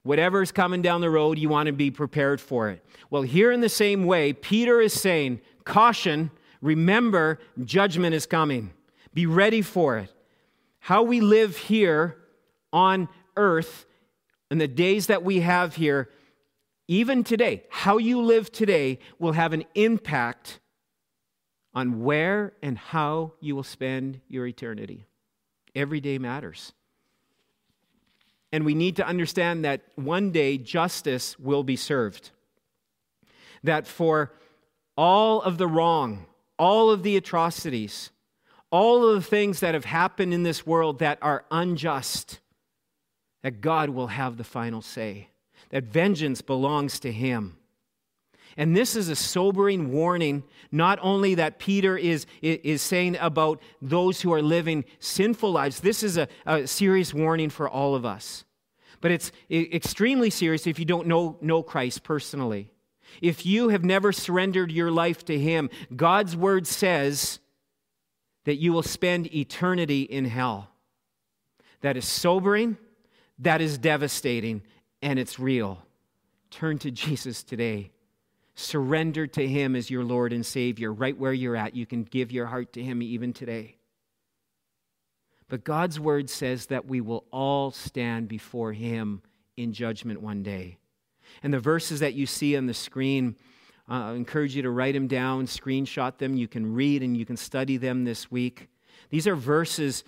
whatever's 0.03 0.53
coming 0.53 0.83
down 0.83 1.01
the 1.01 1.11
road, 1.11 1.39
you 1.39 1.49
want 1.49 1.67
to 1.67 1.73
be 1.73 1.91
prepared 1.91 2.41
for 2.41 2.69
it. 2.69 2.85
Well, 3.11 3.23
here 3.23 3.51
in 3.51 3.61
the 3.61 3.69
same 3.69 4.05
way, 4.05 4.33
Peter 4.33 4.81
is 4.81 4.93
saying, 4.93 5.41
caution, 5.65 6.31
Remember, 6.61 7.39
judgment 7.65 8.15
is 8.15 8.27
coming. 8.27 8.73
Be 9.15 9.27
ready 9.27 9.63
for 9.63 9.99
it. 9.99 10.13
How 10.79 11.03
we 11.03 11.21
live 11.21 11.57
here 11.57 12.17
on 12.73 13.09
earth 13.37 13.87
in 14.51 14.59
the 14.59 14.69
days 14.69 15.09
that 15.09 15.23
we 15.23 15.41
have 15.41 15.75
here, 15.75 16.11
even 16.89 17.25
today, 17.25 17.65
how 17.69 17.99
you 17.99 18.21
live 18.23 18.53
today 18.53 18.99
will 19.19 19.33
have 19.33 19.53
an 19.53 19.65
impact 19.75 20.61
on 21.75 22.03
where 22.03 22.53
and 22.63 22.79
how 22.79 23.33
you 23.41 23.57
will 23.57 23.65
spend 23.65 24.21
your 24.29 24.47
eternity. 24.47 25.07
Every 25.75 26.01
day 26.01 26.19
matters. 26.19 26.73
And 28.53 28.65
we 28.65 28.75
need 28.75 28.97
to 28.97 29.07
understand 29.07 29.65
that 29.65 29.83
one 29.97 30.31
day 30.31 30.57
justice 30.57 31.39
will 31.39 31.65
be 31.65 31.77
served. 31.77 32.31
That 33.65 33.87
for 33.87 34.33
all 34.97 35.43
of 35.43 35.59
the 35.59 35.67
wrong, 35.67 36.27
all 36.59 36.91
of 36.91 37.03
the 37.03 37.17
atrocities, 37.17 38.11
all 38.71 39.09
of 39.09 39.15
the 39.15 39.29
things 39.29 39.61
that 39.61 39.75
have 39.75 39.85
happened 39.85 40.35
in 40.35 40.43
this 40.43 40.67
world 40.67 40.99
that 40.99 41.19
are 41.23 41.45
unjust, 41.51 42.41
that 43.43 43.61
God 43.61 43.91
will 43.91 44.09
have 44.09 44.37
the 44.37 44.45
final 44.45 44.83
say, 44.83 45.29
that 45.71 45.85
vengeance 45.85 46.43
belongs 46.43 46.99
to 47.01 47.13
Him. 47.13 47.57
And 48.57 48.75
this 48.75 48.97
is 48.97 49.09
a 49.09 49.17
sobering 49.17 49.93
warning, 49.93 50.43
not 50.73 50.99
only 51.03 51.35
that 51.35 51.59
Peter 51.59 51.97
is, 51.97 52.27
is 52.41 52.81
saying 52.81 53.17
about 53.21 53.61
those 53.83 54.23
who 54.23 54.33
are 54.33 54.41
living 54.41 54.85
sinful 54.99 55.53
lives, 55.53 55.81
this 55.81 56.03
is 56.03 56.17
a, 56.17 56.27
a 56.47 56.67
serious 56.67 57.13
warning 57.13 57.51
for 57.51 57.69
all 57.69 57.95
of 57.95 58.07
us. 58.07 58.45
But 59.03 59.11
it's 59.11 59.31
extremely 59.51 60.31
serious 60.31 60.67
if 60.67 60.79
you 60.79 60.87
don't 60.87 61.07
know, 61.07 61.37
know 61.43 61.63
Christ 61.63 62.03
personally. 62.03 62.71
If 63.21 63.47
you 63.47 63.69
have 63.69 63.85
never 63.85 64.13
surrendered 64.13 64.71
your 64.71 64.91
life 64.91 65.25
to 65.27 65.39
Him, 65.39 65.71
God's 65.95 66.37
word 66.37 66.67
says 66.67 67.39
that 68.45 68.57
you 68.57 68.73
will 68.73 68.83
spend 68.83 69.35
eternity 69.35 70.03
in 70.03 70.25
hell. 70.27 70.71
That 71.81 71.97
is 71.97 72.07
sobering, 72.07 72.77
that 73.39 73.61
is 73.61 73.79
devastating, 73.79 74.63
and 75.03 75.19
it's 75.19 75.39
real. 75.39 75.83
Turn 76.51 76.79
to 76.79 76.91
Jesus 76.91 77.43
today. 77.43 77.93
Surrender 78.55 79.27
to 79.27 79.47
Him 79.47 79.77
as 79.77 79.91
your 79.91 80.05
Lord 80.05 80.33
and 80.33 80.45
Savior. 80.45 80.93
Right 80.93 81.17
where 81.17 81.33
you're 81.33 81.57
at, 81.57 81.77
you 81.77 81.85
can 81.85 82.05
give 82.05 82.33
your 82.33 82.47
heart 82.47 82.73
to 82.75 82.83
Him 82.83 83.03
even 83.03 83.33
today. 83.33 83.77
But 85.49 85.65
God's 85.65 86.01
word 86.01 86.31
says 86.31 86.67
that 86.67 86.87
we 86.87 87.01
will 87.01 87.25
all 87.31 87.71
stand 87.71 88.29
before 88.29 88.73
Him 88.73 89.23
in 89.57 89.73
judgment 89.73 90.21
one 90.21 90.43
day. 90.43 90.79
And 91.43 91.53
the 91.53 91.61
verses 91.61 92.01
that 92.01 92.15
you 92.15 92.27
see 92.27 92.57
on 92.57 92.67
the 92.67 92.75
screen, 92.75 93.37
uh, 93.89 93.95
I 93.95 94.13
encourage 94.15 94.57
you 94.57 94.63
to 94.63 94.71
write 94.71 94.95
them 94.95 95.07
down, 95.07 95.47
screenshot 95.47 96.19
them. 96.19 96.37
You 96.37 96.49
can 96.49 96.75
read 96.75 97.03
and 97.03 97.17
you 97.17 97.25
can 97.25 97.37
study 97.37 97.77
them 97.77 98.05
this 98.05 98.31
week. 98.31 98.69
These 99.11 99.27
are 99.27 99.37
verses 99.37 100.05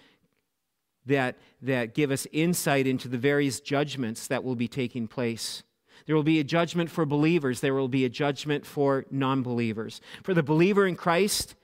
that, 1.07 1.37
that 1.62 1.95
give 1.95 2.11
us 2.11 2.27
insight 2.33 2.87
into 2.87 3.09
the 3.09 3.19
various 3.19 3.61
judgments 3.61 4.27
that 4.29 4.45
will 4.45 4.57
be 4.57 4.69
taking 4.69 5.09
place. 5.09 5.62
There 6.07 6.16
will 6.16 6.23
be 6.23 6.41
a 6.41 6.45
judgment 6.45 6.91
for 6.91 7.05
believers, 7.05 7.61
there 7.61 7.75
will 7.75 7.89
be 7.89 8.05
a 8.05 8.09
judgment 8.09 8.64
for 8.64 9.05
non 9.11 9.43
believers. 9.43 10.01
For 10.23 10.33
the 10.35 10.43
believer 10.43 10.87
in 10.87 10.97
Christ, 10.97 11.55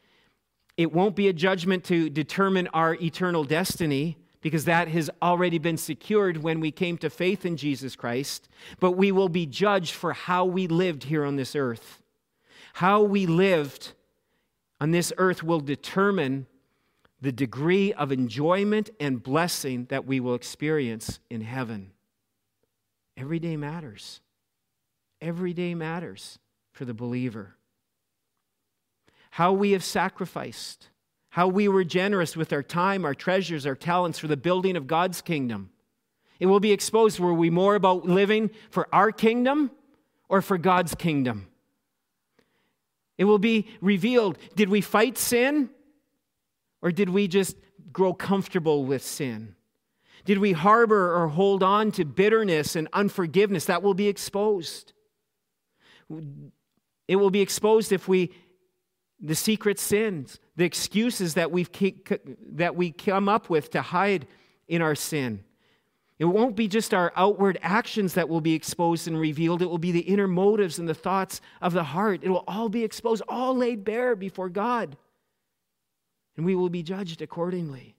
it 0.77 0.93
won't 0.93 1.15
be 1.15 1.29
a 1.29 1.33
judgment 1.33 1.85
to 1.85 2.11
determine 2.11 2.69
our 2.69 2.95
eternal 2.95 3.45
destiny 3.45 4.19
because 4.45 4.67
that 4.67 4.89
has 4.89 5.09
already 5.23 5.57
been 5.57 5.79
secured 5.79 6.37
when 6.37 6.61
we 6.61 6.71
came 6.71 6.99
to 6.99 7.09
faith 7.09 7.47
in 7.47 7.57
Jesus 7.57 7.97
Christ, 7.97 8.47
but 8.79 8.91
we 8.91 9.11
will 9.11 9.31
be 9.31 9.47
judged 9.47 9.95
for 9.95 10.13
how 10.13 10.45
we 10.45 10.67
lived 10.67 11.05
here 11.05 11.25
on 11.25 11.37
this 11.37 11.57
earth. 11.57 12.03
How 12.75 13.01
we 13.01 13.25
lived 13.25 13.95
on 14.83 14.91
this 14.91 15.15
earth 15.17 15.43
will 15.43 15.61
determine 15.61 16.47
the 17.23 17.33
degree 17.33 17.95
of 17.95 18.13
enjoyment 18.13 18.91
and 19.01 19.23
blessing 19.23 19.87
that 19.87 20.05
we 20.05 20.21
will 20.21 20.35
experience 20.35 21.21
in 21.31 21.41
heaven. 21.41 21.93
Every 23.17 23.39
day 23.39 23.57
matters. 23.57 24.21
Every 25.23 25.55
day 25.55 25.75
matters 25.75 26.39
for 26.71 26.85
the 26.85 26.93
believer. 26.93 27.57
How 29.31 29.55
we 29.55 29.71
have 29.71 29.83
sacrificed, 29.83 30.91
how 31.35 31.49
we 31.49 31.67
were 31.67 31.83
generous 31.83 32.37
with 32.37 32.53
our 32.53 32.63
time, 32.63 33.05
our 33.05 33.13
treasures, 33.13 33.67
our 33.67 33.75
talents 33.75 34.21
for 34.21 34.29
the 34.29 34.37
building 34.37 34.77
of 34.77 34.87
God's 34.87 35.21
kingdom. 35.21 35.69
It 36.39 36.47
will 36.47 36.61
be 36.61 36.71
exposed. 36.71 37.19
Were 37.19 37.35
we 37.35 37.51
more 37.51 37.75
about 37.75 38.07
living 38.07 38.51
for 38.71 38.87
our 38.93 39.11
kingdom 39.11 39.73
or 40.29 40.41
for 40.41 40.57
God's 40.59 40.95
kingdom? 40.95 41.49
It 43.19 43.25
will 43.25 43.41
be 43.41 43.67
revealed. 43.81 44.39
Did 44.55 44.69
we 44.69 44.81
fight 44.81 45.19
sin 45.19 45.71
or 46.81 46.93
did 46.93 47.09
we 47.09 47.27
just 47.27 47.57
grow 47.93 48.15
comfortable 48.15 48.85
with 48.85 49.03
sin? 49.03 49.57
Did 50.25 50.39
we 50.39 50.53
harbor 50.53 51.17
or 51.21 51.27
hold 51.27 51.65
on 51.65 51.91
to 51.93 52.05
bitterness 52.05 52.77
and 52.77 52.87
unforgiveness? 52.93 53.65
That 53.65 53.83
will 53.83 53.95
be 53.95 54.07
exposed. 54.07 54.93
It 57.09 57.17
will 57.17 57.31
be 57.31 57.41
exposed 57.41 57.91
if 57.91 58.07
we, 58.07 58.31
the 59.27 59.35
secret 59.35 59.79
sins, 59.79 60.39
the 60.57 60.65
excuses 60.65 61.35
that, 61.35 61.51
we've, 61.51 61.71
that 62.53 62.77
we 62.77 62.93
come 62.93 63.29
up 63.29 63.51
with 63.51 63.71
to 63.71 63.83
hide 63.83 64.27
in 64.69 64.83
our 64.83 64.95
sin. 64.95 65.43
It 66.19 66.27
won't 66.27 66.55
be 66.55 66.69
just 66.69 66.95
our 66.95 67.13
outward 67.17 67.59
actions 67.61 68.15
that 68.15 68.29
will 68.29 68.41
be 68.41 68.55
exposed 68.55 69.09
and 69.09 69.19
revealed. 69.19 69.63
It 69.63 69.67
will 69.67 69.79
be 69.79 69.93
the 69.93 70.01
inner 70.01 70.29
motives 70.29 70.79
and 70.79 70.89
the 70.89 70.95
thoughts 70.95 71.41
of 71.61 71.73
the 71.73 71.83
heart. 71.83 72.21
It 72.23 72.29
will 72.29 72.45
all 72.47 72.69
be 72.69 72.85
exposed, 72.85 73.23
all 73.29 73.57
laid 73.57 73.85
bare 73.85 74.15
before 74.15 74.49
God 74.49 74.97
and 76.37 76.45
we 76.45 76.55
will 76.55 76.69
be 76.69 76.83
judged 76.83 77.23
accordingly. 77.23 77.97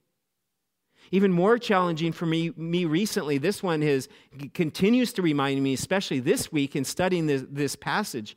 Even 1.12 1.32
more 1.32 1.58
challenging 1.58 2.12
for 2.12 2.26
me, 2.26 2.52
me 2.56 2.84
recently, 2.84 3.38
this 3.38 3.62
one 3.62 3.80
has, 3.82 4.08
continues 4.54 5.12
to 5.12 5.22
remind 5.22 5.62
me, 5.62 5.72
especially 5.72 6.18
this 6.18 6.50
week 6.50 6.74
in 6.74 6.84
studying 6.84 7.26
this, 7.26 7.44
this 7.48 7.76
passage, 7.76 8.36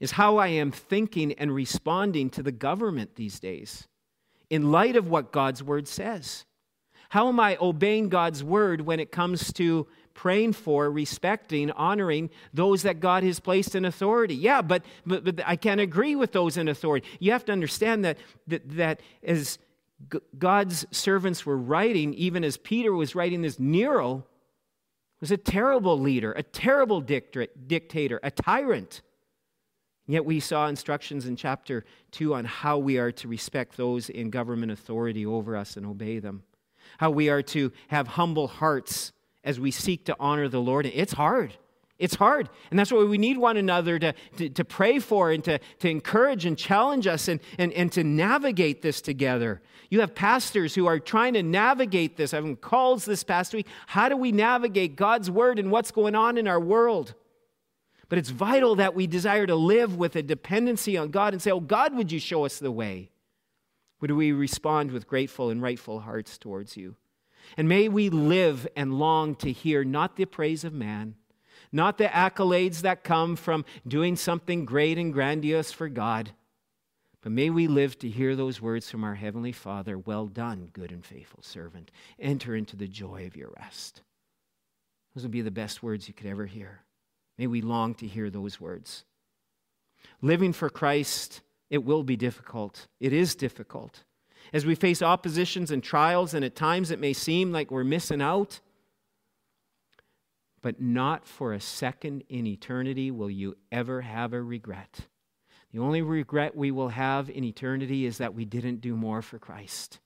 is 0.00 0.12
how 0.12 0.36
I 0.36 0.48
am 0.48 0.70
thinking 0.70 1.32
and 1.32 1.54
responding 1.54 2.30
to 2.30 2.42
the 2.42 2.52
government 2.52 3.16
these 3.16 3.40
days 3.40 3.88
in 4.50 4.70
light 4.70 4.96
of 4.96 5.08
what 5.08 5.32
God's 5.32 5.62
word 5.62 5.88
says. 5.88 6.44
How 7.08 7.28
am 7.28 7.40
I 7.40 7.56
obeying 7.60 8.08
God's 8.08 8.42
word 8.42 8.80
when 8.80 9.00
it 9.00 9.12
comes 9.12 9.52
to 9.54 9.86
praying 10.16 10.54
for, 10.54 10.90
respecting, 10.90 11.70
honoring 11.72 12.30
those 12.52 12.82
that 12.82 12.98
God 12.98 13.22
has 13.22 13.38
placed 13.38 13.74
in 13.74 13.84
authority. 13.84 14.34
Yeah, 14.34 14.62
but, 14.62 14.82
but, 15.04 15.22
but 15.22 15.40
I 15.46 15.54
can't 15.54 15.80
agree 15.80 16.16
with 16.16 16.32
those 16.32 16.56
in 16.56 16.68
authority. 16.68 17.06
You 17.20 17.32
have 17.32 17.44
to 17.44 17.52
understand 17.52 18.04
that, 18.04 18.16
that, 18.48 18.68
that 18.70 19.00
as 19.22 19.58
God's 20.36 20.86
servants 20.90 21.46
were 21.46 21.56
writing, 21.56 22.14
even 22.14 22.42
as 22.42 22.56
Peter 22.56 22.92
was 22.92 23.14
writing 23.14 23.42
this, 23.42 23.60
Nero 23.60 24.24
was 25.20 25.30
a 25.30 25.36
terrible 25.36 25.98
leader, 25.98 26.32
a 26.32 26.42
terrible 26.42 27.00
dictator, 27.00 28.20
a 28.22 28.30
tyrant. 28.30 29.02
Yet 30.06 30.24
we 30.24 30.38
saw 30.38 30.68
instructions 30.68 31.26
in 31.26 31.36
chapter 31.36 31.84
2 32.12 32.34
on 32.34 32.44
how 32.44 32.78
we 32.78 32.98
are 32.98 33.10
to 33.12 33.28
respect 33.28 33.76
those 33.76 34.08
in 34.08 34.30
government 34.30 34.70
authority 34.70 35.26
over 35.26 35.56
us 35.56 35.76
and 35.76 35.84
obey 35.84 36.20
them. 36.20 36.44
How 36.98 37.10
we 37.10 37.28
are 37.28 37.42
to 37.42 37.72
have 37.88 38.06
humble 38.08 38.46
hearts 38.46 39.12
as 39.42 39.58
we 39.58 39.70
seek 39.70 40.04
to 40.04 40.16
honor 40.20 40.48
the 40.48 40.60
Lord. 40.60 40.86
It's 40.86 41.14
hard. 41.14 41.56
It's 41.98 42.14
hard. 42.14 42.50
And 42.70 42.78
that's 42.78 42.92
why 42.92 43.04
we 43.04 43.18
need 43.18 43.38
one 43.38 43.56
another 43.56 43.98
to, 43.98 44.12
to, 44.36 44.50
to, 44.50 44.64
pray 44.64 44.98
for 44.98 45.30
and 45.30 45.42
to, 45.44 45.58
to 45.78 45.88
encourage 45.88 46.44
and 46.44 46.56
challenge 46.56 47.06
us 47.06 47.26
and, 47.26 47.40
and, 47.58 47.72
and 47.72 47.90
to 47.92 48.04
navigate 48.04 48.82
this 48.82 49.00
together. 49.00 49.62
You 49.88 50.00
have 50.00 50.14
pastors 50.14 50.74
who 50.74 50.86
are 50.86 50.98
trying 50.98 51.34
to 51.34 51.42
navigate 51.42 52.16
this. 52.16 52.34
I've 52.34 52.60
calls 52.60 53.06
this 53.06 53.24
past 53.24 53.54
week. 53.54 53.66
How 53.86 54.08
do 54.08 54.16
we 54.16 54.30
navigate 54.30 54.94
God's 54.94 55.30
word 55.30 55.58
and 55.58 55.70
what's 55.70 55.90
going 55.90 56.14
on 56.14 56.36
in 56.36 56.46
our 56.46 56.60
world? 56.60 57.14
But 58.08 58.18
it's 58.18 58.30
vital 58.30 58.76
that 58.76 58.94
we 58.94 59.06
desire 59.06 59.46
to 59.46 59.56
live 59.56 59.96
with 59.96 60.14
a 60.16 60.22
dependency 60.22 60.96
on 60.96 61.10
God 61.10 61.32
and 61.32 61.42
say, 61.42 61.50
Oh, 61.50 61.60
God, 61.60 61.94
would 61.94 62.12
you 62.12 62.20
show 62.20 62.44
us 62.44 62.58
the 62.58 62.70
way? 62.70 63.10
Would 64.00 64.12
we 64.12 64.32
respond 64.32 64.92
with 64.92 65.08
grateful 65.08 65.50
and 65.50 65.62
rightful 65.62 66.00
hearts 66.00 66.38
towards 66.38 66.76
you? 66.76 66.96
And 67.56 67.68
may 67.68 67.88
we 67.88 68.10
live 68.10 68.66
and 68.76 68.98
long 68.98 69.34
to 69.36 69.52
hear 69.52 69.84
not 69.84 70.16
the 70.16 70.24
praise 70.24 70.64
of 70.64 70.72
man, 70.72 71.14
not 71.72 71.98
the 71.98 72.06
accolades 72.06 72.80
that 72.82 73.04
come 73.04 73.36
from 73.36 73.64
doing 73.86 74.16
something 74.16 74.64
great 74.64 74.98
and 74.98 75.12
grandiose 75.12 75.72
for 75.72 75.88
God, 75.88 76.32
but 77.22 77.32
may 77.32 77.50
we 77.50 77.66
live 77.66 77.98
to 77.98 78.08
hear 78.08 78.36
those 78.36 78.60
words 78.60 78.88
from 78.88 79.02
our 79.02 79.16
Heavenly 79.16 79.50
Father 79.50 79.98
Well 79.98 80.26
done, 80.26 80.68
good 80.72 80.92
and 80.92 81.04
faithful 81.04 81.42
servant. 81.42 81.90
Enter 82.20 82.54
into 82.54 82.76
the 82.76 82.86
joy 82.86 83.26
of 83.26 83.36
your 83.36 83.52
rest. 83.58 84.02
Those 85.12 85.24
would 85.24 85.32
be 85.32 85.40
the 85.40 85.50
best 85.50 85.82
words 85.82 86.06
you 86.06 86.14
could 86.14 86.28
ever 86.28 86.46
hear. 86.46 86.82
May 87.38 87.46
we 87.46 87.60
long 87.60 87.94
to 87.96 88.06
hear 88.06 88.30
those 88.30 88.60
words. 88.60 89.04
Living 90.22 90.52
for 90.52 90.70
Christ, 90.70 91.42
it 91.70 91.84
will 91.84 92.02
be 92.02 92.16
difficult. 92.16 92.86
It 93.00 93.12
is 93.12 93.34
difficult 93.34 94.04
as 94.52 94.64
we 94.64 94.74
face 94.74 95.02
oppositions 95.02 95.70
and 95.70 95.82
trials, 95.82 96.34
and 96.34 96.44
at 96.44 96.54
times 96.54 96.90
it 96.90 97.00
may 97.00 97.12
seem 97.12 97.52
like 97.52 97.70
we're 97.70 97.84
missing 97.84 98.22
out. 98.22 98.60
But 100.62 100.80
not 100.80 101.26
for 101.26 101.52
a 101.52 101.60
second 101.60 102.24
in 102.28 102.46
eternity 102.46 103.10
will 103.10 103.30
you 103.30 103.56
ever 103.70 104.00
have 104.00 104.32
a 104.32 104.42
regret. 104.42 105.00
The 105.72 105.78
only 105.78 106.02
regret 106.02 106.56
we 106.56 106.70
will 106.70 106.88
have 106.88 107.28
in 107.28 107.44
eternity 107.44 108.06
is 108.06 108.18
that 108.18 108.34
we 108.34 108.44
didn't 108.44 108.80
do 108.80 108.96
more 108.96 109.22
for 109.22 109.38
Christ, 109.38 110.00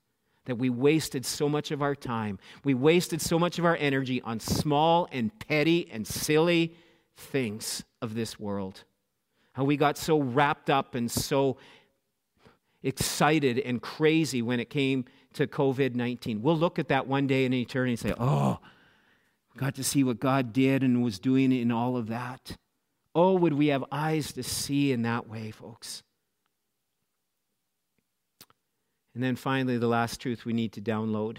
that 0.45 0.57
we 0.57 0.69
wasted 0.69 1.25
so 1.25 1.47
much 1.47 1.71
of 1.71 1.81
our 1.81 1.95
time, 1.95 2.39
we 2.63 2.73
wasted 2.73 3.21
so 3.21 3.39
much 3.39 3.57
of 3.57 3.65
our 3.65 3.77
energy 3.77 4.21
on 4.21 4.39
small 4.39 5.07
and 5.11 5.31
petty 5.47 5.89
and 5.91 6.05
silly 6.05 6.75
things 7.17 7.83
of 8.01 8.15
this 8.15 8.39
world. 8.39 8.83
How 9.53 9.63
we 9.63 9.77
got 9.77 9.97
so 9.97 10.19
wrapped 10.19 10.69
up 10.69 10.95
and 10.95 11.09
so 11.11 11.57
excited 12.83 13.59
and 13.59 13.81
crazy 13.81 14.41
when 14.41 14.59
it 14.59 14.69
came 14.69 15.05
to 15.33 15.47
COVID 15.47 15.95
19. 15.95 16.41
We'll 16.41 16.57
look 16.57 16.79
at 16.79 16.87
that 16.89 17.07
one 17.07 17.27
day 17.27 17.45
in 17.45 17.53
eternity 17.53 17.91
and 17.91 17.99
say, 17.99 18.13
oh, 18.17 18.59
got 19.57 19.75
to 19.75 19.83
see 19.83 20.03
what 20.03 20.19
God 20.19 20.53
did 20.53 20.83
and 20.83 21.03
was 21.03 21.19
doing 21.19 21.51
in 21.51 21.71
all 21.71 21.97
of 21.97 22.07
that. 22.07 22.57
Oh, 23.13 23.33
would 23.35 23.53
we 23.53 23.67
have 23.67 23.83
eyes 23.91 24.31
to 24.33 24.43
see 24.43 24.91
in 24.91 25.01
that 25.01 25.27
way, 25.27 25.51
folks? 25.51 26.03
And 29.13 29.21
then 29.21 29.35
finally, 29.35 29.77
the 29.77 29.87
last 29.87 30.21
truth 30.21 30.45
we 30.45 30.53
need 30.53 30.71
to 30.73 30.81
download 30.81 31.37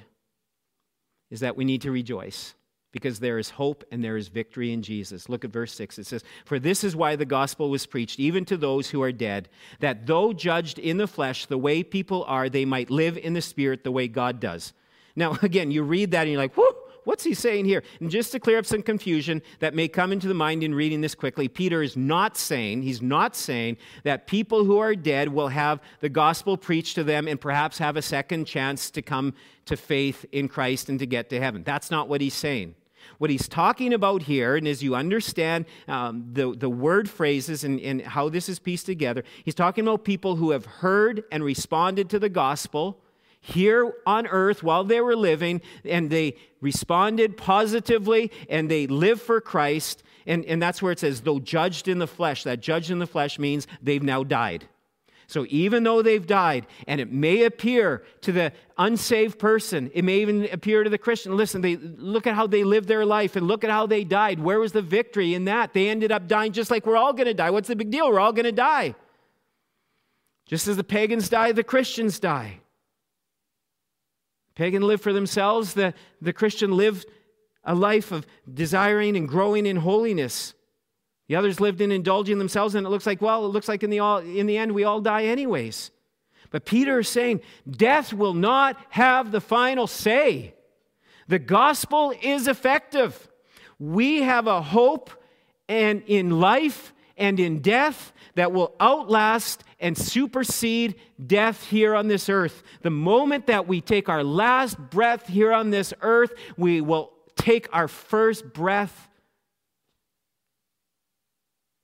is 1.31 1.41
that 1.41 1.57
we 1.57 1.65
need 1.65 1.81
to 1.83 1.91
rejoice 1.91 2.55
because 2.93 3.19
there 3.19 3.39
is 3.39 3.51
hope 3.51 3.85
and 3.91 4.05
there 4.05 4.17
is 4.17 4.29
victory 4.29 4.73
in 4.73 4.83
Jesus. 4.83 5.29
Look 5.29 5.45
at 5.45 5.51
verse 5.51 5.73
6. 5.73 5.99
It 5.99 6.07
says, 6.07 6.23
For 6.45 6.59
this 6.59 6.85
is 6.85 6.95
why 6.95 7.17
the 7.17 7.25
gospel 7.25 7.71
was 7.71 7.87
preached, 7.87 8.21
even 8.21 8.45
to 8.45 8.57
those 8.57 8.91
who 8.91 9.03
are 9.03 9.13
dead, 9.13 9.49
that 9.81 10.07
though 10.07 10.33
judged 10.33 10.79
in 10.79 10.99
the 10.99 11.07
flesh 11.07 11.47
the 11.47 11.59
way 11.59 11.83
people 11.83 12.25
are, 12.25 12.49
they 12.49 12.67
might 12.67 12.91
live 12.91 13.17
in 13.17 13.33
the 13.33 13.41
spirit 13.41 13.83
the 13.83 13.91
way 13.91 14.09
God 14.09 14.39
does. 14.39 14.75
Now, 15.17 15.39
again, 15.43 15.71
you 15.71 15.83
read 15.83 16.11
that 16.13 16.23
and 16.23 16.31
you're 16.31 16.41
like, 16.41 16.57
whoo, 16.57 16.71
what's 17.05 17.25
he 17.25 17.33
saying 17.33 17.65
here? 17.65 17.83
And 18.01 18.11
just 18.11 18.31
to 18.33 18.41
clear 18.41 18.59
up 18.59 18.67
some 18.67 18.83
confusion 18.83 19.41
that 19.61 19.75
may 19.75 19.89
come 19.89 20.13
into 20.13 20.29
the 20.29 20.35
mind 20.35 20.63
in 20.63 20.75
reading 20.75 21.01
this 21.01 21.15
quickly, 21.15 21.49
Peter 21.49 21.83
is 21.83 21.97
not 21.97 22.37
saying, 22.37 22.83
he's 22.83 23.03
not 23.03 23.35
saying 23.37 23.79
that 24.05 24.27
people 24.27 24.65
who 24.65 24.79
are 24.79 24.95
dead 24.95 25.29
will 25.29 25.49
have 25.49 25.81
the 26.01 26.11
gospel 26.11 26.59
preached 26.59 26.95
to 26.97 27.05
them 27.05 27.27
and 27.27 27.41
perhaps 27.41 27.79
have 27.79 27.97
a 27.97 28.03
second 28.03 28.45
chance 28.45 28.91
to 28.91 29.03
come 29.03 29.35
to 29.65 29.77
faith 29.77 30.25
in 30.33 30.49
Christ 30.49 30.89
and 30.89 30.99
to 30.99 31.07
get 31.07 31.31
to 31.31 31.41
heaven. 31.41 31.63
That's 31.63 31.91
not 31.91 32.09
what 32.09 32.21
he's 32.21 32.35
saying. 32.35 32.75
What 33.19 33.31
he's 33.31 33.49
talking 33.49 33.93
about 33.93 34.23
here, 34.23 34.57
and 34.57 34.67
as 34.67 34.83
you 34.83 34.95
understand 34.95 35.67
um, 35.89 36.29
the, 36.33 36.55
the 36.57 36.71
word 36.71 37.09
phrases 37.09 37.65
and, 37.65 37.81
and 37.81 38.03
how 38.03 38.29
this 38.29 38.49
is 38.49 38.59
pieced 38.59 38.87
together, 38.87 39.25
he's 39.45 39.55
talking 39.55 39.87
about 39.87 40.05
people 40.05 40.37
who 40.37 40.51
have 40.51 40.67
heard 40.67 41.25
and 41.31 41.45
responded 41.45 42.11
to 42.11 42.19
the 42.19 42.29
gospel. 42.29 42.99
here 43.43 43.93
on 44.07 44.27
earth 44.29 44.63
while 44.63 44.85
they 44.85 45.01
were 45.01 45.17
living, 45.17 45.61
and 45.85 46.09
they 46.09 46.37
responded 46.61 47.37
positively 47.37 48.31
and 48.49 48.71
they 48.71 48.87
lived 48.87 49.21
for 49.21 49.41
Christ. 49.41 50.03
And, 50.27 50.45
and 50.47 50.63
that's 50.63 50.81
where 50.81 50.93
it 50.93 51.01
says, 51.01 51.21
though 51.23 51.41
judged 51.41 51.89
in 51.89 51.99
the 51.99 52.07
flesh. 52.07 52.45
That 52.45 52.61
judged 52.61 52.91
in 52.91 53.01
the 53.01 53.07
flesh 53.07 53.39
means 53.39 53.67
they've 53.83 54.03
now 54.03 54.23
died. 54.23 54.69
So 55.33 55.47
even 55.49 55.83
though 55.83 56.03
they've 56.03 56.27
died, 56.27 56.67
and 56.87 57.01
it 57.01 57.11
may 57.11 57.45
appear 57.45 58.05
to 58.21 58.33
the 58.33 58.53
unsaved 58.77 59.39
person, 59.39 59.91
it 59.95 60.05
may 60.05 60.19
even 60.19 60.47
appear 60.53 60.85
to 60.85 60.91
the 60.91 60.99
Christian, 60.99 61.39
listen, 61.39 61.63
they 61.63 61.77
look 61.77 62.27
at 62.27 62.35
how 62.35 62.47
they 62.47 62.65
lived 62.65 62.87
their 62.87 63.07
life 63.07 63.35
and 63.35 63.49
look 63.49 63.65
at 63.65 63.71
how 63.71 63.87
they 63.87 64.05
died. 64.05 64.41
Where 64.41 64.61
was 64.61 64.73
the 64.73 64.83
victory 64.83 65.33
in 65.33 65.47
that? 65.47 65.73
They 65.73 65.89
ended 65.89 66.13
up 66.13 66.29
dying 66.29 66.53
just 66.53 66.71
like 66.71 66.85
we're 66.85 66.99
all 66.99 67.15
going 67.15 67.29
to 67.29 67.35
die. 67.35 67.49
What's 67.49 67.69
the 67.69 67.77
big 67.77 67.91
deal? 67.91 68.11
We're 68.11 68.21
all 68.21 68.35
going 68.35 68.45
to 68.45 68.53
die. 68.53 68.95
Just 70.45 70.69
as 70.69 70.77
the 70.77 70.85
pagans 70.85 71.31
die, 71.31 71.53
the 71.53 71.65
Christians 71.65 72.21
die. 72.21 72.61
Pagan 74.55 74.83
lived 74.83 75.03
for 75.03 75.15
themselves, 75.15 75.73
the, 75.73 75.95
the 76.21 76.35
Christian 76.35 76.77
lived 76.77 77.07
a 77.65 77.75
life 77.75 78.13
of 78.13 78.27
desiring 78.53 79.17
and 79.17 79.27
growing 79.27 79.65
in 79.65 79.77
holiness. 79.77 80.53
The 81.33 81.37
others 81.37 81.61
lived 81.61 81.81
in 81.81 81.91
indulging 81.91 82.37
themselves, 82.37 82.75
and 82.75 82.87
it 82.87 82.91
looks 82.91 83.07
like, 83.07 83.23
well, 83.23 83.47
it 83.47 83.49
looks 83.49 83.67
like 83.67 83.83
in 83.83 83.89
the, 83.89 84.01
all, 84.01 84.19
in 84.19 84.45
the 84.45 84.59
end 84.59 84.73
we 84.73 84.85
all 84.85 85.01
die 85.01 85.25
anyways. 85.25 85.91
But 86.51 86.67
Peter 86.67 86.99
is 86.99 87.09
saying 87.09 87.41
death 87.67 88.13
will 88.13 88.35
not 88.35 88.77
have 88.91 89.33
the 89.33 89.41
final 89.41 89.87
say. 89.87 90.53
The 91.29 91.39
gospel 91.39 92.13
is 92.21 92.49
effective. 92.49 93.31
We 93.79 94.21
have 94.21 94.47
a 94.47 94.61
hope 94.61 95.09
and 95.71 96.03
in 96.07 96.39
life 96.39 96.93
and 97.17 97.41
in 97.41 97.61
death 97.61 98.13
that 98.35 98.53
will 98.53 98.75
outlast 98.79 99.65
and 99.81 99.97
supersede 99.97 100.97
death 101.27 101.67
here 101.67 101.95
on 101.95 102.09
this 102.09 102.29
earth. 102.29 102.63
The 102.83 102.91
moment 102.91 103.47
that 103.47 103.67
we 103.67 103.81
take 103.81 104.11
our 104.11 104.23
last 104.23 104.77
breath 104.77 105.29
here 105.29 105.55
on 105.55 105.71
this 105.71 105.95
earth, 106.03 106.35
we 106.59 106.83
will 106.83 107.11
take 107.37 107.71
our 107.73 107.89
first 107.89 108.53
breath 108.53 109.09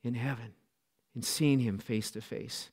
in 0.04 0.14
heaven 0.14 0.54
and 1.14 1.24
seeing 1.24 1.60
him 1.60 1.78
face 1.78 2.10
to 2.12 2.20
face. 2.20 2.70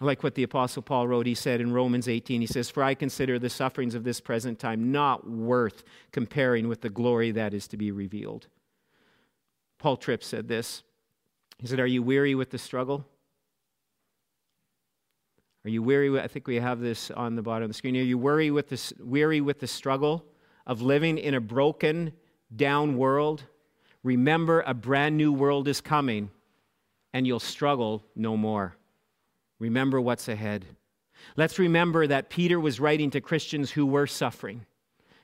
I 0.00 0.04
like 0.06 0.22
what 0.22 0.34
the 0.34 0.42
Apostle 0.42 0.82
Paul 0.82 1.08
wrote. 1.08 1.26
He 1.26 1.34
said 1.34 1.60
in 1.60 1.72
Romans 1.72 2.08
18, 2.08 2.40
he 2.40 2.46
says, 2.46 2.70
For 2.70 2.82
I 2.82 2.94
consider 2.94 3.38
the 3.38 3.50
sufferings 3.50 3.94
of 3.94 4.02
this 4.02 4.20
present 4.20 4.58
time 4.58 4.90
not 4.90 5.28
worth 5.28 5.84
comparing 6.10 6.68
with 6.68 6.80
the 6.80 6.88
glory 6.88 7.30
that 7.32 7.52
is 7.52 7.68
to 7.68 7.76
be 7.76 7.90
revealed. 7.90 8.46
Paul 9.78 9.98
Tripp 9.98 10.24
said 10.24 10.48
this. 10.48 10.82
He 11.58 11.66
said, 11.66 11.80
Are 11.80 11.86
you 11.86 12.02
weary 12.02 12.34
with 12.34 12.50
the 12.50 12.58
struggle? 12.58 13.06
Are 15.64 15.70
you 15.70 15.82
weary? 15.82 16.18
I 16.18 16.28
think 16.28 16.46
we 16.46 16.56
have 16.56 16.80
this 16.80 17.10
on 17.10 17.36
the 17.36 17.42
bottom 17.42 17.64
of 17.64 17.70
the 17.70 17.74
screen. 17.74 17.94
Are 17.96 18.00
you 18.00 18.16
weary 18.16 18.50
with 18.50 18.70
the, 18.70 19.04
weary 19.04 19.42
with 19.42 19.60
the 19.60 19.66
struggle 19.66 20.24
of 20.66 20.80
living 20.80 21.18
in 21.18 21.34
a 21.34 21.40
broken 21.40 22.14
down 22.54 22.96
world? 22.96 23.44
Remember, 24.02 24.62
a 24.66 24.74
brand 24.74 25.16
new 25.16 25.32
world 25.32 25.68
is 25.68 25.80
coming, 25.80 26.30
and 27.12 27.26
you'll 27.26 27.40
struggle 27.40 28.04
no 28.16 28.36
more. 28.36 28.76
Remember 29.58 30.00
what's 30.00 30.28
ahead. 30.28 30.64
Let's 31.36 31.58
remember 31.58 32.06
that 32.06 32.30
Peter 32.30 32.58
was 32.58 32.80
writing 32.80 33.10
to 33.10 33.20
Christians 33.20 33.70
who 33.72 33.84
were 33.84 34.06
suffering, 34.06 34.64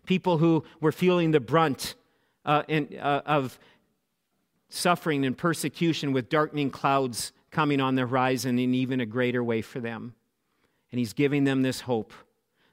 people 0.05 0.39
who 0.39 0.65
were 0.81 0.93
feeling 0.93 1.31
the 1.31 1.41
brunt 1.41 1.95
uh, 2.45 2.63
uh, 2.69 3.23
of 3.25 3.59
suffering 4.69 5.25
and 5.25 5.37
persecution 5.37 6.13
with 6.13 6.29
darkening 6.29 6.71
clouds 6.71 7.33
coming 7.51 7.81
on 7.81 7.95
the 7.95 8.07
horizon 8.07 8.59
in 8.59 8.75
even 8.75 9.01
a 9.01 9.07
greater 9.07 9.43
way 9.43 9.63
for 9.63 9.81
them. 9.81 10.15
And 10.93 10.99
he's 10.99 11.13
giving 11.13 11.45
them 11.45 11.63
this 11.63 11.81
hope 11.81 12.13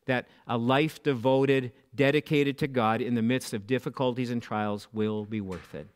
that 0.06 0.28
a 0.48 0.58
life 0.58 1.02
devoted, 1.02 1.72
dedicated 1.96 2.58
to 2.60 2.68
God 2.68 3.02
in 3.02 3.16
the 3.16 3.22
midst 3.22 3.54
of 3.54 3.68
difficulties 3.68 4.32
and 4.32 4.42
trials 4.42 4.88
will 4.94 5.26
be 5.26 5.42
worth 5.42 5.76
it. 5.76 5.88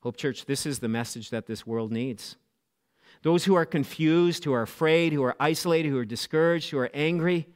Hope 0.00 0.16
Church, 0.16 0.46
this 0.46 0.66
is 0.66 0.78
the 0.78 0.88
message 0.88 1.30
that 1.30 1.46
this 1.46 1.66
world 1.66 1.92
needs. 1.92 2.36
Those 3.22 3.44
who 3.44 3.54
are 3.54 3.66
confused, 3.66 4.44
who 4.44 4.52
are 4.52 4.62
afraid, 4.62 5.12
who 5.12 5.22
are 5.22 5.36
isolated, 5.38 5.90
who 5.90 5.98
are 5.98 6.04
discouraged, 6.04 6.70
who 6.70 6.78
are 6.78 6.90
angry. 6.94 7.46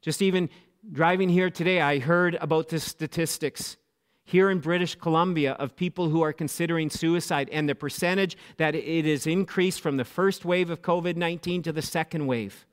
Just 0.00 0.22
even 0.22 0.48
driving 0.92 1.28
here 1.28 1.50
today, 1.50 1.80
I 1.80 1.98
heard 1.98 2.36
about 2.36 2.68
the 2.68 2.78
statistics 2.78 3.76
here 4.24 4.50
in 4.50 4.58
British 4.58 4.94
Columbia 4.94 5.52
of 5.52 5.76
people 5.76 6.08
who 6.08 6.22
are 6.22 6.32
considering 6.32 6.88
suicide 6.88 7.48
and 7.52 7.68
the 7.68 7.74
percentage 7.74 8.36
that 8.56 8.74
it 8.74 9.06
is 9.06 9.26
increased 9.26 9.80
from 9.80 9.96
the 9.96 10.04
first 10.04 10.44
wave 10.44 10.70
of 10.70 10.82
COVID 10.82 11.16
19 11.16 11.62
to 11.62 11.72
the 11.72 11.82
second 11.82 12.26
wave. 12.26 12.66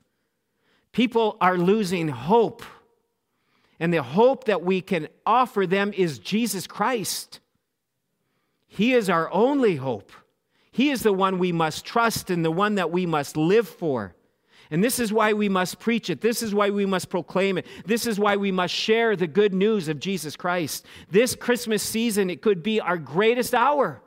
People 0.92 1.36
are 1.40 1.58
losing 1.58 2.08
hope. 2.08 2.62
And 3.80 3.92
the 3.92 4.02
hope 4.02 4.44
that 4.44 4.62
we 4.62 4.80
can 4.80 5.08
offer 5.26 5.66
them 5.66 5.92
is 5.92 6.18
Jesus 6.18 6.66
Christ. 6.66 7.40
He 8.66 8.94
is 8.94 9.10
our 9.10 9.30
only 9.32 9.76
hope. 9.76 10.12
He 10.70 10.90
is 10.90 11.02
the 11.02 11.12
one 11.12 11.38
we 11.38 11.52
must 11.52 11.84
trust 11.84 12.30
and 12.30 12.44
the 12.44 12.50
one 12.50 12.76
that 12.76 12.90
we 12.90 13.04
must 13.04 13.36
live 13.36 13.68
for. 13.68 14.14
And 14.70 14.82
this 14.82 14.98
is 14.98 15.12
why 15.12 15.34
we 15.34 15.50
must 15.50 15.78
preach 15.78 16.08
it. 16.08 16.22
This 16.22 16.42
is 16.42 16.54
why 16.54 16.70
we 16.70 16.86
must 16.86 17.10
proclaim 17.10 17.58
it. 17.58 17.66
This 17.84 18.06
is 18.06 18.18
why 18.18 18.36
we 18.36 18.50
must 18.50 18.72
share 18.72 19.14
the 19.14 19.26
good 19.26 19.52
news 19.52 19.88
of 19.88 20.00
Jesus 20.00 20.34
Christ. 20.34 20.86
This 21.10 21.34
Christmas 21.34 21.82
season, 21.82 22.30
it 22.30 22.40
could 22.40 22.62
be 22.62 22.80
our 22.80 22.96
greatest 22.96 23.54
hour 23.54 24.00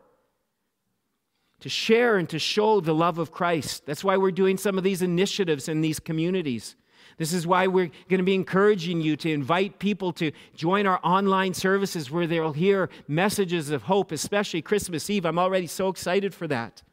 to 1.59 1.69
share 1.69 2.17
and 2.17 2.27
to 2.29 2.39
show 2.39 2.79
the 2.79 2.95
love 2.95 3.19
of 3.19 3.31
Christ. 3.31 3.85
That's 3.85 4.03
why 4.03 4.17
we're 4.17 4.31
doing 4.31 4.57
some 4.57 4.79
of 4.79 4.83
these 4.83 5.03
initiatives 5.03 5.69
in 5.69 5.81
these 5.81 5.99
communities. 5.99 6.75
This 7.17 7.31
is 7.31 7.47
why 7.47 7.67
we're 7.67 7.91
going 8.09 8.19
to 8.19 8.23
be 8.23 8.35
encouraging 8.35 8.99
you 8.99 9.15
to 9.17 9.31
invite 9.31 9.79
people 9.79 10.11
to 10.13 10.31
join 10.53 10.85
our 10.85 10.99
online 11.03 11.53
services 11.53 12.11
where 12.11 12.27
they'll 12.27 12.51
hear 12.51 12.89
messages 13.07 13.69
of 13.69 13.83
hope, 13.83 14.11
especially 14.11 14.61
Christmas 14.61 15.09
Eve. 15.09 15.25
I'm 15.25 15.39
already 15.39 15.67
so 15.67 15.87
excited 15.87 16.33
for 16.33 16.47
that. 16.47 16.83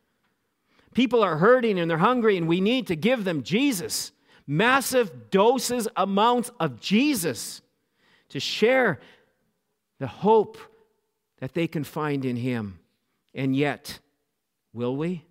People 0.94 1.22
are 1.22 1.38
hurting 1.38 1.78
and 1.78 1.90
they're 1.90 1.98
hungry, 1.98 2.36
and 2.36 2.46
we 2.46 2.60
need 2.60 2.86
to 2.86 2.96
give 2.96 3.24
them 3.24 3.42
Jesus 3.42 4.12
massive 4.46 5.30
doses, 5.30 5.88
amounts 5.96 6.50
of 6.60 6.80
Jesus 6.80 7.62
to 8.28 8.40
share 8.40 9.00
the 9.98 10.06
hope 10.06 10.58
that 11.38 11.54
they 11.54 11.66
can 11.66 11.84
find 11.84 12.24
in 12.24 12.36
Him. 12.36 12.78
And 13.34 13.56
yet, 13.56 14.00
will 14.72 14.96
we? 14.96 15.24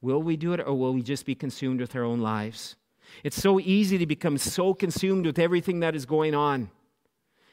Will 0.00 0.22
we 0.22 0.36
do 0.36 0.52
it, 0.52 0.60
or 0.60 0.74
will 0.74 0.92
we 0.92 1.02
just 1.02 1.26
be 1.26 1.34
consumed 1.34 1.80
with 1.80 1.94
our 1.96 2.04
own 2.04 2.20
lives? 2.20 2.76
It's 3.22 3.40
so 3.40 3.60
easy 3.60 3.98
to 3.98 4.06
become 4.06 4.38
so 4.38 4.74
consumed 4.74 5.26
with 5.26 5.38
everything 5.38 5.80
that 5.80 5.94
is 5.94 6.06
going 6.06 6.34
on. 6.34 6.70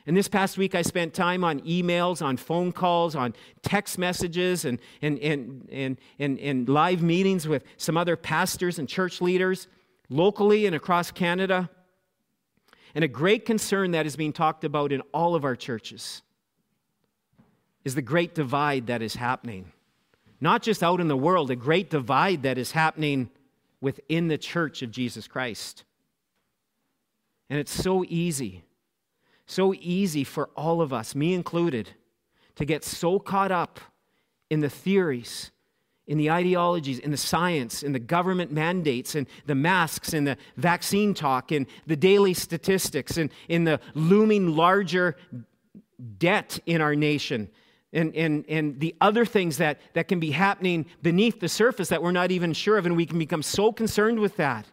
And 0.08 0.18
this 0.18 0.28
past 0.28 0.58
week, 0.58 0.74
I 0.74 0.82
spent 0.82 1.14
time 1.14 1.44
on 1.44 1.60
emails, 1.62 2.26
on 2.26 2.38
phone 2.38 2.72
calls, 2.72 3.16
on 3.16 3.36
text 3.62 4.00
messages, 4.00 4.66
and, 4.66 4.80
and, 5.02 5.20
and, 5.20 5.70
and, 5.72 5.98
and, 6.18 6.40
and 6.40 6.68
live 6.68 7.04
meetings 7.04 7.48
with 7.48 7.64
some 7.78 7.98
other 7.98 8.16
pastors 8.16 8.80
and 8.80 8.90
church 8.90 9.22
leaders 9.22 9.68
locally 10.10 10.66
and 10.66 10.76
across 10.76 11.12
Canada. 11.12 11.70
And 12.96 13.04
a 13.04 13.08
great 13.08 13.46
concern 13.46 13.92
that 13.92 14.06
is 14.06 14.16
being 14.16 14.34
talked 14.34 14.64
about 14.64 14.92
in 14.92 15.02
all 15.14 15.36
of 15.36 15.46
our 15.46 15.56
churches 15.56 16.24
is 17.84 17.96
the 17.96 18.02
great 18.02 18.36
divide 18.36 18.88
that 18.88 19.02
is 19.02 19.16
happening. 19.16 19.72
Not 20.40 20.64
just 20.64 20.84
out 20.84 21.00
in 21.00 21.08
the 21.08 21.18
world, 21.18 21.52
a 21.52 21.56
great 21.56 21.90
divide 21.90 22.44
that 22.44 22.58
is 22.58 22.72
happening 22.72 23.30
within 23.82 24.28
the 24.28 24.38
church 24.38 24.82
of 24.82 24.92
Jesus 24.92 25.28
Christ. 25.28 25.84
And 27.50 27.60
it's 27.60 27.74
so 27.74 28.06
easy 28.08 28.64
so 29.52 29.74
easy 29.74 30.24
for 30.24 30.50
all 30.56 30.82
of 30.82 30.94
us, 30.94 31.14
me 31.14 31.34
included, 31.34 31.90
to 32.56 32.66
get 32.66 32.84
so 32.84 33.20
caught 33.20 33.52
up 33.52 33.80
in 34.50 34.62
the 34.62 34.70
theories, 34.70 35.52
in 36.08 36.18
the 36.18 36.32
ideologies, 36.32 37.00
in 37.00 37.12
the 37.12 37.18
science, 37.18 37.84
in 37.84 37.92
the 37.92 38.00
government 38.00 38.52
mandates, 38.52 39.16
and 39.16 39.28
the 39.46 39.56
masks, 39.56 40.14
and 40.14 40.26
the 40.26 40.38
vaccine 40.56 41.14
talk, 41.14 41.52
and 41.52 41.68
the 41.86 41.96
daily 41.96 42.34
statistics, 42.34 43.18
and 43.18 43.30
in 43.50 43.66
the 43.66 43.80
looming 43.94 44.56
larger 44.56 45.18
debt 46.18 46.58
in 46.66 46.82
our 46.82 46.96
nation, 46.96 47.50
and, 47.94 48.16
and, 48.16 48.46
and 48.48 48.80
the 48.80 48.96
other 49.02 49.26
things 49.26 49.58
that, 49.58 49.80
that 49.94 50.08
can 50.08 50.20
be 50.20 50.32
happening 50.32 50.86
beneath 51.02 51.40
the 51.40 51.50
surface 51.50 51.90
that 51.90 52.02
we're 52.02 52.12
not 52.12 52.32
even 52.32 52.54
sure 52.54 52.78
of, 52.78 52.86
and 52.86 52.96
we 52.96 53.06
can 53.06 53.20
become 53.20 53.44
so 53.44 53.72
concerned 53.72 54.20
with 54.20 54.38
that. 54.38 54.66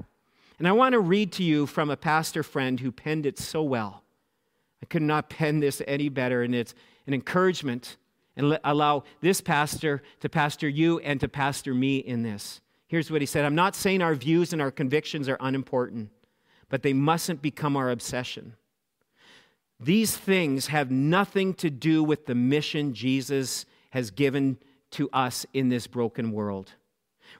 And 0.59 0.67
I 0.69 0.73
want 0.73 0.93
to 0.93 1.01
read 1.01 1.33
to 1.33 1.43
you 1.43 1.67
from 1.67 1.91
a 1.91 1.97
pastor 1.97 2.43
friend 2.43 2.79
who 2.81 2.93
penned 2.93 3.27
it 3.27 3.39
so 3.39 3.63
well. 3.63 4.03
I 4.83 4.87
could 4.87 5.03
not 5.03 5.31
pen 5.31 5.61
this 5.61 5.83
any 5.87 6.09
better, 6.09 6.43
and 6.43 6.55
it's 6.55 6.75
an 7.07 7.15
encouragement 7.15 7.97
and 8.37 8.59
allow 8.63 9.03
this 9.21 9.41
pastor 9.41 10.03
to 10.21 10.29
pastor 10.29 10.69
you 10.69 11.01
and 11.01 11.19
to 11.21 11.29
pastor 11.29 11.75
me 11.75 11.99
in 11.99 12.23
this. 12.23 12.61
Here's 12.87 13.11
what 13.11 13.21
he 13.21 13.27
said 13.27 13.45
I'm 13.45 13.57
not 13.57 13.75
saying 13.75 14.01
our 14.01 14.15
views 14.15 14.53
and 14.53 14.63
our 14.63 14.71
convictions 14.71 15.29
are 15.29 15.37
unimportant, 15.41 16.11
but 16.69 16.83
they 16.83 16.93
mustn't 16.93 17.43
become 17.43 17.77
our 17.77 17.91
obsession. 17.91 18.55
These 19.81 20.17
things 20.17 20.69
have 20.69 20.91
nothing 20.91 21.55
to 21.55 21.71
do 21.71 22.03
with 22.03 22.27
the 22.27 22.35
mission 22.35 22.95
Jesus 22.95 23.65
has 23.91 24.11
given 24.11 24.59
to 24.93 25.09
us 25.13 25.47
in 25.53 25.69
this 25.69 25.87
broken 25.87 26.33
world. 26.33 26.73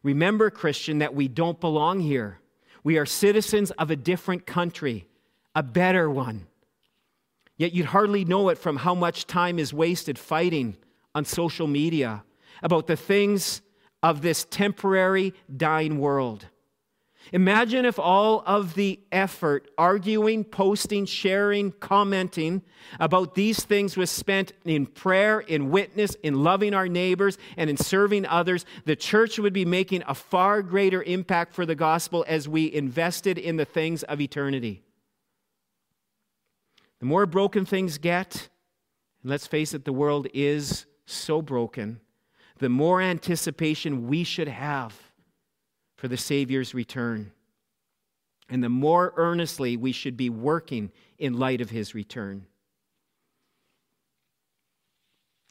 Remember, 0.03 0.51
Christian, 0.51 0.99
that 0.99 1.15
we 1.15 1.29
don't 1.29 1.61
belong 1.61 2.01
here. 2.01 2.39
We 2.85 2.99
are 2.99 3.07
citizens 3.07 3.71
of 3.73 3.91
a 3.91 3.97
different 3.97 4.47
country, 4.47 5.07
a 5.55 5.63
better 5.63 6.09
one. 6.09 6.47
Yet 7.57 7.73
you'd 7.73 7.87
hardly 7.87 8.25
know 8.25 8.51
it 8.51 8.59
from 8.59 8.77
how 8.77 8.95
much 8.95 9.27
time 9.27 9.59
is 9.59 9.75
wasted 9.75 10.19
fighting 10.19 10.77
on 11.15 11.25
social 11.25 11.67
media 11.67 12.23
about 12.63 12.87
the 12.87 12.97
things 12.97 13.63
of 14.03 14.23
this 14.23 14.47
temporary, 14.49 15.35
dying 15.55 15.99
world. 15.99 16.47
Imagine 17.33 17.85
if 17.85 17.99
all 17.99 18.43
of 18.47 18.75
the 18.75 19.01
effort 19.13 19.69
arguing, 19.77 20.45
posting, 20.45 21.05
sharing, 21.05 21.73
commenting 21.73 22.63
about 22.99 23.35
these 23.35 23.63
things 23.63 23.97
was 23.97 24.11
spent 24.11 24.53
in 24.65 24.87
prayer, 24.87 25.41
in 25.41 25.71
witness, 25.71 26.15
in 26.23 26.43
loving 26.43 26.73
our 26.73 26.89
neighbors, 26.89 27.37
and 27.57 27.69
in 27.69 27.77
serving 27.77 28.25
others. 28.25 28.65
The 28.87 28.97
church 28.97 29.39
would 29.39 29.53
be 29.53 29.67
making 29.67 30.05
a 30.07 30.15
far 30.15 30.63
greater 30.63 31.03
impact 31.03 31.55
for 31.55 31.67
the 31.67 31.75
gospel 31.75 32.25
as 32.27 32.49
we 32.49 32.73
invested 32.73 33.37
in 33.37 33.57
the 33.57 33.67
things 33.67 34.03
of 34.05 34.21
eternity. 34.21 34.83
The 37.01 37.07
more 37.07 37.27
broken 37.27 37.65
things 37.65 37.99
get, 37.99 38.49
and 39.23 39.31
let's 39.31 39.47
face 39.47 39.75
it, 39.75 39.85
the 39.85 39.93
world 39.93 40.29
is 40.33 40.87
so 41.05 41.43
broken, 41.43 42.01
the 42.59 42.69
more 42.69 43.03
anticipation 43.03 44.09
we 44.09 44.25
should 44.25 44.49
have 44.49 45.08
for 45.99 46.09
the 46.09 46.17
Savior's 46.17 46.75
return. 46.75 47.33
And 48.49 48.63
the 48.63 48.69
more 48.69 49.13
earnestly 49.17 49.77
we 49.77 49.93
should 49.93 50.17
be 50.17 50.31
working 50.31 50.91
in 51.19 51.39
light 51.39 51.61
of 51.61 51.71
his 51.71 51.95
return. 51.95 52.47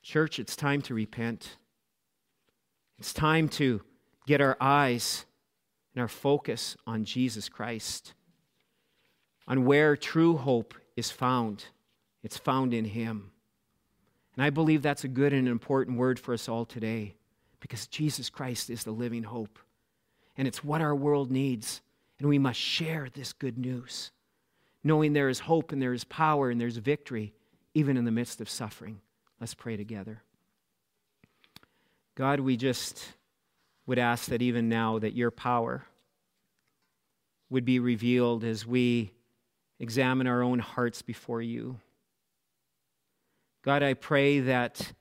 Church, 0.02 0.40
it's 0.40 0.56
time 0.56 0.82
to 0.84 0.94
repent. 0.94 1.58
It's 2.98 3.14
time 3.14 3.50
to 3.50 3.82
get 4.26 4.40
our 4.40 4.56
eyes 4.62 5.26
and 5.94 6.02
our 6.02 6.08
focus 6.08 6.78
on 6.88 7.04
Jesus 7.04 7.50
Christ, 7.50 8.14
on 9.48 9.66
where 9.66 9.98
true 9.98 10.38
hope 10.38 10.74
is 10.96 11.12
found. 11.12 11.66
It's 12.24 12.38
found 12.38 12.74
in 12.74 12.86
Him. 12.86 13.32
And 14.36 14.46
I 14.46 14.50
believe 14.50 14.82
that's 14.82 15.04
a 15.04 15.10
good 15.10 15.34
and 15.34 15.48
important 15.48 15.98
word 15.98 16.20
for 16.20 16.34
us 16.34 16.48
all 16.48 16.66
today 16.66 17.16
because 17.60 17.88
Jesus 17.88 18.30
Christ 18.30 18.70
is 18.70 18.86
the 18.86 18.92
living 18.92 19.24
hope 19.24 19.60
and 20.38 20.48
it's 20.48 20.64
what 20.64 20.82
our 20.82 20.96
world 20.96 21.32
needs. 21.32 21.82
And 22.20 22.30
we 22.30 22.40
must 22.40 22.60
share 22.60 23.10
this 23.14 23.34
good 23.34 23.58
news, 23.58 24.12
knowing 24.84 25.14
there 25.14 25.30
is 25.30 25.40
hope 25.40 25.72
and 25.72 25.82
there 25.82 25.94
is 25.94 26.04
power 26.04 26.50
and 26.50 26.62
there's 26.62 26.78
victory, 26.78 27.34
even 27.74 27.98
in 27.98 28.06
the 28.06 28.12
midst 28.12 28.40
of 28.40 28.50
suffering. 28.50 29.02
Let's 29.40 29.54
pray 29.54 29.78
together. 29.78 30.24
God, 32.16 32.40
we 32.40 32.58
just 32.58 33.14
would 33.86 34.00
ask 34.00 34.30
that 34.30 34.42
even 34.42 34.70
now 34.70 35.00
that 35.00 35.16
your 35.16 35.32
power 35.32 35.86
would 37.50 37.66
be 37.66 37.80
revealed 37.80 38.44
as 38.44 38.66
we 38.66 39.12
examine 39.80 40.28
our 40.28 40.42
own 40.42 40.60
hearts 40.60 41.02
before 41.02 41.42
you. 41.42 41.80
God, 43.64 43.84
I 43.84 43.94
pray 43.94 44.40
that 44.42 44.94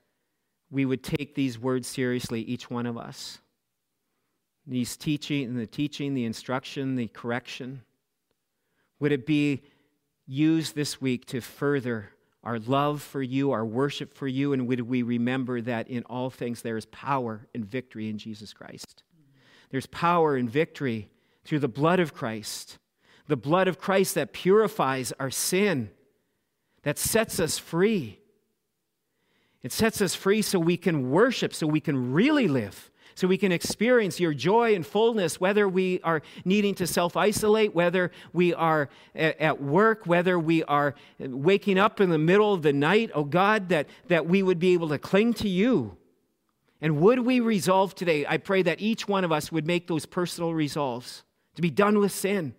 we 0.69 0.85
would 0.85 1.03
take 1.03 1.33
these 1.33 1.57
words 1.57 1.87
seriously, 1.87 2.41
each 2.41 2.69
one 2.69 2.85
of 2.85 2.97
us 2.97 3.39
these 4.67 4.97
teaching, 4.97 5.55
the 5.55 5.65
teaching, 5.65 6.13
the 6.13 6.25
instruction, 6.25 6.95
the 6.95 7.07
correction? 7.07 7.81
Would 8.99 9.11
it 9.11 9.25
be 9.25 9.61
used 10.25 10.75
this 10.75 10.99
week 10.99 11.25
to 11.27 11.39
further 11.39 12.09
our 12.43 12.59
love 12.59 13.01
for 13.01 13.21
you, 13.21 13.51
our 13.51 13.65
worship 13.65 14.13
for 14.13 14.27
you, 14.27 14.53
and 14.53 14.67
would 14.67 14.81
we 14.81 15.01
remember 15.01 15.61
that 15.61 15.87
in 15.89 16.03
all 16.03 16.29
things 16.29 16.61
there 16.61 16.77
is 16.77 16.85
power 16.87 17.47
and 17.55 17.65
victory 17.65 18.09
in 18.09 18.17
Jesus 18.17 18.53
Christ? 18.53 19.03
There's 19.69 19.85
power 19.87 20.35
and 20.35 20.49
victory 20.49 21.09
through 21.43 21.59
the 21.59 21.67
blood 21.67 21.99
of 21.99 22.13
Christ, 22.13 22.77
the 23.27 23.37
blood 23.37 23.67
of 23.67 23.79
Christ 23.79 24.15
that 24.15 24.33
purifies 24.33 25.13
our 25.19 25.31
sin, 25.31 25.89
that 26.83 26.97
sets 26.97 27.39
us 27.39 27.57
free. 27.57 28.19
It 29.61 29.71
sets 29.71 30.01
us 30.01 30.15
free 30.15 30.41
so 30.41 30.59
we 30.59 30.77
can 30.77 31.09
worship, 31.09 31.53
so 31.53 31.67
we 31.67 31.81
can 31.81 32.13
really 32.13 32.47
live 32.47 32.89
so 33.17 33.27
we 33.27 33.39
can 33.39 33.51
experience 33.51 34.19
your 34.19 34.31
joy 34.31 34.75
and 34.75 34.85
fullness, 34.85 35.41
whether 35.41 35.67
we 35.67 35.99
are 36.03 36.21
needing 36.45 36.75
to 36.75 36.85
self 36.85 37.17
isolate, 37.17 37.73
whether 37.73 38.11
we 38.31 38.53
are 38.53 38.89
at 39.15 39.59
work, 39.59 40.05
whether 40.05 40.37
we 40.37 40.63
are 40.65 40.93
waking 41.17 41.79
up 41.79 41.99
in 41.99 42.11
the 42.11 42.19
middle 42.19 42.53
of 42.53 42.61
the 42.61 42.73
night. 42.73 43.09
Oh 43.15 43.23
God, 43.23 43.69
that, 43.69 43.87
that 44.07 44.27
we 44.27 44.43
would 44.43 44.59
be 44.59 44.73
able 44.73 44.89
to 44.89 44.99
cling 44.99 45.33
to 45.33 45.49
you. 45.49 45.97
And 46.79 47.01
would 47.01 47.17
we 47.21 47.39
resolve 47.39 47.95
today? 47.95 48.23
I 48.29 48.37
pray 48.37 48.61
that 48.61 48.81
each 48.81 49.07
one 49.07 49.23
of 49.23 49.31
us 49.31 49.51
would 49.51 49.65
make 49.65 49.87
those 49.87 50.05
personal 50.05 50.53
resolves 50.53 51.23
to 51.55 51.63
be 51.63 51.71
done 51.71 51.97
with 51.97 52.11
sin. 52.11 52.53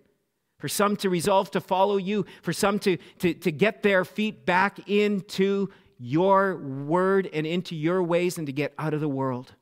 For 0.59 0.67
some 0.67 0.97
to 0.97 1.09
resolve 1.09 1.53
to 1.53 1.61
follow 1.61 1.99
you, 1.99 2.27
for 2.43 2.53
some 2.53 2.81
to, 2.81 2.97
to, 3.21 3.33
to 3.33 3.53
get 3.53 3.85
their 3.85 4.05
feet 4.05 4.45
back 4.45 4.89
into 4.89 5.69
your 6.01 6.57
word 6.57 7.31
and 7.33 7.47
into 7.47 7.77
your 7.77 8.03
ways 8.03 8.39
and 8.39 8.47
to 8.49 8.53
get 8.53 8.75
out 8.77 8.93
of 8.93 9.01
the 9.01 9.09
world. 9.09 9.55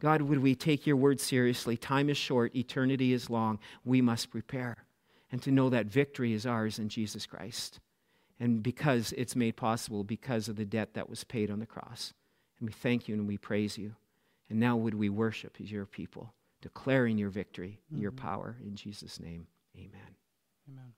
God, 0.00 0.22
would 0.22 0.40
we 0.40 0.54
take 0.54 0.86
your 0.86 0.96
word 0.96 1.20
seriously? 1.20 1.76
Time 1.76 2.10
is 2.10 2.16
short, 2.16 2.54
eternity 2.54 3.12
is 3.12 3.30
long. 3.30 3.58
We 3.84 4.00
must 4.00 4.30
prepare 4.30 4.76
and 5.32 5.42
to 5.42 5.50
know 5.50 5.70
that 5.70 5.86
victory 5.86 6.32
is 6.32 6.46
ours 6.46 6.78
in 6.78 6.88
Jesus 6.88 7.26
Christ. 7.26 7.80
And 8.38 8.62
because 8.62 9.12
it's 9.12 9.34
made 9.34 9.56
possible 9.56 10.04
because 10.04 10.48
of 10.48 10.56
the 10.56 10.64
debt 10.64 10.94
that 10.94 11.08
was 11.08 11.24
paid 11.24 11.50
on 11.50 11.58
the 11.58 11.66
cross. 11.66 12.12
And 12.58 12.68
we 12.68 12.72
thank 12.72 13.08
you 13.08 13.14
and 13.14 13.26
we 13.26 13.38
praise 13.38 13.78
you. 13.78 13.94
And 14.50 14.60
now 14.60 14.76
would 14.76 14.94
we 14.94 15.08
worship 15.08 15.56
as 15.60 15.72
your 15.72 15.86
people, 15.86 16.32
declaring 16.60 17.18
your 17.18 17.30
victory, 17.30 17.80
mm-hmm. 17.90 18.02
your 18.02 18.12
power. 18.12 18.56
In 18.62 18.76
Jesus' 18.76 19.18
name, 19.18 19.46
amen. 19.76 20.16
Amen. 20.70 20.92